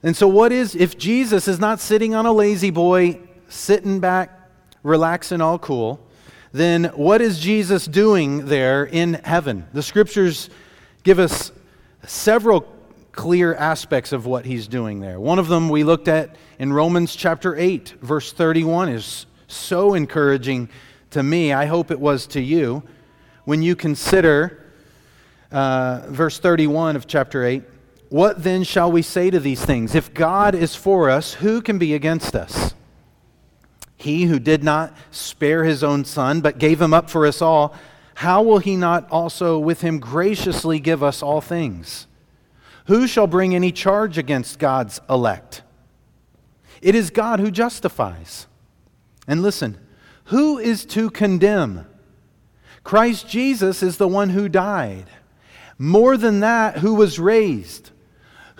And 0.02 0.16
so, 0.16 0.28
what 0.28 0.52
is, 0.52 0.74
if 0.74 0.96
Jesus 0.96 1.46
is 1.46 1.58
not 1.58 1.80
sitting 1.80 2.14
on 2.14 2.24
a 2.24 2.32
La-Z-Boy, 2.32 3.20
sitting 3.48 4.00
back, 4.00 4.30
relaxing, 4.82 5.40
all 5.40 5.58
cool, 5.58 6.00
then 6.52 6.84
what 6.96 7.20
is 7.20 7.38
Jesus 7.38 7.86
doing 7.86 8.46
there 8.46 8.84
in 8.84 9.14
heaven? 9.14 9.66
The 9.72 9.82
scriptures 9.82 10.50
give 11.04 11.18
us 11.18 11.52
several 12.06 12.66
clear 13.12 13.54
aspects 13.54 14.12
of 14.12 14.26
what 14.26 14.44
he's 14.44 14.66
doing 14.66 15.00
there. 15.00 15.20
One 15.20 15.38
of 15.38 15.48
them 15.48 15.68
we 15.68 15.84
looked 15.84 16.08
at 16.08 16.36
in 16.58 16.72
Romans 16.72 17.14
chapter 17.14 17.56
8, 17.56 17.94
verse 18.00 18.32
31, 18.32 18.88
is 18.88 19.26
so 19.46 19.94
encouraging 19.94 20.68
to 21.10 21.22
me. 21.22 21.52
I 21.52 21.66
hope 21.66 21.90
it 21.90 22.00
was 22.00 22.26
to 22.28 22.40
you. 22.40 22.82
When 23.44 23.62
you 23.62 23.76
consider 23.76 24.64
uh, 25.52 26.02
verse 26.08 26.38
31 26.38 26.96
of 26.96 27.06
chapter 27.06 27.44
8, 27.44 27.62
what 28.08 28.42
then 28.42 28.64
shall 28.64 28.90
we 28.90 29.02
say 29.02 29.30
to 29.30 29.38
these 29.38 29.64
things? 29.64 29.94
If 29.94 30.12
God 30.12 30.54
is 30.54 30.74
for 30.74 31.10
us, 31.10 31.34
who 31.34 31.62
can 31.62 31.78
be 31.78 31.94
against 31.94 32.34
us? 32.34 32.74
He 34.00 34.24
who 34.24 34.38
did 34.38 34.64
not 34.64 34.96
spare 35.10 35.64
his 35.64 35.84
own 35.84 36.06
son, 36.06 36.40
but 36.40 36.58
gave 36.58 36.80
him 36.80 36.94
up 36.94 37.10
for 37.10 37.26
us 37.26 37.42
all, 37.42 37.74
how 38.14 38.42
will 38.42 38.58
he 38.58 38.74
not 38.74 39.06
also 39.10 39.58
with 39.58 39.82
him 39.82 39.98
graciously 39.98 40.80
give 40.80 41.02
us 41.02 41.22
all 41.22 41.42
things? 41.42 42.06
Who 42.86 43.06
shall 43.06 43.26
bring 43.26 43.54
any 43.54 43.72
charge 43.72 44.16
against 44.16 44.58
God's 44.58 45.02
elect? 45.10 45.62
It 46.80 46.94
is 46.94 47.10
God 47.10 47.40
who 47.40 47.50
justifies. 47.50 48.46
And 49.28 49.42
listen, 49.42 49.76
who 50.24 50.58
is 50.58 50.86
to 50.86 51.10
condemn? 51.10 51.86
Christ 52.82 53.28
Jesus 53.28 53.82
is 53.82 53.98
the 53.98 54.08
one 54.08 54.30
who 54.30 54.48
died. 54.48 55.10
More 55.76 56.16
than 56.16 56.40
that, 56.40 56.78
who 56.78 56.94
was 56.94 57.18
raised, 57.18 57.90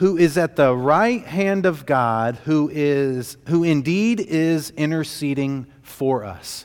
who 0.01 0.17
is 0.17 0.39
at 0.39 0.57
the 0.57 0.75
right 0.75 1.27
hand 1.27 1.67
of 1.67 1.85
God, 1.85 2.37
who 2.47 2.71
is 2.73 3.37
who 3.49 3.63
indeed 3.63 4.19
is 4.19 4.71
interceding 4.71 5.67
for 5.83 6.25
us. 6.25 6.65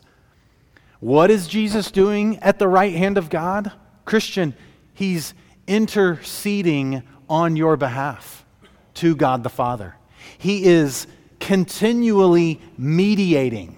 What 1.02 1.30
is 1.30 1.45
Jesus 1.45 1.91
doing 1.91 2.38
at 2.39 2.60
the 2.60 2.67
right 2.69 2.95
hand 2.95 3.17
of 3.17 3.30
God? 3.30 3.74
Christian, 4.06 4.56
he's 4.93 5.34
interceding 5.67 7.04
on 7.30 7.58
your 7.58 7.76
behalf 7.76 8.45
to 8.95 9.17
God 9.17 9.43
the 9.43 9.50
Father. 9.50 9.98
He 10.38 10.63
is 10.63 11.06
continually 11.41 12.62
mediating 12.78 13.76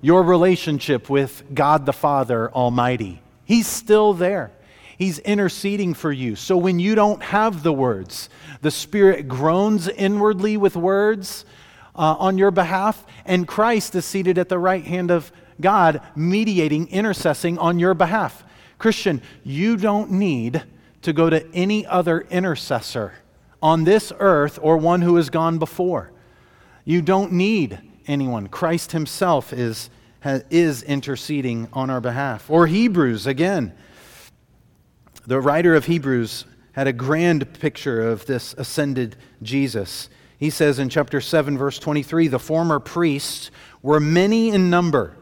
your 0.00 0.24
relationship 0.24 1.08
with 1.08 1.44
God 1.54 1.86
the 1.86 1.92
Father 1.92 2.50
Almighty. 2.50 3.22
He's 3.44 3.68
still 3.68 4.14
there. 4.14 4.50
He's 4.96 5.18
interceding 5.20 5.94
for 5.94 6.12
you. 6.12 6.36
So 6.36 6.56
when 6.56 6.78
you 6.78 6.94
don't 6.94 7.22
have 7.22 7.62
the 7.62 7.72
words, 7.72 8.28
the 8.62 8.70
Spirit 8.70 9.28
groans 9.28 9.88
inwardly 9.88 10.56
with 10.56 10.76
words 10.76 11.44
uh, 11.96 12.16
on 12.18 12.38
your 12.38 12.50
behalf, 12.50 13.04
and 13.24 13.46
Christ 13.46 13.94
is 13.94 14.04
seated 14.04 14.38
at 14.38 14.48
the 14.48 14.58
right 14.58 14.84
hand 14.84 15.10
of 15.10 15.32
God, 15.60 16.00
mediating, 16.16 16.88
intercessing 16.88 17.58
on 17.58 17.78
your 17.78 17.94
behalf. 17.94 18.44
Christian, 18.78 19.22
you 19.44 19.76
don't 19.76 20.10
need 20.10 20.62
to 21.02 21.12
go 21.12 21.30
to 21.30 21.46
any 21.54 21.86
other 21.86 22.22
intercessor 22.22 23.14
on 23.62 23.84
this 23.84 24.12
earth 24.18 24.58
or 24.60 24.76
one 24.76 25.02
who 25.02 25.16
has 25.16 25.30
gone 25.30 25.58
before. 25.58 26.10
You 26.84 27.00
don't 27.00 27.32
need 27.32 27.78
anyone. 28.06 28.48
Christ 28.48 28.92
Himself 28.92 29.52
is, 29.52 29.90
is 30.22 30.82
interceding 30.82 31.68
on 31.72 31.90
our 31.90 32.00
behalf. 32.00 32.50
Or 32.50 32.66
Hebrews, 32.66 33.26
again. 33.26 33.72
The 35.26 35.40
writer 35.40 35.74
of 35.74 35.86
Hebrews 35.86 36.44
had 36.72 36.86
a 36.86 36.92
grand 36.92 37.58
picture 37.60 38.08
of 38.08 38.26
this 38.26 38.54
ascended 38.58 39.16
Jesus. 39.42 40.08
He 40.38 40.50
says 40.50 40.78
in 40.78 40.88
chapter 40.88 41.20
7, 41.20 41.56
verse 41.56 41.78
23 41.78 42.28
the 42.28 42.38
former 42.38 42.78
priests 42.78 43.50
were 43.80 44.00
many 44.00 44.50
in 44.50 44.68
number 44.70 45.16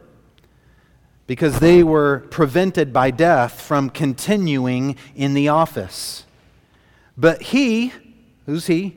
because 1.27 1.61
they 1.61 1.83
were 1.83 2.27
prevented 2.31 2.93
by 2.93 3.11
death 3.11 3.61
from 3.61 3.91
continuing 3.91 4.97
in 5.15 5.35
the 5.35 5.49
office. 5.49 6.25
But 7.17 7.43
he, 7.43 7.93
who's 8.47 8.67
he? 8.67 8.97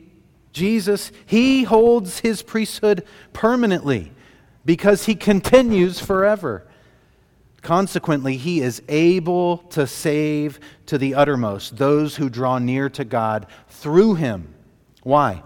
Jesus, 0.52 1.12
he 1.26 1.63
holds 1.63 2.20
his 2.20 2.41
priesthood 2.41 3.06
permanently 3.34 4.12
because 4.63 5.06
he 5.06 5.15
continues 5.15 6.00
forever. 6.00 6.65
Consequently, 7.65 8.38
he 8.38 8.62
is 8.62 8.80
able 8.89 9.58
to 9.58 9.88
save 9.88 10.60
to 10.86 10.99
the 10.99 11.15
uttermost 11.15 11.78
those 11.78 12.15
who 12.15 12.30
draw 12.30 12.60
near 12.60 12.91
to 12.91 13.04
God 13.04 13.47
through 13.69 14.13
him. 14.13 14.54
Why? 15.01 15.41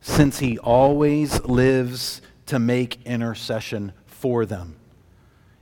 Since 0.00 0.38
he 0.38 0.60
always 0.60 1.42
lives 1.42 2.22
to 2.46 2.60
make 2.60 3.04
intercession 3.04 3.94
for 4.06 4.46
them. 4.46 4.76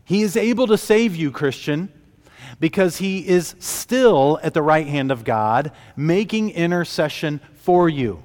He 0.04 0.20
is 0.20 0.36
able 0.36 0.66
to 0.66 0.76
save 0.76 1.16
you, 1.16 1.30
Christian, 1.30 1.90
because 2.60 2.98
he 2.98 3.26
is 3.26 3.54
still 3.58 4.38
at 4.42 4.52
the 4.52 4.60
right 4.60 4.86
hand 4.86 5.10
of 5.10 5.24
God, 5.24 5.72
making 5.96 6.50
intercession 6.50 7.40
for 7.54 7.88
you. 7.88 8.22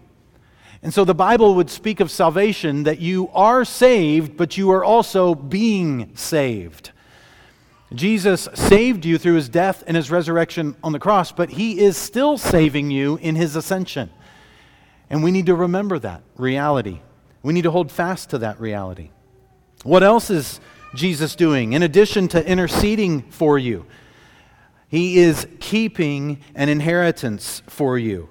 And 0.84 0.94
so 0.94 1.06
the 1.06 1.16
Bible 1.16 1.56
would 1.56 1.70
speak 1.70 2.02
of 2.02 2.12
salvation 2.12 2.84
that 2.84 3.00
you 3.00 3.30
are 3.30 3.64
saved, 3.64 4.36
but 4.36 4.58
you 4.58 4.70
are 4.72 4.84
also 4.84 5.34
being 5.34 6.14
saved. 6.14 6.92
Jesus 7.94 8.48
saved 8.54 9.06
you 9.06 9.18
through 9.18 9.36
his 9.36 9.50
death 9.50 9.84
and 9.86 9.98
his 9.98 10.10
resurrection 10.10 10.76
on 10.84 10.94
the 10.94 11.00
cross, 11.00 11.32
but 11.32 11.50
he 11.50 11.80
is 11.80 11.98
still 11.98 12.38
saving 12.38 12.90
you 12.90 13.18
in 13.18 13.36
his 13.36 13.56
ascension. 13.56 14.10
And 15.10 15.24
we 15.24 15.32
need 15.32 15.48
to 15.48 15.56
remember 15.56 16.00
that 16.00 16.24
reality. 16.38 17.02
We 17.44 17.54
need 17.54 17.64
to 17.64 17.72
hold 17.72 17.92
fast 17.92 18.30
to 18.30 18.38
that 18.40 18.62
reality. 18.62 19.12
What 19.84 20.04
else 20.04 20.30
is 20.30 20.62
Jesus 20.96 21.36
doing? 21.36 21.74
In 21.74 21.84
addition 21.84 22.28
to 22.30 22.48
interceding 22.48 23.24
for 23.32 23.60
you, 23.60 23.86
he 24.88 25.20
is 25.20 25.48
keeping 25.60 26.42
an 26.56 26.70
inheritance 26.70 27.62
for 27.68 27.98
you. 27.98 28.30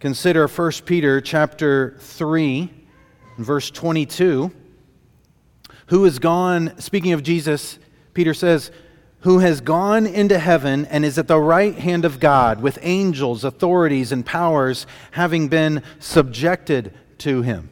Consider 0.00 0.48
1 0.48 0.72
Peter 0.84 1.20
chapter 1.20 1.96
3, 2.00 2.68
verse 3.38 3.70
22. 3.70 4.50
Who 5.86 6.04
has 6.04 6.18
gone, 6.18 6.78
speaking 6.78 7.12
of 7.12 7.22
Jesus, 7.22 7.78
Peter 8.14 8.34
says, 8.34 8.70
who 9.22 9.38
has 9.38 9.60
gone 9.60 10.04
into 10.04 10.38
heaven 10.38 10.84
and 10.86 11.04
is 11.04 11.16
at 11.16 11.28
the 11.28 11.38
right 11.38 11.76
hand 11.76 12.04
of 12.04 12.18
God 12.18 12.60
with 12.60 12.78
angels, 12.82 13.44
authorities, 13.44 14.10
and 14.10 14.26
powers 14.26 14.86
having 15.12 15.48
been 15.48 15.82
subjected 16.00 16.92
to 17.18 17.42
him. 17.42 17.70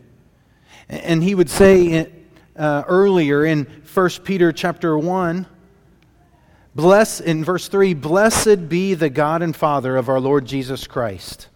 And 0.89 1.23
he 1.23 1.35
would 1.35 1.51
say 1.51 2.09
uh, 2.57 2.85
earlier 2.87 3.45
in 3.45 3.65
1 3.93 4.11
Peter 4.25 4.53
chapter 4.53 4.97
1. 4.97 5.47
Bless 6.73 7.21
in 7.21 7.45
verse 7.45 7.67
3, 7.67 7.95
blessed 7.95 8.69
be 8.69 8.95
the 8.95 9.11
God 9.11 9.43
and 9.43 9.55
Father 9.55 9.97
of 9.97 10.09
our 10.09 10.21
Lord 10.21 10.47
Jesus 10.47 10.87
Christ. 10.87 11.49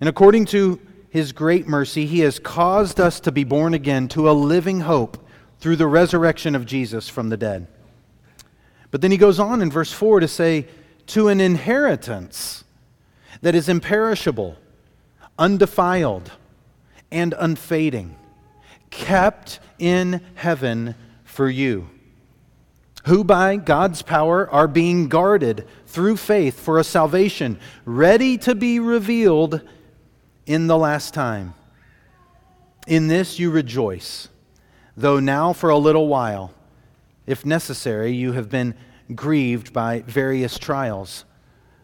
And 0.00 0.08
according 0.08 0.44
to 0.46 0.80
his 1.10 1.32
great 1.32 1.66
mercy, 1.66 2.06
he 2.06 2.20
has 2.20 2.38
caused 2.38 3.00
us 3.00 3.18
to 3.20 3.32
be 3.32 3.42
born 3.42 3.74
again 3.74 4.06
to 4.08 4.30
a 4.30 4.32
living 4.32 4.80
hope 4.80 5.28
through 5.58 5.76
the 5.76 5.88
resurrection 5.88 6.54
of 6.54 6.66
Jesus 6.66 7.08
from 7.08 7.28
the 7.28 7.36
dead. 7.36 7.66
But 8.92 9.00
then 9.00 9.10
he 9.10 9.16
goes 9.16 9.40
on 9.40 9.60
in 9.60 9.70
verse 9.70 9.90
4 9.90 10.20
to 10.20 10.28
say, 10.28 10.68
to 11.08 11.26
an 11.28 11.40
inheritance 11.40 12.62
that 13.40 13.56
is 13.56 13.68
imperishable, 13.68 14.56
undefiled, 15.38 16.30
and 17.10 17.34
unfading, 17.38 18.16
kept 18.90 19.58
in 19.78 20.20
heaven 20.34 20.94
for 21.24 21.48
you, 21.48 21.88
who 23.06 23.24
by 23.24 23.56
God's 23.56 24.02
power 24.02 24.48
are 24.48 24.68
being 24.68 25.08
guarded 25.08 25.66
through 25.86 26.18
faith 26.18 26.60
for 26.60 26.78
a 26.78 26.84
salvation 26.84 27.58
ready 27.84 28.38
to 28.38 28.54
be 28.54 28.78
revealed 28.78 29.62
in 30.46 30.66
the 30.66 30.78
last 30.78 31.14
time. 31.14 31.54
In 32.86 33.08
this 33.08 33.38
you 33.38 33.50
rejoice, 33.50 34.28
though 34.96 35.18
now 35.18 35.52
for 35.52 35.70
a 35.70 35.78
little 35.78 36.08
while, 36.08 36.52
if 37.26 37.46
necessary, 37.46 38.12
you 38.12 38.32
have 38.32 38.48
been 38.48 38.74
grieved 39.14 39.72
by 39.72 40.00
various 40.06 40.58
trials, 40.58 41.24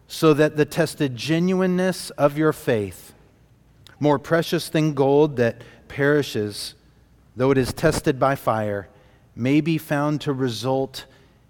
so 0.07 0.33
that 0.35 0.57
the 0.57 0.64
tested 0.64 1.16
genuineness 1.16 2.11
of 2.11 2.38
your 2.38 2.53
faith, 2.53 3.12
more 4.01 4.18
precious 4.18 4.68
than 4.68 4.94
gold 4.94 5.37
that 5.37 5.62
perishes, 5.88 6.74
though 7.37 7.51
it 7.51 7.59
is 7.59 7.72
tested 7.72 8.18
by 8.18 8.35
fire, 8.35 8.88
may 9.37 9.61
be 9.61 9.79
found 9.79 10.20
to 10.20 10.33
result 10.33 11.05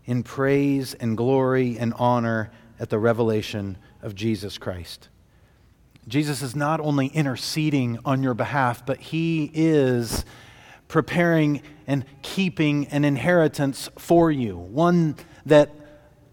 in 0.04 0.22
praise 0.22 0.94
and 0.94 1.16
glory 1.16 1.78
and 1.78 1.94
honor 1.94 2.50
at 2.80 2.90
the 2.90 2.98
revelation 2.98 3.76
of 4.02 4.14
Jesus 4.14 4.58
Christ. 4.58 5.08
Jesus 6.06 6.40
is 6.40 6.56
not 6.56 6.80
only 6.80 7.08
interceding 7.08 7.98
on 8.04 8.22
your 8.22 8.34
behalf, 8.34 8.86
but 8.86 8.98
he 8.98 9.50
is 9.52 10.24
preparing 10.88 11.62
and 11.88 12.04
keeping 12.20 12.86
an 12.88 13.02
inheritance 13.02 13.88
for 13.98 14.30
you, 14.30 14.56
one 14.56 15.16
that, 15.46 15.70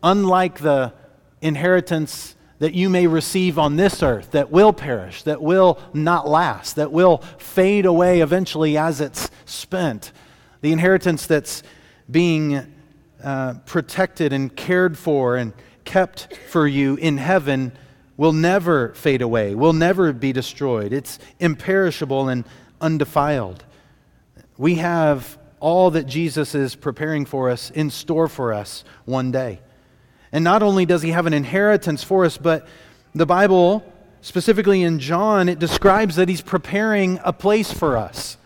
unlike 0.04 0.60
the 0.60 0.94
inheritance 1.42 2.36
that 2.60 2.74
you 2.74 2.90
may 2.90 3.08
receive 3.08 3.58
on 3.58 3.78
this 3.78 4.04
earth, 4.04 4.32
that 4.32 4.52
will 4.52 4.74
perish, 4.74 5.24
that 5.24 5.42
will 5.42 5.80
not 5.94 6.28
last, 6.28 6.76
that 6.76 6.92
will 6.92 7.20
fade 7.38 7.86
away 7.86 8.20
eventually 8.20 8.78
as 8.78 9.00
it's 9.00 9.32
spent, 9.46 10.12
the 10.60 10.74
inheritance 10.74 11.26
that's 11.26 11.64
being 12.12 12.74
uh, 13.24 13.54
protected 13.66 14.34
and 14.34 14.54
cared 14.58 14.98
for 14.98 15.38
and 15.38 15.54
kept 15.86 16.36
for 16.50 16.68
you 16.68 16.96
in 16.98 17.18
heaven 17.18 17.72
will 18.18 18.34
never 18.34 18.94
fade 18.94 19.22
away, 19.22 19.56
will 19.56 19.74
never 19.74 20.12
be 20.12 20.34
destroyed. 20.34 20.92
It's 20.92 21.18
imperishable 21.40 22.28
and 22.28 22.44
undefiled. 22.82 23.64
We 24.58 24.76
have 24.76 25.38
all 25.66 25.90
that 25.90 26.06
Jesus 26.06 26.54
is 26.54 26.76
preparing 26.76 27.26
for 27.26 27.50
us 27.50 27.72
in 27.72 27.90
store 27.90 28.28
for 28.28 28.54
us 28.54 28.84
one 29.06 29.32
day. 29.32 29.60
And 30.32 30.44
not 30.44 30.62
only 30.62 30.86
does 30.86 31.02
he 31.02 31.10
have 31.10 31.26
an 31.26 31.34
inheritance 31.34 32.04
for 32.04 32.24
us, 32.24 32.38
but 32.38 32.68
the 33.16 33.26
Bible, 33.26 33.84
specifically 34.22 34.84
in 34.84 35.00
John, 35.00 35.50
it 35.50 35.58
describes 35.58 36.18
that 36.18 36.30
he's 36.30 36.44
preparing 36.44 37.20
a 37.24 37.34
place 37.34 37.74
for 37.74 37.98
us. 37.98 38.38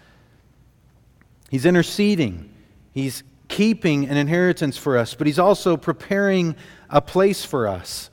He's 1.49 1.65
interceding, 1.65 2.53
he's 2.93 3.23
keeping 3.49 4.08
an 4.08 4.15
inheritance 4.15 4.77
for 4.77 4.97
us, 4.97 5.13
but 5.13 5.27
he's 5.27 5.39
also 5.39 5.75
preparing 5.75 6.55
a 6.89 7.01
place 7.01 7.43
for 7.43 7.67
us 7.67 8.10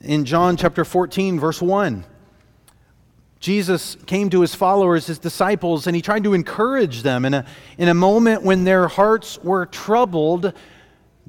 in 0.00 0.24
John 0.24 0.56
chapter 0.56 0.84
14, 0.84 1.38
verse 1.38 1.62
1. 1.62 2.04
Jesus 3.46 3.96
came 4.06 4.28
to 4.30 4.40
his 4.40 4.56
followers, 4.56 5.06
his 5.06 5.20
disciples, 5.20 5.86
and 5.86 5.94
he 5.94 6.02
tried 6.02 6.24
to 6.24 6.34
encourage 6.34 7.04
them. 7.04 7.24
In 7.24 7.32
a, 7.32 7.46
in 7.78 7.86
a 7.86 7.94
moment 7.94 8.42
when 8.42 8.64
their 8.64 8.88
hearts 8.88 9.38
were 9.38 9.66
troubled, 9.66 10.52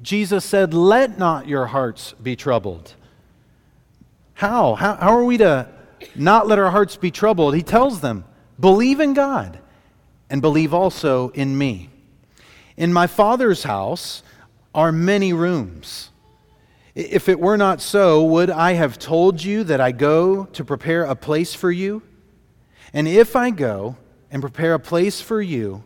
Jesus 0.01 0.43
said, 0.43 0.73
Let 0.73 1.19
not 1.19 1.47
your 1.47 1.67
hearts 1.67 2.13
be 2.13 2.36
troubled. 2.36 2.95
How? 4.34 4.73
How, 4.73 4.95
how 4.95 5.15
are 5.15 5.25
we 5.25 5.38
to 5.38 5.69
not 6.15 6.47
let 6.47 6.58
our 6.58 6.71
hearts 6.71 6.95
be 6.95 7.12
troubled? 7.12 7.53
He 7.53 7.62
tells 7.62 8.01
them, 8.01 8.25
Believe 8.60 8.99
in 8.99 9.13
God 9.13 9.60
and 10.27 10.41
believe 10.41 10.73
also 10.73 11.30
in 11.30 11.56
me. 11.56 11.91
In 12.77 12.91
my 12.91 13.06
Father's 13.06 13.62
house 13.62 14.23
are 14.73 14.91
many 14.91 15.34
rooms. 15.34 16.10
If 16.97 17.29
it 17.29 17.39
were 17.39 17.57
not 17.57 17.79
so, 17.79 18.23
would 18.23 18.49
I 18.49 18.73
have 18.73 18.97
told 18.97 19.43
you 19.43 19.63
that 19.65 19.79
I 19.79 19.91
go 19.91 20.45
to 20.45 20.65
prepare 20.65 21.03
a 21.03 21.15
place 21.15 21.53
for 21.53 21.69
you? 21.69 22.01
And 22.91 23.07
if 23.07 23.36
I 23.36 23.51
go 23.51 23.97
and 24.31 24.41
prepare 24.41 24.73
a 24.73 24.79
place 24.79 25.21
for 25.21 25.39
you, 25.39 25.83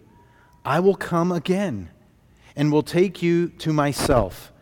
I 0.63 0.79
will 0.79 0.95
come 0.95 1.33
again 1.33 1.89
and 2.55 2.71
will 2.71 2.81
take 2.81 3.21
you 3.21 3.49
to 3.49 3.73
myself, 3.73 4.53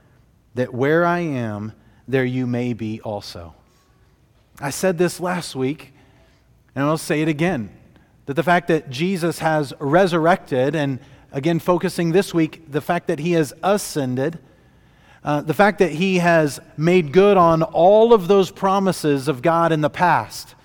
that 0.55 0.73
where 0.73 1.05
I 1.05 1.19
am, 1.19 1.73
there 2.07 2.25
you 2.25 2.47
may 2.47 2.73
be 2.73 2.99
also. 3.01 3.53
I 4.59 4.71
said 4.71 4.97
this 4.97 5.19
last 5.19 5.55
week, 5.55 5.93
and 6.73 6.83
I'll 6.83 6.97
say 6.97 7.21
it 7.21 7.27
again 7.27 7.69
that 8.25 8.33
the 8.33 8.41
fact 8.41 8.69
that 8.69 8.89
Jesus 8.89 9.38
has 9.38 9.71
resurrected, 9.79 10.73
and 10.73 10.97
again, 11.31 11.59
focusing 11.59 12.12
this 12.12 12.33
week, 12.33 12.71
the 12.71 12.81
fact 12.81 13.05
that 13.05 13.19
he 13.19 13.33
has 13.33 13.53
ascended 13.62 14.39
uh, 15.23 15.41
the 15.41 15.53
fact 15.53 15.79
that 15.79 15.91
he 15.91 16.19
has 16.19 16.60
made 16.77 17.12
good 17.12 17.38
on 17.38 17.62
all 17.63 18.13
of 18.13 18.27
those 18.27 18.51
promises 18.51 19.27
of 19.27 19.41
God 19.41 19.71
in 19.71 19.82
the 19.82 19.89
past 19.89 20.55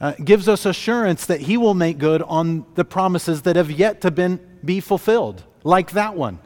uh, 0.00 0.14
gives 0.24 0.48
us 0.48 0.64
assurance 0.64 1.26
that 1.26 1.40
he 1.42 1.56
will 1.56 1.74
make 1.74 1.98
good 1.98 2.22
on 2.22 2.64
the 2.74 2.84
promises 2.84 3.42
that 3.42 3.56
have 3.56 3.70
yet 3.70 4.00
to 4.00 4.10
been, 4.10 4.40
be 4.64 4.80
fulfilled, 4.80 5.44
like 5.62 5.90
that 5.90 6.14
one. 6.14 6.38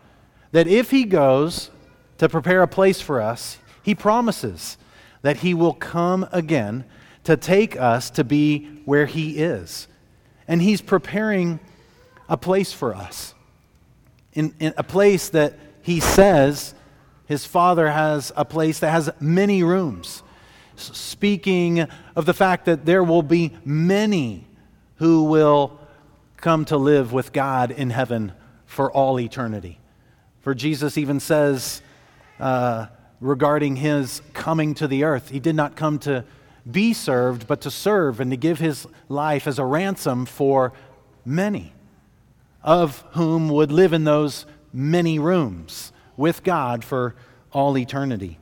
That 0.50 0.66
if 0.66 0.90
he 0.90 1.04
goes 1.04 1.70
to 2.18 2.28
prepare 2.28 2.62
a 2.62 2.68
place 2.68 3.00
for 3.00 3.20
us, 3.20 3.58
he 3.82 3.94
promises 3.94 4.76
that 5.22 5.38
he 5.38 5.54
will 5.54 5.72
come 5.72 6.26
again 6.32 6.84
to 7.24 7.36
take 7.36 7.80
us 7.80 8.10
to 8.10 8.24
be 8.24 8.66
where 8.84 9.06
he 9.06 9.38
is. 9.38 9.88
And 10.48 10.60
he's 10.60 10.80
preparing 10.80 11.60
a 12.28 12.36
place 12.36 12.72
for 12.72 12.94
us, 12.94 13.34
in, 14.32 14.54
in 14.58 14.74
a 14.76 14.82
place 14.82 15.28
that 15.30 15.58
he 15.82 16.00
says 16.00 16.73
his 17.26 17.46
father 17.46 17.90
has 17.90 18.32
a 18.36 18.44
place 18.44 18.80
that 18.80 18.90
has 18.90 19.10
many 19.18 19.62
rooms, 19.62 20.22
speaking 20.76 21.86
of 22.14 22.26
the 22.26 22.34
fact 22.34 22.66
that 22.66 22.84
there 22.84 23.02
will 23.02 23.22
be 23.22 23.52
many 23.64 24.46
who 24.96 25.24
will 25.24 25.78
come 26.36 26.64
to 26.66 26.76
live 26.76 27.12
with 27.12 27.32
God 27.32 27.70
in 27.70 27.90
heaven 27.90 28.32
for 28.66 28.92
all 28.92 29.18
eternity. 29.18 29.78
For 30.40 30.54
Jesus 30.54 30.98
even 30.98 31.20
says 31.20 31.80
uh, 32.38 32.86
regarding 33.20 33.76
his 33.76 34.20
coming 34.34 34.74
to 34.74 34.86
the 34.86 35.04
earth, 35.04 35.30
he 35.30 35.40
did 35.40 35.54
not 35.54 35.76
come 35.76 35.98
to 36.00 36.24
be 36.70 36.92
served, 36.92 37.46
but 37.46 37.62
to 37.62 37.70
serve 37.70 38.20
and 38.20 38.30
to 38.30 38.36
give 38.36 38.58
his 38.58 38.86
life 39.08 39.46
as 39.46 39.58
a 39.58 39.64
ransom 39.64 40.26
for 40.26 40.74
many, 41.24 41.72
of 42.62 43.02
whom 43.12 43.48
would 43.48 43.72
live 43.72 43.94
in 43.94 44.04
those 44.04 44.44
many 44.72 45.18
rooms 45.18 45.92
with 46.16 46.42
God 46.42 46.84
for 46.84 47.14
all 47.52 47.76
eternity. 47.78 48.38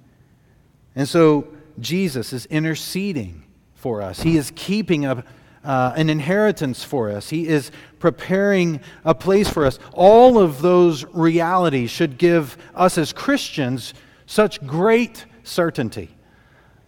And 0.94 1.08
so 1.08 1.48
Jesus 1.78 2.32
is 2.32 2.46
interceding 2.46 3.44
for 3.74 4.00
us, 4.00 4.22
He 4.22 4.36
is 4.36 4.52
keeping 4.54 5.06
a, 5.06 5.24
uh, 5.64 5.92
an 5.96 6.08
inheritance 6.08 6.84
for 6.84 7.10
us, 7.10 7.30
He 7.30 7.48
is 7.48 7.70
preparing 7.98 8.80
a 9.04 9.14
place 9.14 9.48
for 9.48 9.66
us. 9.66 9.78
All 9.92 10.38
of 10.38 10.62
those 10.62 11.04
realities 11.06 11.90
should 11.90 12.18
give 12.18 12.56
us 12.74 12.98
as 12.98 13.12
Christians 13.12 13.94
such 14.26 14.64
great 14.66 15.26
certainty 15.42 16.10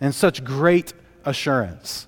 and 0.01 0.15
such 0.15 0.45
great 0.45 0.93
assurance. 1.25 2.07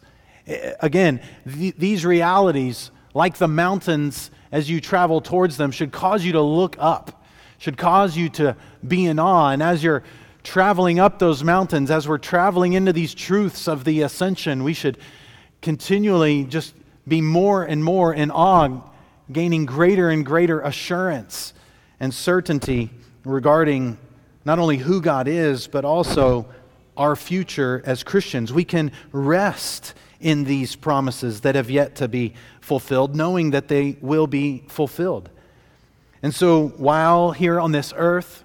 Again, 0.81 1.21
th- 1.45 1.75
these 1.77 2.05
realities, 2.05 2.91
like 3.15 3.39
the 3.39 3.49
mountains 3.49 4.31
as 4.53 4.71
you 4.71 4.81
travel 4.81 5.21
towards 5.21 5.57
them, 5.57 5.73
should 5.73 5.91
cause 5.93 6.25
you 6.25 6.33
to 6.33 6.41
look 6.43 6.77
up 6.79 7.16
should 7.59 7.77
cause 7.77 8.17
you 8.17 8.29
to 8.31 8.57
be 8.87 9.07
in 9.07 9.19
awe. 9.19 9.51
And 9.51 9.63
as 9.63 9.83
you're 9.83 10.03
traveling 10.43 10.99
up 10.99 11.19
those 11.19 11.43
mountains, 11.43 11.91
as 11.91 12.07
we're 12.09 12.19
traveling 12.19 12.75
into 12.75 12.93
these 12.93 13.15
truths 13.15 13.67
of 13.67 13.85
the 13.85 14.03
ascension, 14.03 14.63
we 14.63 14.75
should 14.75 14.99
continually 15.61 16.45
just 16.45 16.75
be 17.09 17.21
more 17.21 17.65
and 17.65 17.83
more 17.83 18.15
in 18.15 18.31
awe, 18.31 18.81
gaining 19.33 19.67
greater 19.67 20.11
and 20.11 20.25
greater 20.25 20.61
assurance 20.61 21.53
and 21.99 22.13
certainty 22.13 22.91
regarding 23.25 23.99
not 24.45 24.59
only 24.59 24.77
who 24.77 25.01
God 25.01 25.27
is, 25.27 25.67
but 25.67 25.85
also 25.85 26.47
our 26.97 27.17
future 27.17 27.83
as 27.85 28.03
Christians. 28.05 28.53
We 28.53 28.65
can 28.65 28.93
rest 29.13 29.95
in 30.21 30.45
these 30.45 30.77
promises 30.77 31.41
that 31.41 31.55
have 31.57 31.71
yet 31.71 31.97
to 31.97 32.09
be 32.09 32.35
fulfilled, 32.61 33.15
knowing 33.15 33.51
that 33.51 33.69
they 33.69 33.97
will 34.01 34.27
be 34.27 34.65
fulfilled. 34.69 35.31
And 36.27 36.35
so, 36.35 36.67
while 36.71 37.31
here 37.31 37.61
on 37.61 37.71
this 37.71 37.93
earth, 37.97 38.43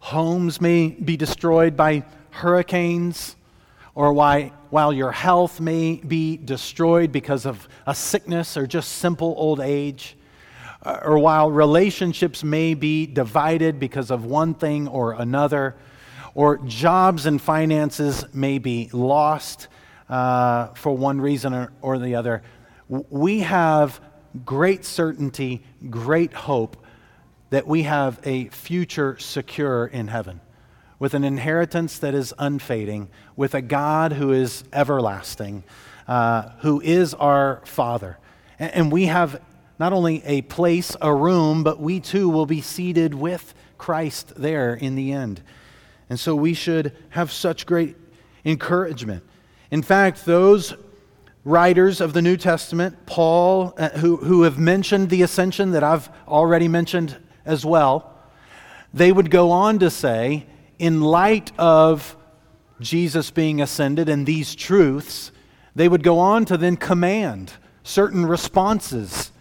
homes 0.00 0.60
may 0.60 0.88
be 0.88 1.16
destroyed 1.16 1.78
by 1.78 2.04
hurricanes, 2.28 3.36
or 3.94 4.12
why, 4.12 4.52
while 4.68 4.92
your 4.92 5.10
health 5.10 5.60
may 5.62 5.94
be 5.94 6.36
destroyed 6.36 7.10
because 7.10 7.46
of 7.46 7.66
a 7.86 7.94
sickness 7.94 8.54
or 8.58 8.66
just 8.66 8.96
simple 8.96 9.34
old 9.38 9.60
age, 9.60 10.14
uh, 10.82 10.98
or 11.02 11.18
while 11.18 11.50
relationships 11.50 12.44
may 12.44 12.74
be 12.74 13.06
divided 13.06 13.80
because 13.80 14.10
of 14.10 14.26
one 14.26 14.52
thing 14.52 14.88
or 14.88 15.14
another, 15.14 15.74
or 16.34 16.58
jobs 16.66 17.24
and 17.24 17.40
finances 17.40 18.26
may 18.34 18.58
be 18.58 18.90
lost 18.92 19.68
uh, 20.10 20.66
for 20.74 20.94
one 20.94 21.18
reason 21.18 21.54
or, 21.54 21.72
or 21.80 21.98
the 21.98 22.14
other, 22.14 22.42
we 22.88 23.40
have 23.40 24.02
great 24.44 24.84
certainty, 24.84 25.62
great 25.90 26.32
hope 26.32 26.76
that 27.50 27.66
we 27.66 27.84
have 27.84 28.20
a 28.24 28.48
future 28.48 29.18
secure 29.18 29.86
in 29.86 30.08
heaven 30.08 30.40
with 30.98 31.14
an 31.14 31.24
inheritance 31.24 31.98
that 31.98 32.14
is 32.14 32.34
unfading, 32.38 33.08
with 33.36 33.54
a 33.54 33.62
God 33.62 34.12
who 34.12 34.32
is 34.32 34.64
everlasting, 34.72 35.62
uh, 36.08 36.50
who 36.60 36.80
is 36.80 37.14
our 37.14 37.62
Father. 37.64 38.18
And, 38.58 38.74
and 38.74 38.92
we 38.92 39.06
have 39.06 39.40
not 39.78 39.92
only 39.92 40.24
a 40.24 40.42
place, 40.42 40.96
a 41.00 41.14
room, 41.14 41.62
but 41.62 41.80
we 41.80 42.00
too 42.00 42.28
will 42.28 42.46
be 42.46 42.60
seated 42.60 43.14
with 43.14 43.54
Christ 43.76 44.32
there 44.36 44.74
in 44.74 44.96
the 44.96 45.12
end. 45.12 45.40
And 46.10 46.18
so 46.18 46.34
we 46.34 46.54
should 46.54 46.96
have 47.10 47.30
such 47.30 47.64
great 47.64 47.96
encouragement. 48.44 49.22
In 49.70 49.82
fact, 49.82 50.24
those 50.24 50.74
writers 51.44 52.00
of 52.00 52.12
the 52.12 52.22
New 52.22 52.36
Testament, 52.36 53.06
Paul, 53.06 53.74
uh, 53.78 53.90
who, 53.90 54.16
who 54.16 54.42
have 54.42 54.58
mentioned 54.58 55.10
the 55.10 55.22
ascension 55.22 55.70
that 55.72 55.82
I've 55.82 56.08
already 56.26 56.68
mentioned 56.68 57.16
as 57.44 57.64
well, 57.64 58.14
they 58.92 59.12
would 59.12 59.30
go 59.30 59.50
on 59.50 59.78
to 59.78 59.90
say, 59.90 60.46
in 60.78 61.00
light 61.00 61.52
of 61.58 62.16
Jesus 62.80 63.30
being 63.30 63.60
ascended 63.60 64.08
and 64.08 64.26
these 64.26 64.54
truths, 64.54 65.32
they 65.74 65.88
would 65.88 66.02
go 66.02 66.18
on 66.18 66.44
to 66.46 66.56
then 66.56 66.76
command 66.76 67.52
certain 67.82 68.26
responses 68.26 69.32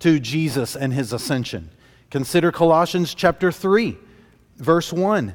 to 0.00 0.18
Jesus 0.18 0.76
and 0.76 0.92
his 0.92 1.12
ascension. 1.12 1.70
Consider 2.10 2.50
Colossians 2.50 3.14
chapter 3.14 3.52
3, 3.52 3.96
verse 4.56 4.92
1. 4.92 5.34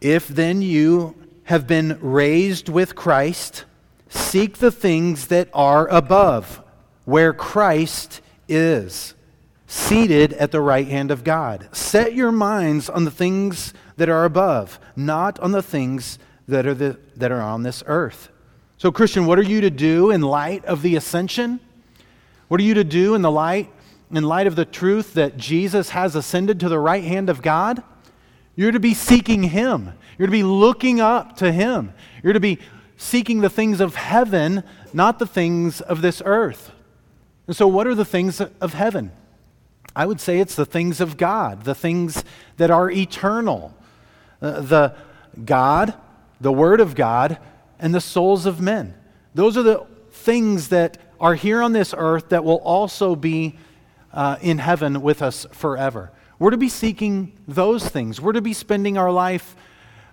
If 0.00 0.28
then 0.28 0.62
you 0.62 1.14
have 1.44 1.66
been 1.66 1.98
raised 2.00 2.68
with 2.68 2.94
Christ, 2.94 3.64
seek 4.12 4.58
the 4.58 4.70
things 4.70 5.28
that 5.28 5.48
are 5.54 5.88
above, 5.88 6.62
where 7.04 7.32
Christ 7.32 8.20
is, 8.48 9.14
seated 9.66 10.32
at 10.34 10.50
the 10.52 10.60
right 10.60 10.86
hand 10.86 11.10
of 11.10 11.24
God. 11.24 11.68
Set 11.72 12.14
your 12.14 12.32
minds 12.32 12.90
on 12.90 13.04
the 13.04 13.10
things 13.10 13.72
that 13.96 14.08
are 14.08 14.24
above, 14.24 14.78
not 14.94 15.38
on 15.40 15.52
the 15.52 15.62
things 15.62 16.18
that 16.48 16.66
are, 16.66 16.74
the, 16.74 16.98
that 17.16 17.32
are 17.32 17.40
on 17.40 17.62
this 17.62 17.82
earth. 17.86 18.28
So, 18.76 18.90
Christian, 18.90 19.26
what 19.26 19.38
are 19.38 19.44
you 19.44 19.60
to 19.62 19.70
do 19.70 20.10
in 20.10 20.20
light 20.20 20.64
of 20.64 20.82
the 20.82 20.96
ascension? 20.96 21.60
What 22.48 22.60
are 22.60 22.64
you 22.64 22.74
to 22.74 22.84
do 22.84 23.14
in 23.14 23.22
the 23.22 23.30
light 23.30 23.70
in 24.10 24.24
light 24.24 24.46
of 24.46 24.56
the 24.56 24.66
truth 24.66 25.14
that 25.14 25.38
Jesus 25.38 25.90
has 25.90 26.14
ascended 26.14 26.60
to 26.60 26.68
the 26.68 26.78
right 26.78 27.04
hand 27.04 27.30
of 27.30 27.40
God? 27.40 27.82
You're 28.54 28.72
to 28.72 28.80
be 28.80 28.92
seeking 28.92 29.44
him. 29.44 29.92
You're 30.18 30.26
to 30.26 30.32
be 30.32 30.42
looking 30.42 31.00
up 31.00 31.36
to 31.38 31.50
him. 31.50 31.94
You're 32.22 32.34
to 32.34 32.40
be 32.40 32.58
seeking 33.02 33.40
the 33.40 33.50
things 33.50 33.80
of 33.80 33.96
heaven, 33.96 34.62
not 34.92 35.18
the 35.18 35.26
things 35.26 35.80
of 35.80 36.02
this 36.02 36.22
earth. 36.24 36.70
And 37.46 37.56
so 37.56 37.66
what 37.66 37.86
are 37.86 37.94
the 37.94 38.04
things 38.04 38.40
of 38.40 38.74
heaven? 38.74 39.10
I 39.94 40.06
would 40.06 40.20
say 40.20 40.38
it's 40.38 40.54
the 40.54 40.64
things 40.64 41.00
of 41.00 41.16
God, 41.16 41.64
the 41.64 41.74
things 41.74 42.22
that 42.56 42.70
are 42.70 42.90
eternal. 42.90 43.74
Uh, 44.40 44.60
the 44.60 44.94
God, 45.44 45.94
the 46.40 46.52
Word 46.52 46.80
of 46.80 46.94
God, 46.94 47.38
and 47.78 47.94
the 47.94 48.00
souls 48.00 48.46
of 48.46 48.60
men. 48.60 48.94
Those 49.34 49.56
are 49.56 49.62
the 49.62 49.86
things 50.10 50.68
that 50.68 50.98
are 51.20 51.34
here 51.34 51.62
on 51.62 51.72
this 51.72 51.94
earth 51.96 52.30
that 52.30 52.44
will 52.44 52.56
also 52.56 53.16
be 53.16 53.56
uh, 54.12 54.36
in 54.40 54.58
heaven 54.58 55.02
with 55.02 55.22
us 55.22 55.46
forever. 55.52 56.10
We're 56.38 56.50
to 56.50 56.56
be 56.56 56.68
seeking 56.68 57.32
those 57.46 57.88
things. 57.88 58.20
We're 58.20 58.32
to 58.32 58.40
be 58.40 58.52
spending 58.52 58.98
our 58.98 59.10
life 59.10 59.56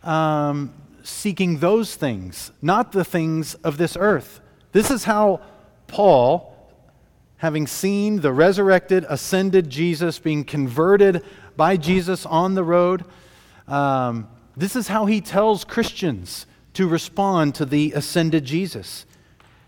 um, 0.03 0.73
seeking 1.09 1.59
those 1.59 1.95
things, 1.95 2.51
not 2.61 2.91
the 2.91 3.03
things 3.03 3.55
of 3.55 3.77
this 3.77 3.97
earth. 3.99 4.39
This 4.71 4.91
is 4.91 5.03
how 5.03 5.41
Paul, 5.87 6.55
having 7.37 7.67
seen 7.67 8.21
the 8.21 8.31
resurrected, 8.31 9.05
ascended 9.09 9.69
Jesus 9.69 10.19
being 10.19 10.43
converted 10.43 11.23
by 11.57 11.77
Jesus 11.77 12.25
on 12.25 12.55
the 12.55 12.63
road, 12.63 13.05
um, 13.67 14.27
this 14.55 14.75
is 14.75 14.87
how 14.87 15.05
he 15.05 15.21
tells 15.21 15.63
Christians 15.63 16.45
to 16.73 16.87
respond 16.87 17.55
to 17.55 17.65
the 17.65 17.93
ascended 17.93 18.45
Jesus. 18.45 19.05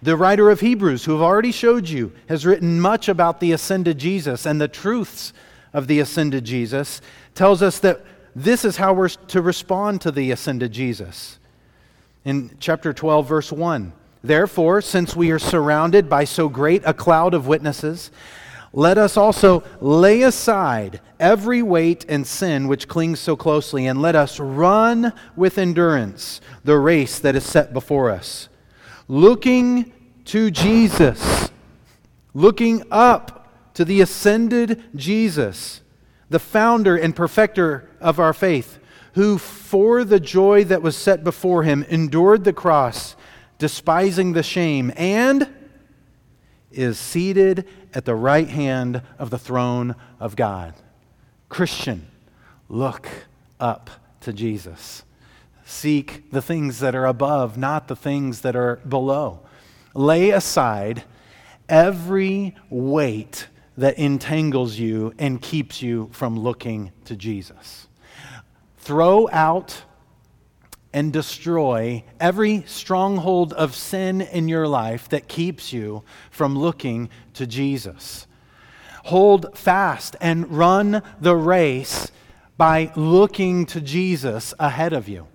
The 0.02 0.18
writer 0.18 0.50
of 0.50 0.60
Hebrews, 0.60 1.06
who 1.06 1.12
have 1.14 1.22
already 1.22 1.52
showed 1.52 1.88
you, 1.88 2.12
has 2.28 2.46
written 2.46 2.80
much 2.80 3.08
about 3.08 3.39
the 3.39 3.52
ascended 3.52 3.98
Jesus 3.98 4.46
and 4.46 4.60
the 4.60 4.68
truths 4.68 5.32
of 5.74 5.88
the 5.88 6.00
ascended 6.00 6.44
Jesus, 6.44 7.02
tells 7.36 7.62
us 7.62 7.80
that 7.80 8.04
this 8.36 8.64
is 8.66 8.78
how 8.78 8.94
we're 8.94 9.10
to 9.10 9.42
respond 9.42 10.02
to 10.02 10.12
the 10.12 10.32
ascended 10.32 10.72
Jesus. 10.72 11.40
In 12.24 12.56
chapter 12.60 12.94
12, 12.94 13.28
verse 13.28 13.52
1 13.52 13.94
Therefore, 14.24 14.82
since 14.82 15.16
we 15.16 15.32
are 15.32 15.40
surrounded 15.40 16.08
by 16.08 16.26
so 16.26 16.48
great 16.48 16.84
a 16.86 16.94
cloud 16.94 17.34
of 17.34 17.48
witnesses, 17.48 18.12
let 18.74 18.98
us 18.98 19.18
also 19.18 19.64
lay 19.82 20.22
aside 20.22 21.02
every 21.20 21.62
weight 21.62 22.06
and 22.08 22.26
sin 22.26 22.68
which 22.68 22.88
clings 22.88 23.20
so 23.20 23.36
closely, 23.36 23.88
and 23.88 24.02
let 24.02 24.16
us 24.16 24.40
run 24.40 25.12
with 25.36 25.58
endurance 25.58 26.40
the 26.64 26.78
race 26.78 27.20
that 27.20 27.36
is 27.36 27.44
set 27.44 27.74
before 27.74 28.10
us. 28.10 28.48
Looking 29.08 29.92
to 30.26 30.52
Jesus, 30.52 31.50
looking 32.34 32.84
up 32.92 33.74
to 33.74 33.84
the 33.84 34.02
ascended 34.02 34.84
Jesus, 34.96 35.81
the 36.32 36.40
founder 36.40 36.96
and 36.96 37.14
perfecter 37.14 37.90
of 38.00 38.18
our 38.18 38.34
faith, 38.34 38.80
who 39.14 39.38
for 39.38 40.06
the 40.06 40.20
joy 40.20 40.64
that 40.64 40.82
was 40.82 40.96
set 40.96 41.26
before 41.26 41.64
him 41.64 41.84
endured 41.90 42.46
the 42.46 42.54
cross, 42.54 43.18
despising 43.58 44.32
the 44.32 44.42
shame, 44.42 44.94
and 44.96 45.48
is 46.72 46.98
seated 46.98 47.68
at 47.94 48.06
the 48.06 48.16
right 48.16 48.48
hand 48.48 49.02
of 49.20 49.30
the 49.30 49.38
throne 49.38 49.94
of 50.22 50.38
God. 50.38 50.74
Christian, 51.50 52.08
look 52.70 53.10
up 53.60 53.90
to 54.22 54.32
Jesus. 54.32 55.04
Seek 55.66 56.32
the 56.32 56.42
things 56.42 56.80
that 56.80 56.96
are 56.96 57.06
above, 57.06 57.58
not 57.58 57.90
the 57.90 57.96
things 57.96 58.40
that 58.42 58.56
are 58.56 58.78
below. 58.88 59.42
Lay 59.94 60.30
aside 60.30 61.04
every 61.68 62.56
weight 62.70 63.48
that 63.82 63.98
entangles 63.98 64.78
you 64.78 65.12
and 65.18 65.42
keeps 65.42 65.82
you 65.82 66.08
from 66.12 66.38
looking 66.38 66.92
to 67.04 67.16
Jesus. 67.16 67.88
Throw 68.78 69.28
out 69.32 69.82
and 70.94 71.12
destroy 71.12 72.04
every 72.20 72.64
stronghold 72.68 73.54
of 73.54 73.76
sin 73.76 74.22
in 74.22 74.48
your 74.48 74.68
life 74.68 75.10
that 75.10 75.28
keeps 75.28 75.74
you 75.74 76.04
from 76.30 76.56
looking 76.56 77.10
to 77.34 77.48
Jesus. 77.48 78.28
Hold 79.06 79.58
fast 79.58 80.16
and 80.22 80.56
run 80.56 81.02
the 81.20 81.36
race 81.36 82.12
by 82.58 82.92
looking 82.96 83.66
to 83.66 83.82
Jesus 83.82 84.54
ahead 84.60 84.94
of 84.94 85.10
you, 85.10 85.26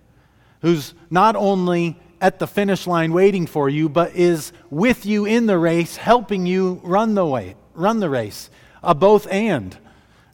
who's 0.61 0.95
not 1.11 1.35
only 1.35 2.01
at 2.21 2.39
the 2.39 2.47
finish 2.47 2.87
line 2.87 3.13
waiting 3.13 3.45
for 3.45 3.69
you, 3.69 3.89
but 3.89 4.15
is 4.15 4.53
with 4.71 5.05
you 5.05 5.25
in 5.25 5.47
the 5.47 5.59
race, 5.59 5.97
helping 5.97 6.47
you 6.47 6.81
run 6.85 7.17
the 7.17 7.27
way, 7.27 7.57
run 7.77 8.01
the 8.01 8.11
race, 8.11 8.51
a 8.83 8.95
both 8.95 9.27
and, 9.31 9.77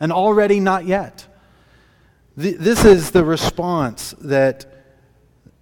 and 0.01 0.13
already 0.13 0.61
not 0.61 0.85
yet. 0.85 1.27
This 2.37 2.85
is 2.85 3.11
the 3.11 3.25
response 3.25 4.15
that 4.21 4.67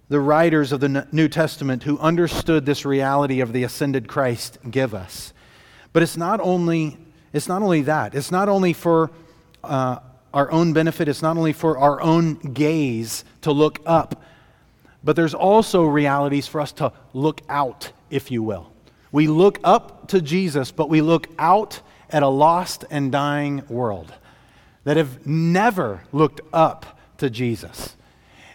the 0.07 0.19
writers 0.19 0.71
of 0.71 0.79
the 0.79 1.07
New 1.11 1.27
Testament 1.27 1.83
who 1.83 1.97
understood 1.99 2.65
this 2.65 2.85
reality 2.85 3.41
of 3.41 3.53
the 3.53 3.63
ascended 3.63 4.07
Christ 4.07 4.57
give 4.69 4.93
us. 4.93 5.33
But 5.93 6.03
it's 6.03 6.17
not 6.17 6.39
only, 6.41 6.97
it's 7.33 7.47
not 7.47 7.61
only 7.61 7.81
that, 7.83 8.15
it's 8.15 8.31
not 8.31 8.47
only 8.47 8.73
for 8.73 9.11
uh, 9.63 9.99
our 10.33 10.51
own 10.51 10.73
benefit, 10.73 11.07
it's 11.07 11.21
not 11.21 11.37
only 11.37 11.53
for 11.53 11.77
our 11.77 12.01
own 12.01 12.35
gaze 12.35 13.25
to 13.41 13.51
look 13.51 13.79
up, 13.85 14.23
but 15.03 15.15
there's 15.15 15.33
also 15.33 15.83
realities 15.83 16.47
for 16.47 16.61
us 16.61 16.71
to 16.73 16.93
look 17.13 17.41
out, 17.49 17.91
if 18.09 18.31
you 18.31 18.43
will. 18.43 18.70
We 19.11 19.27
look 19.27 19.59
up 19.63 20.07
to 20.09 20.21
Jesus, 20.21 20.71
but 20.71 20.89
we 20.89 21.01
look 21.01 21.27
out 21.37 21.81
at 22.09 22.23
a 22.23 22.27
lost 22.27 22.85
and 22.89 23.11
dying 23.11 23.63
world 23.67 24.13
that 24.83 24.97
have 24.97 25.25
never 25.25 26.03
looked 26.11 26.41
up 26.53 26.99
to 27.17 27.29
Jesus. 27.29 27.95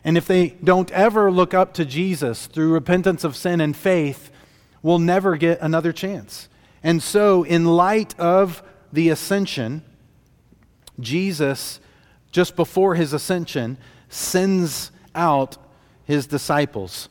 And 0.04 0.16
if 0.16 0.26
they 0.26 0.50
don't 0.62 0.90
ever 0.92 1.30
look 1.30 1.54
up 1.54 1.74
to 1.74 1.84
Jesus 1.84 2.46
through 2.46 2.72
repentance 2.72 3.24
of 3.24 3.36
sin 3.36 3.60
and 3.60 3.76
faith, 3.76 4.30
will 4.82 4.98
never 4.98 5.36
get 5.36 5.60
another 5.60 5.92
chance. 5.92 6.48
And 6.82 7.02
so, 7.02 7.42
in 7.42 7.64
light 7.64 8.18
of 8.20 8.62
the 8.92 9.08
ascension, 9.08 9.82
Jesus, 11.00 11.80
just 12.30 12.54
before 12.54 12.94
his 12.94 13.12
ascension, 13.12 13.78
sends 14.08 14.92
out 15.14 15.56
his 16.04 16.28
disciples. 16.28 17.08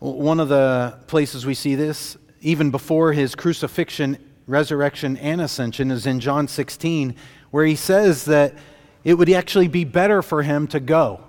One 0.00 0.40
of 0.40 0.48
the 0.48 0.98
places 1.06 1.46
we 1.46 1.54
see 1.54 1.76
this, 1.76 2.16
even 2.44 2.70
before 2.70 3.12
his 3.12 3.34
crucifixion, 3.34 4.16
resurrection, 4.46 5.16
and 5.16 5.40
ascension, 5.40 5.90
is 5.90 6.06
in 6.06 6.20
John 6.20 6.46
16, 6.46 7.16
where 7.50 7.66
he 7.66 7.74
says 7.74 8.26
that 8.26 8.54
it 9.02 9.14
would 9.14 9.30
actually 9.30 9.68
be 9.68 9.84
better 9.84 10.22
for 10.22 10.42
him 10.42 10.66
to 10.68 10.78
go. 10.78 11.24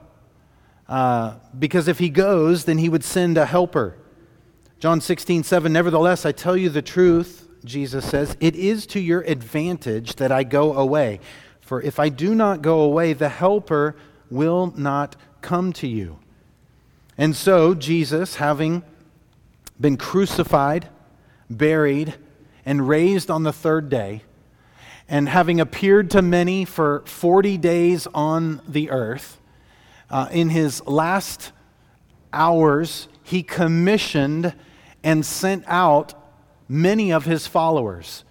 Uh, 0.88 1.36
because 1.58 1.88
if 1.88 1.98
he 1.98 2.10
goes, 2.10 2.66
then 2.66 2.78
he 2.78 2.90
would 2.90 3.04
send 3.04 3.38
a 3.38 3.46
helper 3.48 3.98
John 4.86 5.00
16, 5.02 5.44
7, 5.44 5.72
nevertheless, 5.74 6.26
I 6.26 6.32
tell 6.32 6.58
you 6.58 6.70
the 6.70 6.82
truth, 6.82 7.48
Jesus 7.64 8.06
says, 8.06 8.36
it 8.40 8.56
is 8.56 8.86
to 8.88 9.00
your 9.00 9.22
advantage 9.22 10.18
that 10.18 10.32
I 10.32 10.44
go 10.44 10.74
away. 10.74 11.22
For 11.62 11.82
if 11.82 11.98
I 11.98 12.10
do 12.10 12.36
not 12.36 12.62
go 12.62 12.82
away, 12.82 13.14
the 13.14 13.30
Helper 13.30 13.96
will 14.30 14.74
not 14.78 15.16
come 15.42 15.74
to 15.74 15.88
you. 15.88 16.20
And 17.18 17.36
so, 17.36 17.74
Jesus, 17.74 18.36
having 18.36 18.84
been 19.80 19.98
crucified, 19.98 20.90
buried, 21.50 22.16
and 22.66 22.88
raised 22.88 23.30
on 23.30 23.44
the 23.44 23.54
third 23.54 23.90
day, 23.90 24.24
and 25.08 25.30
having 25.30 25.60
appeared 25.60 26.10
to 26.12 26.22
many 26.22 26.66
for 26.66 27.04
40 27.06 27.58
days 27.58 28.08
on 28.14 28.62
the 28.68 28.90
earth, 28.90 29.40
uh, 30.10 30.28
in 30.32 30.50
his 30.50 30.86
last 30.86 31.52
hours, 32.34 33.08
he 33.24 33.44
commissioned 33.44 34.54
and 35.04 35.26
sent 35.26 35.64
out 35.68 36.14
many 36.68 37.12
of 37.12 37.26
his 37.26 37.48
followers. 37.48 38.24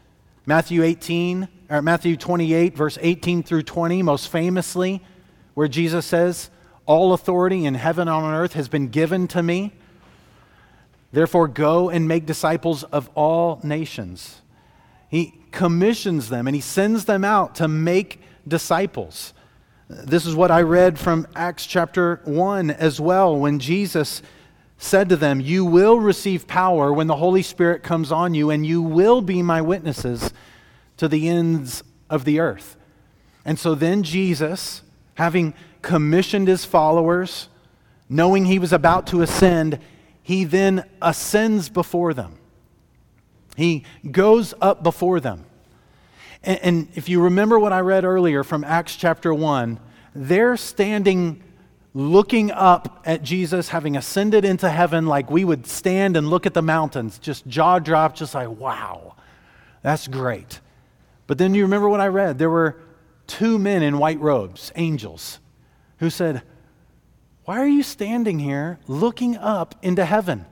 Matthew 0.47 0.83
18, 0.83 1.49
or 1.71 1.83
Matthew 1.83 2.17
28, 2.17 2.77
verse 2.77 2.99
18 3.01 3.43
through 3.43 3.63
20, 3.63 4.03
most 4.03 4.29
famously, 4.29 5.03
where 5.55 5.69
Jesus 5.69 6.05
says, 6.05 6.51
All 6.87 7.13
authority 7.13 7.65
in 7.65 7.75
heaven 7.75 8.09
and 8.09 8.11
on 8.11 8.35
earth 8.35 8.53
has 8.55 8.69
been 8.69 8.89
given 8.89 9.27
to 9.29 9.43
me. 9.43 9.73
Therefore, 11.15 11.47
go 11.47 11.91
and 11.91 12.09
make 12.09 12.27
disciples 12.27 12.83
of 12.83 13.09
all 13.15 13.61
nations. 13.63 14.43
He 15.09 15.35
commissions 15.53 16.29
them 16.29 16.49
and 16.49 16.57
he 16.57 16.61
sends 16.61 17.05
them 17.05 17.25
out 17.25 17.55
to 17.57 17.69
make 17.69 18.21
disciples. 18.49 19.33
This 19.89 20.27
is 20.27 20.35
what 20.35 20.51
I 20.51 20.63
read 20.63 20.99
from 20.99 21.29
Acts 21.37 21.67
chapter 21.67 22.21
1 22.25 22.73
as 22.73 23.01
well, 23.01 23.37
when 23.37 23.61
Jesus 23.61 24.23
said 24.77 25.09
to 25.11 25.17
them, 25.17 25.41
You 25.41 25.65
will 25.65 26.01
receive 26.01 26.49
power 26.49 26.93
when 26.93 27.07
the 27.07 27.17
Holy 27.17 27.43
Spirit 27.43 27.85
comes 27.85 28.11
on 28.11 28.35
you, 28.35 28.51
and 28.51 28.67
you 28.67 28.83
will 28.83 29.21
be 29.21 29.41
my 29.41 29.63
witnesses 29.63 30.33
to 30.97 31.07
the 31.07 31.29
ends 31.29 31.85
of 32.11 32.25
the 32.25 32.41
earth. 32.41 32.77
And 33.45 33.57
so 33.57 33.77
then 33.77 34.03
Jesus, 34.03 34.83
having 35.15 35.55
commissioned 35.81 36.49
his 36.49 36.65
followers, 36.65 37.49
knowing 38.09 38.47
he 38.47 38.59
was 38.59 38.73
about 38.73 39.07
to 39.09 39.23
ascend, 39.23 39.79
he 40.25 40.45
then 40.45 40.89
ascends 41.03 41.69
before 41.69 42.15
them. 42.15 42.39
He 43.57 43.85
goes 44.11 44.55
up 44.61 44.83
before 44.83 45.21
them. 45.21 45.45
And, 46.43 46.59
and, 46.63 46.89
if 46.95 47.09
you 47.11 47.23
remember 47.23 47.59
what 47.59 47.75
I 47.75 47.81
read 47.81 48.05
earlier 48.05 48.43
from 48.43 48.65
Acts 48.65 48.97
chapter 48.97 49.33
1, 49.33 49.79
they're 50.15 50.57
standing 50.57 51.43
looking 51.93 52.51
up 52.51 53.03
at 53.05 53.23
Jesus 53.23 53.69
having 53.69 53.97
ascended 53.97 54.47
into 54.47 54.69
heaven 54.69 55.07
like 55.07 55.31
we 55.31 55.45
would 55.45 55.67
stand 55.67 56.17
and 56.17 56.29
look 56.29 56.47
at 56.47 56.55
the 56.55 56.63
mountains, 56.63 57.19
just 57.19 57.47
jaw 57.47 57.79
dropped, 57.79 58.17
just 58.17 58.35
like, 58.35 58.49
wow, 58.49 59.15
that's 59.83 60.09
great. 60.09 60.61
But 61.27 61.37
then 61.37 61.55
you 61.55 61.63
remember 61.63 61.89
what 61.89 62.01
I 62.01 62.09
read? 62.09 62.39
There 62.39 62.51
were 62.51 62.81
two 63.27 63.59
men 63.59 63.83
in 63.83 63.99
white 63.99 64.21
robes, 64.21 64.73
angels, 64.75 65.39
who 65.99 66.09
said, 66.09 66.43
Why 67.45 67.59
are 67.61 67.69
you 67.69 67.83
standing 67.83 68.39
here 68.39 68.79
looking 68.87 69.37
up 69.37 69.75
into 69.83 70.05
heaven? 70.05 70.47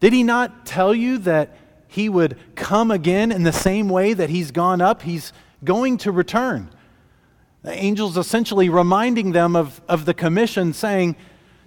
Did 0.00 0.14
he 0.14 0.22
not 0.22 0.64
tell 0.64 0.94
you 0.94 1.18
that 1.18 1.56
he 1.88 2.08
would 2.08 2.38
come 2.54 2.90
again 2.90 3.30
in 3.30 3.42
the 3.42 3.52
same 3.52 3.88
way 3.88 4.14
that 4.14 4.30
he's 4.30 4.50
gone 4.50 4.80
up? 4.80 5.02
He's 5.02 5.32
going 5.62 5.98
to 5.98 6.12
return. 6.12 6.70
The 7.62 7.72
angels 7.72 8.16
essentially 8.16 8.70
reminding 8.70 9.32
them 9.32 9.54
of, 9.54 9.82
of 9.88 10.06
the 10.06 10.14
commission, 10.14 10.72
saying, 10.72 11.16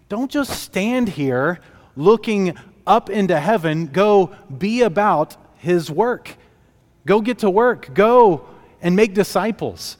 Don't 0.09 0.31
just 0.31 0.63
stand 0.63 1.09
here 1.09 1.59
looking 1.95 2.57
up 2.87 3.11
into 3.11 3.39
heaven, 3.39 3.87
go 3.87 4.35
be 4.57 4.81
about 4.81 5.37
his 5.57 5.91
work. 5.91 6.35
Go 7.05 7.21
get 7.21 7.39
to 7.39 7.49
work. 7.49 7.93
Go 7.93 8.47
and 8.81 8.95
make 8.95 9.13
disciples. 9.13 9.97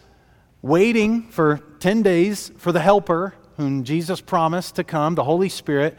Waiting 0.62 1.30
for 1.30 1.62
10 1.80 2.02
days 2.02 2.52
for 2.58 2.72
the 2.72 2.80
Helper, 2.80 3.34
whom 3.58 3.84
Jesus 3.84 4.22
promised 4.22 4.76
to 4.76 4.84
come, 4.84 5.16
the 5.16 5.24
Holy 5.24 5.50
Spirit, 5.50 5.98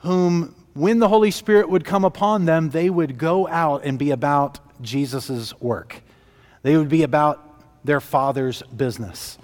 whom, 0.00 0.54
when 0.74 0.98
the 0.98 1.08
Holy 1.08 1.30
Spirit 1.30 1.68
would 1.68 1.84
come 1.84 2.04
upon 2.04 2.44
them, 2.44 2.70
they 2.70 2.90
would 2.90 3.18
go 3.18 3.48
out 3.48 3.84
and 3.84 3.98
be 3.98 4.10
about 4.10 4.60
Jesus' 4.80 5.58
work. 5.60 6.02
They 6.62 6.76
would 6.76 6.88
be 6.88 7.02
about 7.02 7.44
their 7.84 8.00
Father's 8.00 8.62
business. 8.62 9.38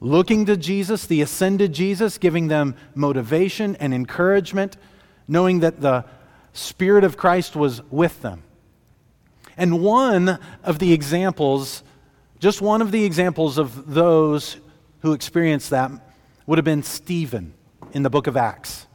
Looking 0.00 0.46
to 0.46 0.56
Jesus, 0.56 1.06
the 1.06 1.20
ascended 1.20 1.72
Jesus, 1.72 2.16
giving 2.16 2.48
them 2.48 2.74
motivation 2.94 3.76
and 3.76 3.92
encouragement, 3.92 4.76
knowing 5.28 5.60
that 5.60 5.80
the 5.80 6.04
Spirit 6.52 7.04
of 7.04 7.16
Christ 7.16 7.54
was 7.54 7.82
with 7.90 8.22
them. 8.22 8.42
And 9.56 9.82
one 9.82 10.38
of 10.64 10.78
the 10.78 10.92
examples, 10.92 11.82
just 12.38 12.62
one 12.62 12.80
of 12.80 12.92
the 12.92 13.04
examples 13.04 13.58
of 13.58 13.92
those 13.92 14.56
who 15.00 15.12
experienced 15.12 15.70
that, 15.70 15.90
would 16.46 16.58
have 16.58 16.64
been 16.64 16.82
Stephen 16.82 17.54
in 17.92 18.02
the 18.02 18.10
book 18.10 18.26
of 18.26 18.36
Acts. 18.36 18.86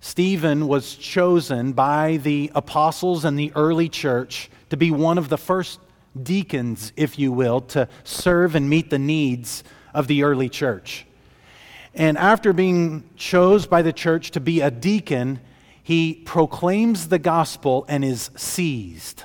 Stephen 0.00 0.66
was 0.66 0.94
chosen 0.96 1.72
by 1.72 2.18
the 2.18 2.50
apostles 2.54 3.24
and 3.24 3.38
the 3.38 3.52
early 3.56 3.88
church 3.88 4.50
to 4.70 4.76
be 4.76 4.90
one 4.90 5.18
of 5.18 5.28
the 5.28 5.38
first 5.38 5.80
deacons, 6.22 6.92
if 6.96 7.18
you 7.18 7.32
will, 7.32 7.60
to 7.60 7.88
serve 8.04 8.54
and 8.54 8.68
meet 8.68 8.90
the 8.90 8.98
needs 8.98 9.64
of 9.94 10.06
the 10.06 10.22
early 10.22 10.48
church. 10.48 11.06
And 11.94 12.18
after 12.18 12.52
being 12.52 13.08
chose 13.16 13.66
by 13.66 13.82
the 13.82 13.92
church 13.92 14.32
to 14.32 14.40
be 14.40 14.60
a 14.60 14.70
deacon, 14.70 15.40
he 15.82 16.14
proclaims 16.14 17.08
the 17.08 17.18
gospel 17.18 17.86
and 17.88 18.04
is 18.04 18.30
seized 18.36 19.24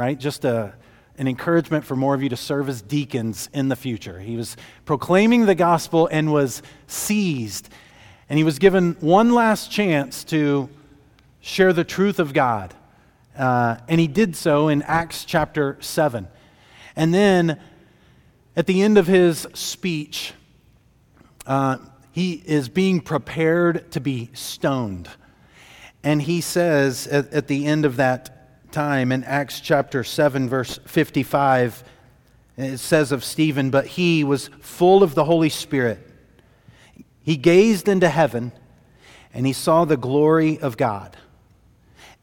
right? 0.00 0.18
Just 0.18 0.46
a, 0.46 0.72
an 1.20 1.28
encouragement 1.28 1.84
for 1.84 1.94
more 1.94 2.14
of 2.14 2.22
you 2.22 2.30
to 2.30 2.36
serve 2.36 2.66
as 2.70 2.80
deacons 2.80 3.50
in 3.52 3.68
the 3.68 3.76
future. 3.76 4.18
He 4.20 4.38
was 4.38 4.56
proclaiming 4.86 5.44
the 5.44 5.54
gospel 5.54 6.08
and 6.10 6.32
was 6.32 6.62
seized. 6.86 7.68
And 8.30 8.38
he 8.38 8.42
was 8.42 8.58
given 8.58 8.96
one 9.00 9.34
last 9.34 9.70
chance 9.70 10.24
to 10.24 10.70
share 11.42 11.74
the 11.74 11.84
truth 11.84 12.20
of 12.20 12.32
God. 12.32 12.72
Uh, 13.38 13.76
and 13.86 14.00
he 14.00 14.06
did 14.06 14.34
so 14.34 14.68
in 14.68 14.80
Acts 14.80 15.26
chapter 15.26 15.76
7. 15.80 16.26
And 16.96 17.12
then 17.12 17.60
at 18.56 18.66
the 18.66 18.80
end 18.80 18.96
of 18.96 19.06
his 19.06 19.46
speech, 19.52 20.32
uh, 21.46 21.76
he 22.12 22.42
is 22.46 22.70
being 22.70 22.98
prepared 23.02 23.92
to 23.92 24.00
be 24.00 24.30
stoned. 24.32 25.10
And 26.02 26.22
he 26.22 26.40
says 26.40 27.06
at, 27.06 27.30
at 27.30 27.46
the 27.46 27.66
end 27.66 27.84
of 27.84 27.96
that 27.96 28.39
time 28.72 29.12
in 29.12 29.24
Acts 29.24 29.60
chapter 29.60 30.04
7, 30.04 30.48
verse 30.48 30.78
55. 30.86 31.84
It 32.56 32.78
says 32.78 33.12
of 33.12 33.24
Stephen, 33.24 33.70
but 33.70 33.86
he 33.86 34.22
was 34.24 34.48
full 34.60 35.02
of 35.02 35.14
the 35.14 35.24
Holy 35.24 35.48
Spirit. 35.48 36.06
He 37.22 37.36
gazed 37.36 37.88
into 37.88 38.08
heaven 38.08 38.52
and 39.32 39.46
he 39.46 39.52
saw 39.52 39.84
the 39.84 39.96
glory 39.96 40.58
of 40.58 40.76
God 40.76 41.16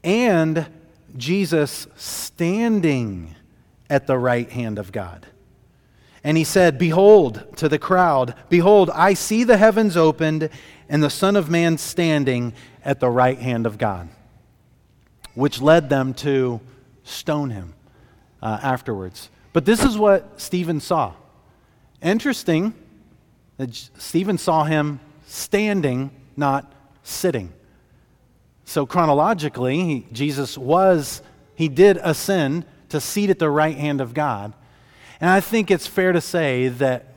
and 0.04 0.66
Jesus 1.16 1.86
standing 1.96 3.34
at 3.88 4.06
the 4.06 4.18
right 4.18 4.50
hand 4.50 4.78
of 4.78 4.92
God. 4.92 5.26
And 6.22 6.36
he 6.36 6.44
said, 6.44 6.78
Behold, 6.78 7.56
to 7.56 7.68
the 7.68 7.78
crowd, 7.78 8.34
Behold, 8.48 8.90
I 8.90 9.14
see 9.14 9.44
the 9.44 9.56
heavens 9.56 9.96
opened 9.96 10.50
and 10.88 11.02
the 11.02 11.10
Son 11.10 11.36
of 11.36 11.50
Man 11.50 11.78
standing 11.78 12.52
at 12.84 13.00
the 13.00 13.08
right 13.08 13.38
hand 13.38 13.66
of 13.66 13.78
God 13.78 14.08
which 15.38 15.60
led 15.60 15.88
them 15.88 16.12
to 16.12 16.60
stone 17.04 17.50
him 17.50 17.72
uh, 18.42 18.58
afterwards. 18.60 19.30
But 19.52 19.64
this 19.64 19.84
is 19.84 19.96
what 19.96 20.40
Stephen 20.40 20.80
saw. 20.80 21.14
Interesting 22.02 22.74
that 23.56 23.72
Stephen 23.98 24.36
saw 24.36 24.64
him 24.64 24.98
standing, 25.26 26.10
not 26.36 26.72
sitting. 27.04 27.52
So 28.64 28.84
chronologically, 28.84 29.84
he, 29.84 30.06
Jesus 30.10 30.58
was, 30.58 31.22
he 31.54 31.68
did 31.68 32.00
ascend 32.02 32.64
to 32.88 33.00
seat 33.00 33.30
at 33.30 33.38
the 33.38 33.48
right 33.48 33.76
hand 33.76 34.00
of 34.00 34.14
God. 34.14 34.54
And 35.20 35.30
I 35.30 35.38
think 35.38 35.70
it's 35.70 35.86
fair 35.86 36.10
to 36.10 36.20
say 36.20 36.66
that 36.66 37.14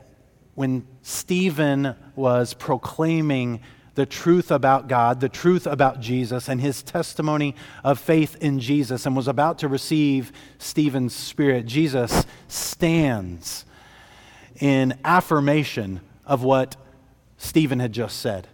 when 0.53 0.85
Stephen 1.01 1.95
was 2.15 2.53
proclaiming 2.53 3.61
the 3.95 4.05
truth 4.05 4.51
about 4.51 4.87
God, 4.87 5.19
the 5.19 5.29
truth 5.29 5.67
about 5.67 5.99
Jesus, 5.99 6.47
and 6.47 6.61
his 6.61 6.81
testimony 6.81 7.55
of 7.83 7.99
faith 7.99 8.37
in 8.41 8.59
Jesus, 8.59 9.05
and 9.05 9.15
was 9.15 9.27
about 9.27 9.59
to 9.59 9.67
receive 9.67 10.31
Stephen's 10.57 11.13
spirit, 11.13 11.65
Jesus 11.65 12.25
stands 12.47 13.65
in 14.59 14.97
affirmation 15.03 15.99
of 16.25 16.43
what 16.43 16.75
Stephen 17.37 17.79
had 17.79 17.91
just 17.91 18.19
said. 18.19 18.47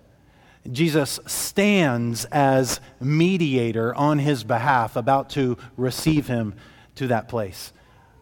Jesus 0.72 1.20
stands 1.28 2.26
as 2.26 2.80
mediator 3.00 3.94
on 3.96 4.20
his 4.20 4.44
behalf, 4.44 4.96
about 4.96 5.30
to 5.32 5.58
receive 5.76 6.28
him 6.28 6.56
to 6.96 7.08
that 7.08 7.30
place. 7.30 7.72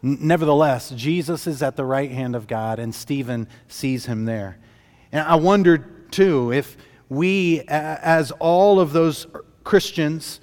Nevertheless, 0.02 0.90
Jesus 0.90 1.46
is 1.46 1.62
at 1.62 1.76
the 1.76 1.84
right 1.84 2.10
hand 2.10 2.36
of 2.36 2.46
God, 2.46 2.78
and 2.78 2.94
Stephen 2.94 3.48
sees 3.68 4.06
him 4.06 4.26
there. 4.26 4.58
And 5.10 5.26
I 5.26 5.36
wondered, 5.36 6.12
too, 6.12 6.52
if 6.52 6.76
we, 7.08 7.62
as 7.68 8.32
all 8.32 8.80
of 8.80 8.92
those 8.92 9.26
Christians 9.64 10.40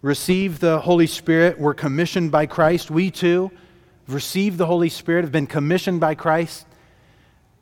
received 0.00 0.60
the 0.60 0.80
Holy 0.80 1.06
Spirit, 1.06 1.58
were 1.58 1.74
commissioned 1.74 2.32
by 2.32 2.46
Christ. 2.46 2.90
We 2.90 3.10
too 3.10 3.50
have 4.06 4.14
received 4.14 4.58
the 4.58 4.66
Holy 4.66 4.88
Spirit, 4.88 5.22
have 5.22 5.32
been 5.32 5.46
commissioned 5.46 6.00
by 6.00 6.14
Christ. 6.14 6.66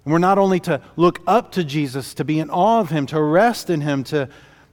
And 0.05 0.13
we're 0.13 0.19
not 0.19 0.39
only 0.39 0.61
to 0.61 0.81
look 0.97 1.21
up 1.27 1.53
to 1.53 1.65
Jesus, 1.65 2.15
to 2.15 2.25
be 2.25 2.39
in 2.41 2.49
awe 2.49 2.81
of 2.81 2.91
him, 2.91 3.07
to 3.07 3.21
rest 3.21 3.69
in 3.69 3.83
him, 3.83 4.05
to, 4.05 4.29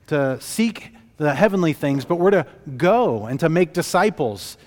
to 0.07 0.39
seek 0.39 0.93
the 1.17 1.33
heavenly 1.33 1.73
things, 1.73 2.05
but 2.05 2.15
we're 2.15 2.31
to 2.31 2.45
go 2.77 3.25
and 3.25 3.39
to 3.39 3.49
make 3.49 3.73
disciples 3.73 4.57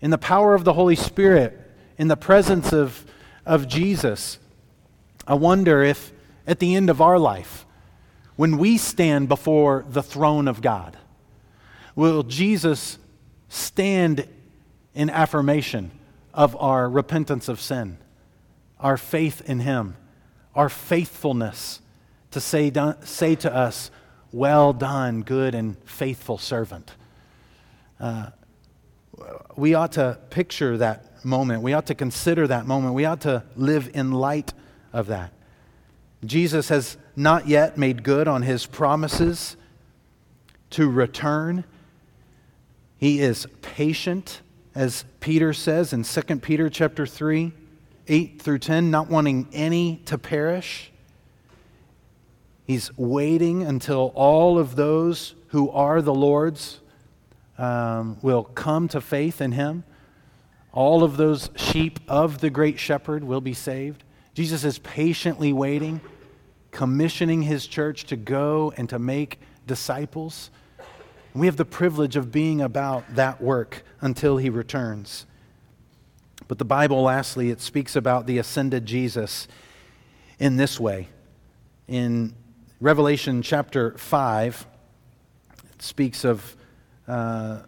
in 0.00 0.10
the 0.10 0.18
power 0.18 0.54
of 0.54 0.64
the 0.64 0.74
Holy 0.74 0.96
Spirit, 0.96 1.58
in 1.96 2.08
the 2.08 2.16
presence 2.16 2.72
of, 2.72 3.06
of 3.46 3.68
Jesus. 3.68 4.38
I 5.26 5.34
wonder 5.34 5.82
if 5.82 6.12
at 6.46 6.58
the 6.58 6.74
end 6.74 6.90
of 6.90 7.00
our 7.00 7.18
life, 7.18 7.64
when 8.36 8.58
we 8.58 8.78
stand 8.78 9.28
before 9.28 9.84
the 9.88 10.02
throne 10.02 10.48
of 10.48 10.60
God, 10.60 10.96
will 11.94 12.22
Jesus 12.22 12.98
stand 13.48 14.26
in 14.94 15.10
affirmation 15.10 15.90
of 16.32 16.56
our 16.56 16.88
repentance 16.88 17.48
of 17.48 17.60
sin, 17.60 17.98
our 18.80 18.96
faith 18.96 19.42
in 19.48 19.60
Him, 19.60 19.96
our 20.54 20.68
faithfulness 20.68 21.80
to 22.30 22.40
say, 22.40 22.72
say 23.04 23.34
to 23.36 23.54
us, 23.54 23.90
Well 24.32 24.72
done, 24.72 25.22
good 25.22 25.54
and 25.54 25.76
faithful 25.84 26.38
servant. 26.38 26.92
Uh, 28.00 28.30
we 29.56 29.74
ought 29.74 29.92
to 29.92 30.18
picture 30.30 30.78
that 30.78 31.24
moment. 31.24 31.62
We 31.62 31.74
ought 31.74 31.86
to 31.86 31.94
consider 31.94 32.46
that 32.48 32.66
moment. 32.66 32.94
We 32.94 33.04
ought 33.04 33.20
to 33.22 33.44
live 33.54 33.90
in 33.94 34.12
light 34.12 34.52
of 34.92 35.06
that. 35.08 35.32
Jesus 36.24 36.68
has 36.68 36.96
not 37.16 37.46
yet 37.46 37.76
made 37.76 38.02
good 38.02 38.28
on 38.28 38.42
his 38.42 38.66
promises 38.66 39.56
to 40.70 40.88
return. 40.90 41.64
He 42.96 43.20
is 43.20 43.46
patient, 43.60 44.40
as 44.74 45.04
Peter 45.20 45.52
says 45.52 45.92
in 45.92 46.04
2 46.04 46.36
Peter 46.36 46.70
chapter 46.70 47.06
3, 47.06 47.52
8 48.08 48.42
through 48.42 48.58
10, 48.58 48.90
not 48.90 49.08
wanting 49.08 49.48
any 49.52 49.96
to 50.06 50.18
perish. 50.18 50.90
He's 52.66 52.96
waiting 52.96 53.62
until 53.62 54.12
all 54.14 54.58
of 54.58 54.76
those 54.76 55.34
who 55.48 55.70
are 55.70 56.00
the 56.00 56.14
Lord's 56.14 56.80
um, 57.58 58.18
will 58.22 58.44
come 58.44 58.88
to 58.88 59.00
faith 59.00 59.40
in 59.40 59.52
him. 59.52 59.84
All 60.72 61.04
of 61.04 61.16
those 61.16 61.50
sheep 61.54 62.00
of 62.08 62.40
the 62.40 62.50
great 62.50 62.78
shepherd 62.78 63.24
will 63.24 63.42
be 63.42 63.52
saved. 63.52 64.04
Jesus 64.34 64.64
is 64.64 64.78
patiently 64.78 65.52
waiting, 65.52 66.00
commissioning 66.72 67.42
his 67.42 67.66
church 67.68 68.04
to 68.04 68.16
go 68.16 68.72
and 68.76 68.88
to 68.88 68.98
make 68.98 69.38
disciples. 69.66 70.50
We 71.34 71.46
have 71.46 71.56
the 71.56 71.64
privilege 71.64 72.16
of 72.16 72.32
being 72.32 72.60
about 72.60 73.14
that 73.14 73.40
work 73.40 73.84
until 74.00 74.38
he 74.38 74.50
returns. 74.50 75.26
But 76.48 76.58
the 76.58 76.64
Bible, 76.64 77.02
lastly, 77.02 77.50
it 77.50 77.60
speaks 77.60 77.94
about 77.94 78.26
the 78.26 78.38
ascended 78.38 78.84
Jesus 78.84 79.46
in 80.38 80.56
this 80.56 80.80
way. 80.80 81.08
In 81.86 82.34
Revelation 82.80 83.42
chapter 83.42 83.96
5, 83.96 84.66
it 85.74 85.82
speaks 85.82 86.24
of 86.24 86.56
uh, 87.06 87.60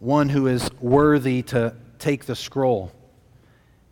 one 0.00 0.28
who 0.28 0.46
is 0.46 0.68
worthy 0.80 1.42
to 1.42 1.74
take 1.98 2.24
the 2.24 2.34
scroll. 2.34 2.92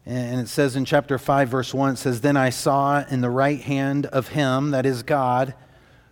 And 0.06 0.40
it 0.40 0.48
says 0.48 0.76
in 0.76 0.84
chapter 0.84 1.16
5, 1.18 1.48
verse 1.48 1.72
1, 1.72 1.94
it 1.94 1.96
says, 1.96 2.20
Then 2.20 2.36
I 2.36 2.50
saw 2.50 3.04
in 3.08 3.22
the 3.22 3.30
right 3.30 3.60
hand 3.60 4.06
of 4.06 4.28
him, 4.28 4.70
that 4.72 4.84
is 4.84 5.02
God, 5.02 5.54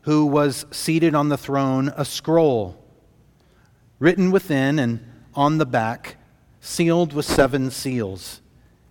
who 0.03 0.25
was 0.25 0.65
seated 0.71 1.15
on 1.15 1.29
the 1.29 1.37
throne, 1.37 1.93
a 1.97 2.05
scroll 2.05 2.83
written 3.99 4.31
within 4.31 4.79
and 4.79 4.99
on 5.35 5.59
the 5.59 5.67
back, 5.67 6.17
sealed 6.61 7.13
with 7.13 7.25
seven 7.25 7.71
seals. 7.71 8.41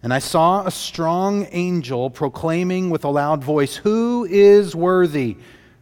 And 0.03 0.13
I 0.13 0.19
saw 0.19 0.65
a 0.65 0.71
strong 0.71 1.47
angel 1.51 2.09
proclaiming 2.09 2.89
with 2.89 3.03
a 3.03 3.09
loud 3.09 3.43
voice, 3.43 3.75
Who 3.77 4.25
is 4.29 4.75
worthy 4.75 5.37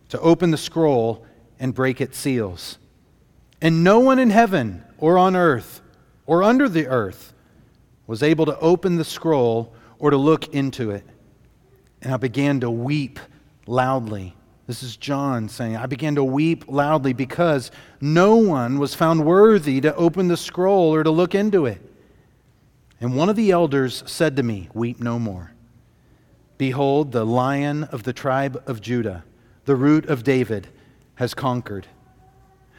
to 0.09 0.19
open 0.19 0.51
the 0.51 0.57
scroll 0.57 1.25
and 1.59 1.73
break 1.73 2.01
its 2.01 2.17
seals? 2.17 2.79
And 3.61 3.83
no 3.83 3.99
one 3.99 4.17
in 4.17 4.29
heaven 4.29 4.83
or 4.97 5.17
on 5.17 5.35
earth 5.35 5.81
or 6.25 6.41
under 6.41 6.67
the 6.67 6.87
earth 6.87 7.33
was 8.09 8.23
able 8.23 8.47
to 8.47 8.57
open 8.57 8.95
the 8.95 9.05
scroll 9.05 9.71
or 9.99 10.09
to 10.09 10.17
look 10.17 10.47
into 10.47 10.89
it. 10.89 11.03
And 12.01 12.11
I 12.11 12.17
began 12.17 12.59
to 12.61 12.71
weep 12.71 13.19
loudly. 13.67 14.35
This 14.65 14.81
is 14.81 14.97
John 14.97 15.47
saying, 15.47 15.77
I 15.77 15.85
began 15.85 16.15
to 16.15 16.23
weep 16.23 16.65
loudly 16.67 17.13
because 17.13 17.69
no 18.01 18.37
one 18.37 18.79
was 18.79 18.95
found 18.95 19.27
worthy 19.27 19.79
to 19.81 19.95
open 19.95 20.27
the 20.27 20.37
scroll 20.37 20.91
or 20.91 21.03
to 21.03 21.11
look 21.11 21.35
into 21.35 21.67
it. 21.67 21.83
And 22.99 23.15
one 23.15 23.29
of 23.29 23.35
the 23.35 23.51
elders 23.51 24.01
said 24.07 24.35
to 24.37 24.43
me, 24.43 24.69
Weep 24.73 24.99
no 24.99 25.19
more. 25.19 25.51
Behold, 26.57 27.11
the 27.11 27.27
lion 27.27 27.83
of 27.83 28.01
the 28.03 28.13
tribe 28.13 28.63
of 28.65 28.81
Judah, 28.81 29.23
the 29.65 29.75
root 29.75 30.07
of 30.07 30.23
David, 30.23 30.67
has 31.15 31.35
conquered 31.35 31.85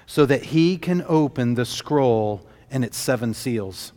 so 0.06 0.26
that 0.26 0.46
he 0.46 0.76
can 0.76 1.04
open 1.06 1.54
the 1.54 1.64
scroll 1.64 2.44
and 2.68 2.84
its 2.84 2.98
seven 2.98 3.32
seals. 3.32 3.92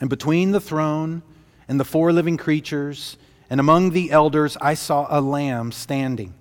And 0.00 0.08
between 0.08 0.52
the 0.52 0.60
throne 0.60 1.22
and 1.66 1.78
the 1.78 1.84
four 1.84 2.12
living 2.12 2.36
creatures 2.36 3.16
and 3.50 3.60
among 3.60 3.90
the 3.90 4.10
elders, 4.10 4.56
I 4.60 4.74
saw 4.74 5.06
a 5.08 5.20
lamb 5.20 5.72
standing, 5.72 6.34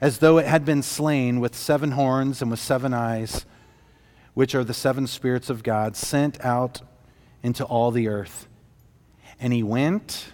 as 0.00 0.18
though 0.18 0.38
it 0.38 0.46
had 0.46 0.64
been 0.64 0.82
slain 0.82 1.40
with 1.40 1.54
seven 1.54 1.92
horns 1.92 2.40
and 2.40 2.50
with 2.50 2.60
seven 2.60 2.94
eyes, 2.94 3.44
which 4.34 4.54
are 4.54 4.64
the 4.64 4.74
seven 4.74 5.06
spirits 5.06 5.50
of 5.50 5.62
God 5.62 5.96
sent 5.96 6.42
out 6.44 6.80
into 7.42 7.64
all 7.64 7.90
the 7.90 8.08
earth. 8.08 8.46
And 9.40 9.52
he 9.52 9.62
went 9.62 10.32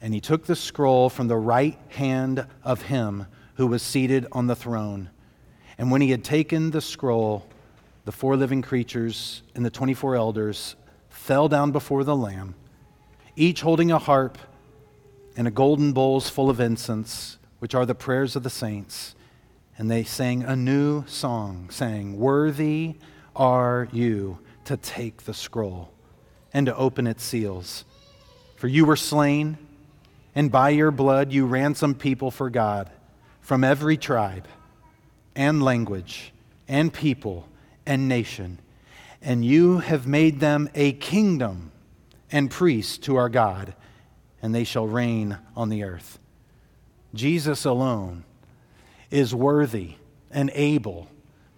and 0.00 0.12
he 0.12 0.20
took 0.20 0.44
the 0.44 0.54
scroll 0.54 1.08
from 1.08 1.28
the 1.28 1.36
right 1.36 1.78
hand 1.88 2.46
of 2.62 2.82
him 2.82 3.26
who 3.54 3.66
was 3.66 3.82
seated 3.82 4.26
on 4.32 4.46
the 4.46 4.54
throne. 4.54 5.10
And 5.78 5.90
when 5.90 6.02
he 6.02 6.10
had 6.10 6.22
taken 6.22 6.70
the 6.70 6.82
scroll, 6.82 7.46
the 8.04 8.12
four 8.12 8.36
living 8.36 8.62
creatures 8.62 9.42
and 9.54 9.64
the 9.64 9.70
24 9.70 10.14
elders 10.14 10.76
fell 11.26 11.48
down 11.48 11.72
before 11.72 12.04
the 12.04 12.14
Lamb, 12.14 12.54
each 13.34 13.62
holding 13.62 13.90
a 13.90 13.98
harp 13.98 14.38
and 15.36 15.48
a 15.48 15.50
golden 15.50 15.92
bowls 15.92 16.30
full 16.30 16.48
of 16.48 16.60
incense, 16.60 17.36
which 17.58 17.74
are 17.74 17.84
the 17.84 17.96
prayers 17.96 18.36
of 18.36 18.44
the 18.44 18.50
saints. 18.50 19.16
And 19.76 19.90
they 19.90 20.04
sang 20.04 20.44
a 20.44 20.54
new 20.54 21.04
song, 21.08 21.68
saying, 21.68 22.16
Worthy 22.16 22.94
are 23.34 23.88
you 23.90 24.38
to 24.66 24.76
take 24.76 25.24
the 25.24 25.34
scroll 25.34 25.90
and 26.54 26.66
to 26.66 26.76
open 26.76 27.08
its 27.08 27.24
seals. 27.24 27.84
For 28.54 28.68
you 28.68 28.84
were 28.84 28.94
slain, 28.94 29.58
and 30.32 30.52
by 30.52 30.70
your 30.70 30.92
blood 30.92 31.32
you 31.32 31.44
ransomed 31.44 31.98
people 31.98 32.30
for 32.30 32.50
God 32.50 32.88
from 33.40 33.64
every 33.64 33.96
tribe 33.96 34.46
and 35.34 35.60
language 35.60 36.32
and 36.68 36.92
people 36.92 37.48
and 37.84 38.06
nation, 38.06 38.60
and 39.22 39.44
you 39.44 39.78
have 39.78 40.06
made 40.06 40.40
them 40.40 40.68
a 40.74 40.92
kingdom 40.92 41.72
and 42.30 42.50
priests 42.50 42.98
to 42.98 43.16
our 43.16 43.28
God, 43.28 43.74
and 44.42 44.54
they 44.54 44.64
shall 44.64 44.86
reign 44.86 45.38
on 45.56 45.68
the 45.68 45.84
earth. 45.84 46.18
Jesus 47.14 47.64
alone 47.64 48.24
is 49.10 49.34
worthy 49.34 49.94
and 50.30 50.50
able 50.54 51.08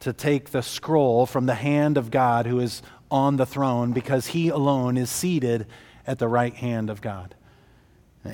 to 0.01 0.13
take 0.13 0.51
the 0.51 0.63
scroll 0.63 1.27
from 1.27 1.47
the 1.47 1.55
hand 1.55 1.97
of 1.97 2.11
God 2.11 2.47
who 2.47 2.61
is 2.61 2.83
on 3.11 3.37
the 3.37 3.47
throne 3.47 3.93
because 3.93 4.29
he 4.29 4.49
alone 4.49 4.97
is 4.97 5.11
seated 5.11 5.67
at 6.07 6.19
the 6.19 6.29
right 6.29 6.55
hand 6.55 6.91
of 6.91 7.01
God. 7.01 7.35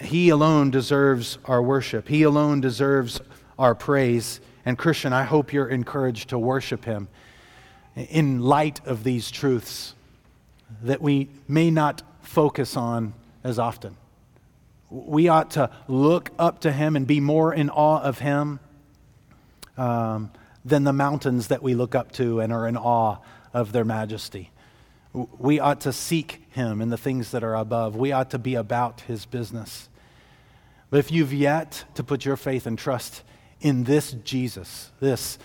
He 0.01 0.29
alone 0.29 0.70
deserves 0.70 1.39
our 1.45 1.62
worship. 1.62 2.09
He 2.09 2.22
alone 2.22 2.61
deserves 2.61 3.20
our 3.59 3.75
praise. 3.75 4.41
And, 4.64 4.79
Christian, 4.79 5.12
I 5.12 5.25
hope 5.25 5.53
you're 5.53 5.68
encouraged 5.68 6.31
to 6.31 6.39
worship 6.39 6.85
Him 6.85 7.09
in 7.97 8.40
light 8.40 8.80
of 8.86 9.05
these 9.05 9.30
truths 9.30 9.95
that 10.82 11.01
we 11.01 11.28
may 11.47 11.70
not 11.70 12.03
focus 12.22 12.76
on 12.76 13.14
as 13.42 13.59
often. 13.59 13.97
We 14.90 15.28
ought 15.28 15.53
to 15.53 15.70
look 15.88 16.30
up 16.38 16.61
to 16.61 16.72
Him 16.72 16.97
and 16.97 17.07
be 17.07 17.20
more 17.20 17.53
in 17.53 17.70
awe 17.70 18.01
of 18.01 18.18
Him 18.18 18.61
um, 19.76 20.30
than 20.64 20.84
the 20.84 20.92
mountains 20.92 21.49
that 21.49 21.62
we 21.62 21.74
look 21.74 21.95
up 21.95 22.12
to 22.12 22.40
and 22.40 22.53
are 22.53 22.66
in 22.66 22.76
awe 22.76 23.18
of 23.53 23.72
their 23.72 23.84
majesty. 23.84 24.51
We 25.12 25.61
ought 25.61 25.80
to 25.82 25.92
seek 25.92 26.42
Him 26.51 26.80
in 26.80 26.90
the 26.90 26.99
things 26.99 27.30
that 27.30 27.45
are 27.45 27.55
above. 27.55 27.97
We 27.97 28.12
ought 28.12 28.30
to 28.30 28.38
be 28.38 28.55
about 28.55 29.03
His 29.03 29.26
business. 29.26 29.88
But 30.90 30.99
if 30.99 31.11
you've 31.11 31.32
yet 31.32 31.84
to 31.95 32.05
put 32.05 32.24
your 32.24 32.36
faith 32.36 32.66
and 32.66 32.78
trust 32.78 33.22
in 33.61 33.84
this 33.84 34.12
Jesus, 34.24 34.90
this 35.01 35.38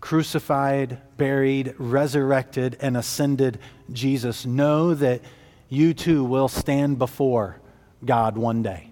crucified, 0.00 0.98
buried, 1.16 1.74
resurrected, 1.78 2.76
and 2.80 2.96
ascended 2.96 3.58
Jesus, 3.92 4.46
know 4.46 4.94
that 4.94 5.22
you 5.68 5.94
too 5.94 6.24
will 6.24 6.48
stand 6.48 6.98
before 6.98 7.60
God 8.04 8.36
one 8.36 8.62
day. 8.62 8.90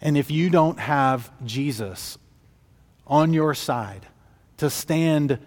And 0.00 0.16
if 0.16 0.30
you 0.30 0.50
don't 0.50 0.78
have 0.78 1.30
Jesus 1.44 2.18
on 3.06 3.32
your 3.32 3.54
side 3.54 4.06
to 4.58 4.70
stand 4.70 5.38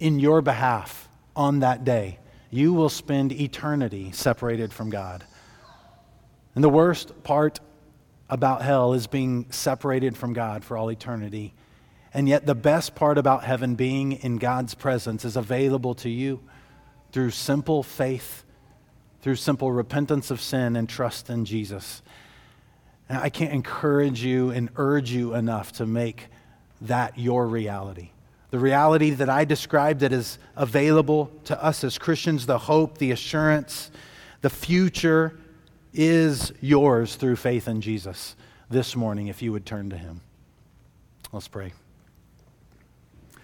in 0.00 0.18
your 0.18 0.42
behalf 0.42 1.08
on 1.34 1.60
that 1.60 1.84
day. 1.84 2.18
You 2.50 2.72
will 2.72 2.88
spend 2.88 3.32
eternity 3.32 4.12
separated 4.12 4.72
from 4.72 4.90
God. 4.90 5.24
And 6.54 6.64
the 6.64 6.68
worst 6.68 7.22
part 7.22 7.60
about 8.28 8.62
hell 8.62 8.94
is 8.94 9.06
being 9.06 9.46
separated 9.50 10.16
from 10.16 10.32
God 10.32 10.64
for 10.64 10.76
all 10.76 10.90
eternity. 10.90 11.54
And 12.16 12.30
yet, 12.30 12.46
the 12.46 12.54
best 12.54 12.94
part 12.94 13.18
about 13.18 13.44
heaven 13.44 13.74
being 13.74 14.12
in 14.12 14.38
God's 14.38 14.72
presence 14.74 15.22
is 15.26 15.36
available 15.36 15.94
to 15.96 16.08
you 16.08 16.40
through 17.12 17.32
simple 17.32 17.82
faith, 17.82 18.42
through 19.20 19.34
simple 19.34 19.70
repentance 19.70 20.30
of 20.30 20.40
sin 20.40 20.76
and 20.76 20.88
trust 20.88 21.28
in 21.28 21.44
Jesus. 21.44 22.00
And 23.10 23.18
I 23.18 23.28
can't 23.28 23.52
encourage 23.52 24.24
you 24.24 24.50
and 24.50 24.70
urge 24.76 25.10
you 25.10 25.34
enough 25.34 25.72
to 25.72 25.84
make 25.84 26.28
that 26.80 27.18
your 27.18 27.46
reality. 27.46 28.12
The 28.48 28.60
reality 28.60 29.10
that 29.10 29.28
I 29.28 29.44
described 29.44 30.00
that 30.00 30.14
is 30.14 30.38
available 30.56 31.30
to 31.44 31.62
us 31.62 31.84
as 31.84 31.98
Christians, 31.98 32.46
the 32.46 32.56
hope, 32.56 32.96
the 32.96 33.10
assurance, 33.10 33.90
the 34.40 34.48
future 34.48 35.38
is 35.92 36.50
yours 36.62 37.16
through 37.16 37.36
faith 37.36 37.68
in 37.68 37.82
Jesus 37.82 38.36
this 38.70 38.96
morning 38.96 39.26
if 39.26 39.42
you 39.42 39.52
would 39.52 39.66
turn 39.66 39.90
to 39.90 39.98
Him. 39.98 40.22
Let's 41.30 41.48
pray. 41.48 41.74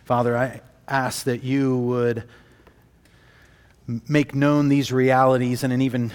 Father, 0.05 0.37
I 0.37 0.61
ask 0.89 1.27
that 1.27 1.45
you 1.45 1.79
would 1.79 2.25
make 4.09 4.35
known 4.35 4.69
these 4.69 4.91
realities 4.91 5.63
in 5.63 5.71
an 5.71 5.81
even 5.81 6.13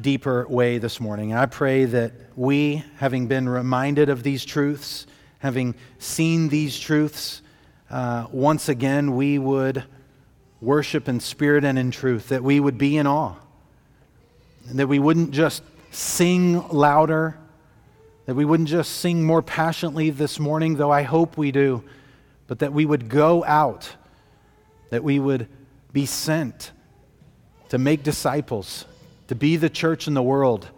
deeper 0.00 0.46
way 0.48 0.78
this 0.78 1.00
morning. 1.00 1.34
I 1.34 1.44
pray 1.44 1.84
that 1.84 2.12
we, 2.34 2.82
having 2.96 3.26
been 3.26 3.46
reminded 3.46 4.08
of 4.08 4.22
these 4.22 4.42
truths, 4.42 5.06
having 5.40 5.74
seen 5.98 6.48
these 6.48 6.80
truths, 6.80 7.42
uh, 7.90 8.26
once 8.32 8.70
again, 8.70 9.16
we 9.16 9.38
would 9.38 9.84
worship 10.62 11.06
in 11.06 11.20
spirit 11.20 11.62
and 11.62 11.78
in 11.78 11.90
truth, 11.90 12.28
that 12.28 12.42
we 12.42 12.58
would 12.58 12.78
be 12.78 12.96
in 12.96 13.06
awe, 13.06 13.34
and 14.70 14.78
that 14.78 14.86
we 14.86 14.98
wouldn't 14.98 15.32
just 15.32 15.62
sing 15.90 16.66
louder, 16.68 17.36
that 18.24 18.34
we 18.34 18.46
wouldn't 18.46 18.70
just 18.70 18.92
sing 18.92 19.22
more 19.22 19.42
passionately 19.42 20.08
this 20.08 20.40
morning, 20.40 20.76
though 20.76 20.90
I 20.90 21.02
hope 21.02 21.36
we 21.36 21.52
do, 21.52 21.84
but 22.46 22.60
that 22.60 22.72
we 22.72 22.84
would 22.84 23.08
go 23.08 23.44
out, 23.44 23.96
that 24.90 25.02
we 25.02 25.18
would 25.18 25.48
be 25.92 26.06
sent 26.06 26.72
to 27.68 27.78
make 27.78 28.02
disciples, 28.02 28.84
to 29.28 29.34
be 29.34 29.56
the 29.56 29.70
church 29.70 30.06
in 30.06 30.14
the 30.14 30.22
world. 30.22 30.68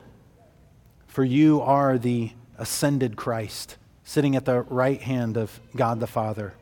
For 1.06 1.24
you 1.24 1.60
are 1.60 1.98
the 1.98 2.32
ascended 2.56 3.16
Christ, 3.16 3.76
sitting 4.04 4.36
at 4.36 4.44
the 4.44 4.62
right 4.62 5.00
hand 5.00 5.36
of 5.36 5.60
God 5.76 6.00
the 6.00 6.06
Father. 6.06 6.54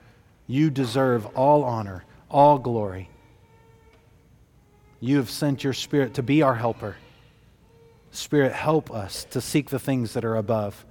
You 0.46 0.70
deserve 0.70 1.26
all 1.36 1.64
honor, 1.64 2.04
all 2.30 2.58
glory. 2.58 3.08
You 5.00 5.18
have 5.18 5.30
sent 5.30 5.62
your 5.62 5.72
Spirit 5.72 6.14
to 6.14 6.22
be 6.22 6.42
our 6.42 6.54
helper. 6.54 6.96
Spirit, 8.10 8.52
help 8.52 8.90
us 8.90 9.24
to 9.24 9.40
seek 9.40 9.70
the 9.70 9.78
things 9.78 10.14
that 10.14 10.24
are 10.24 10.36
above, 10.36 10.84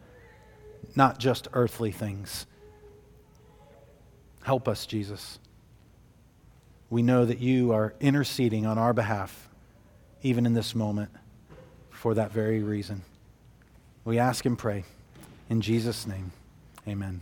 not 0.95 1.17
just 1.17 1.47
earthly 1.53 1.91
things. 1.91 2.45
Help 4.45 4.67
us, 4.67 4.85
Jesus. 4.85 5.39
We 6.91 7.01
know 7.01 7.25
that 7.25 7.39
you 7.39 7.71
are 7.71 7.95
interceding 7.99 8.67
on 8.67 8.77
our 8.77 8.93
behalf, 8.93 9.49
even 10.21 10.45
in 10.45 10.53
this 10.53 10.75
moment, 10.75 11.09
for 11.89 12.13
that 12.13 12.31
very 12.31 12.61
reason. 12.61 13.01
We 14.03 14.19
ask 14.19 14.45
and 14.45 14.55
pray. 14.55 14.83
In 15.49 15.61
Jesus' 15.61 16.05
name, 16.05 16.31
amen. 16.87 17.21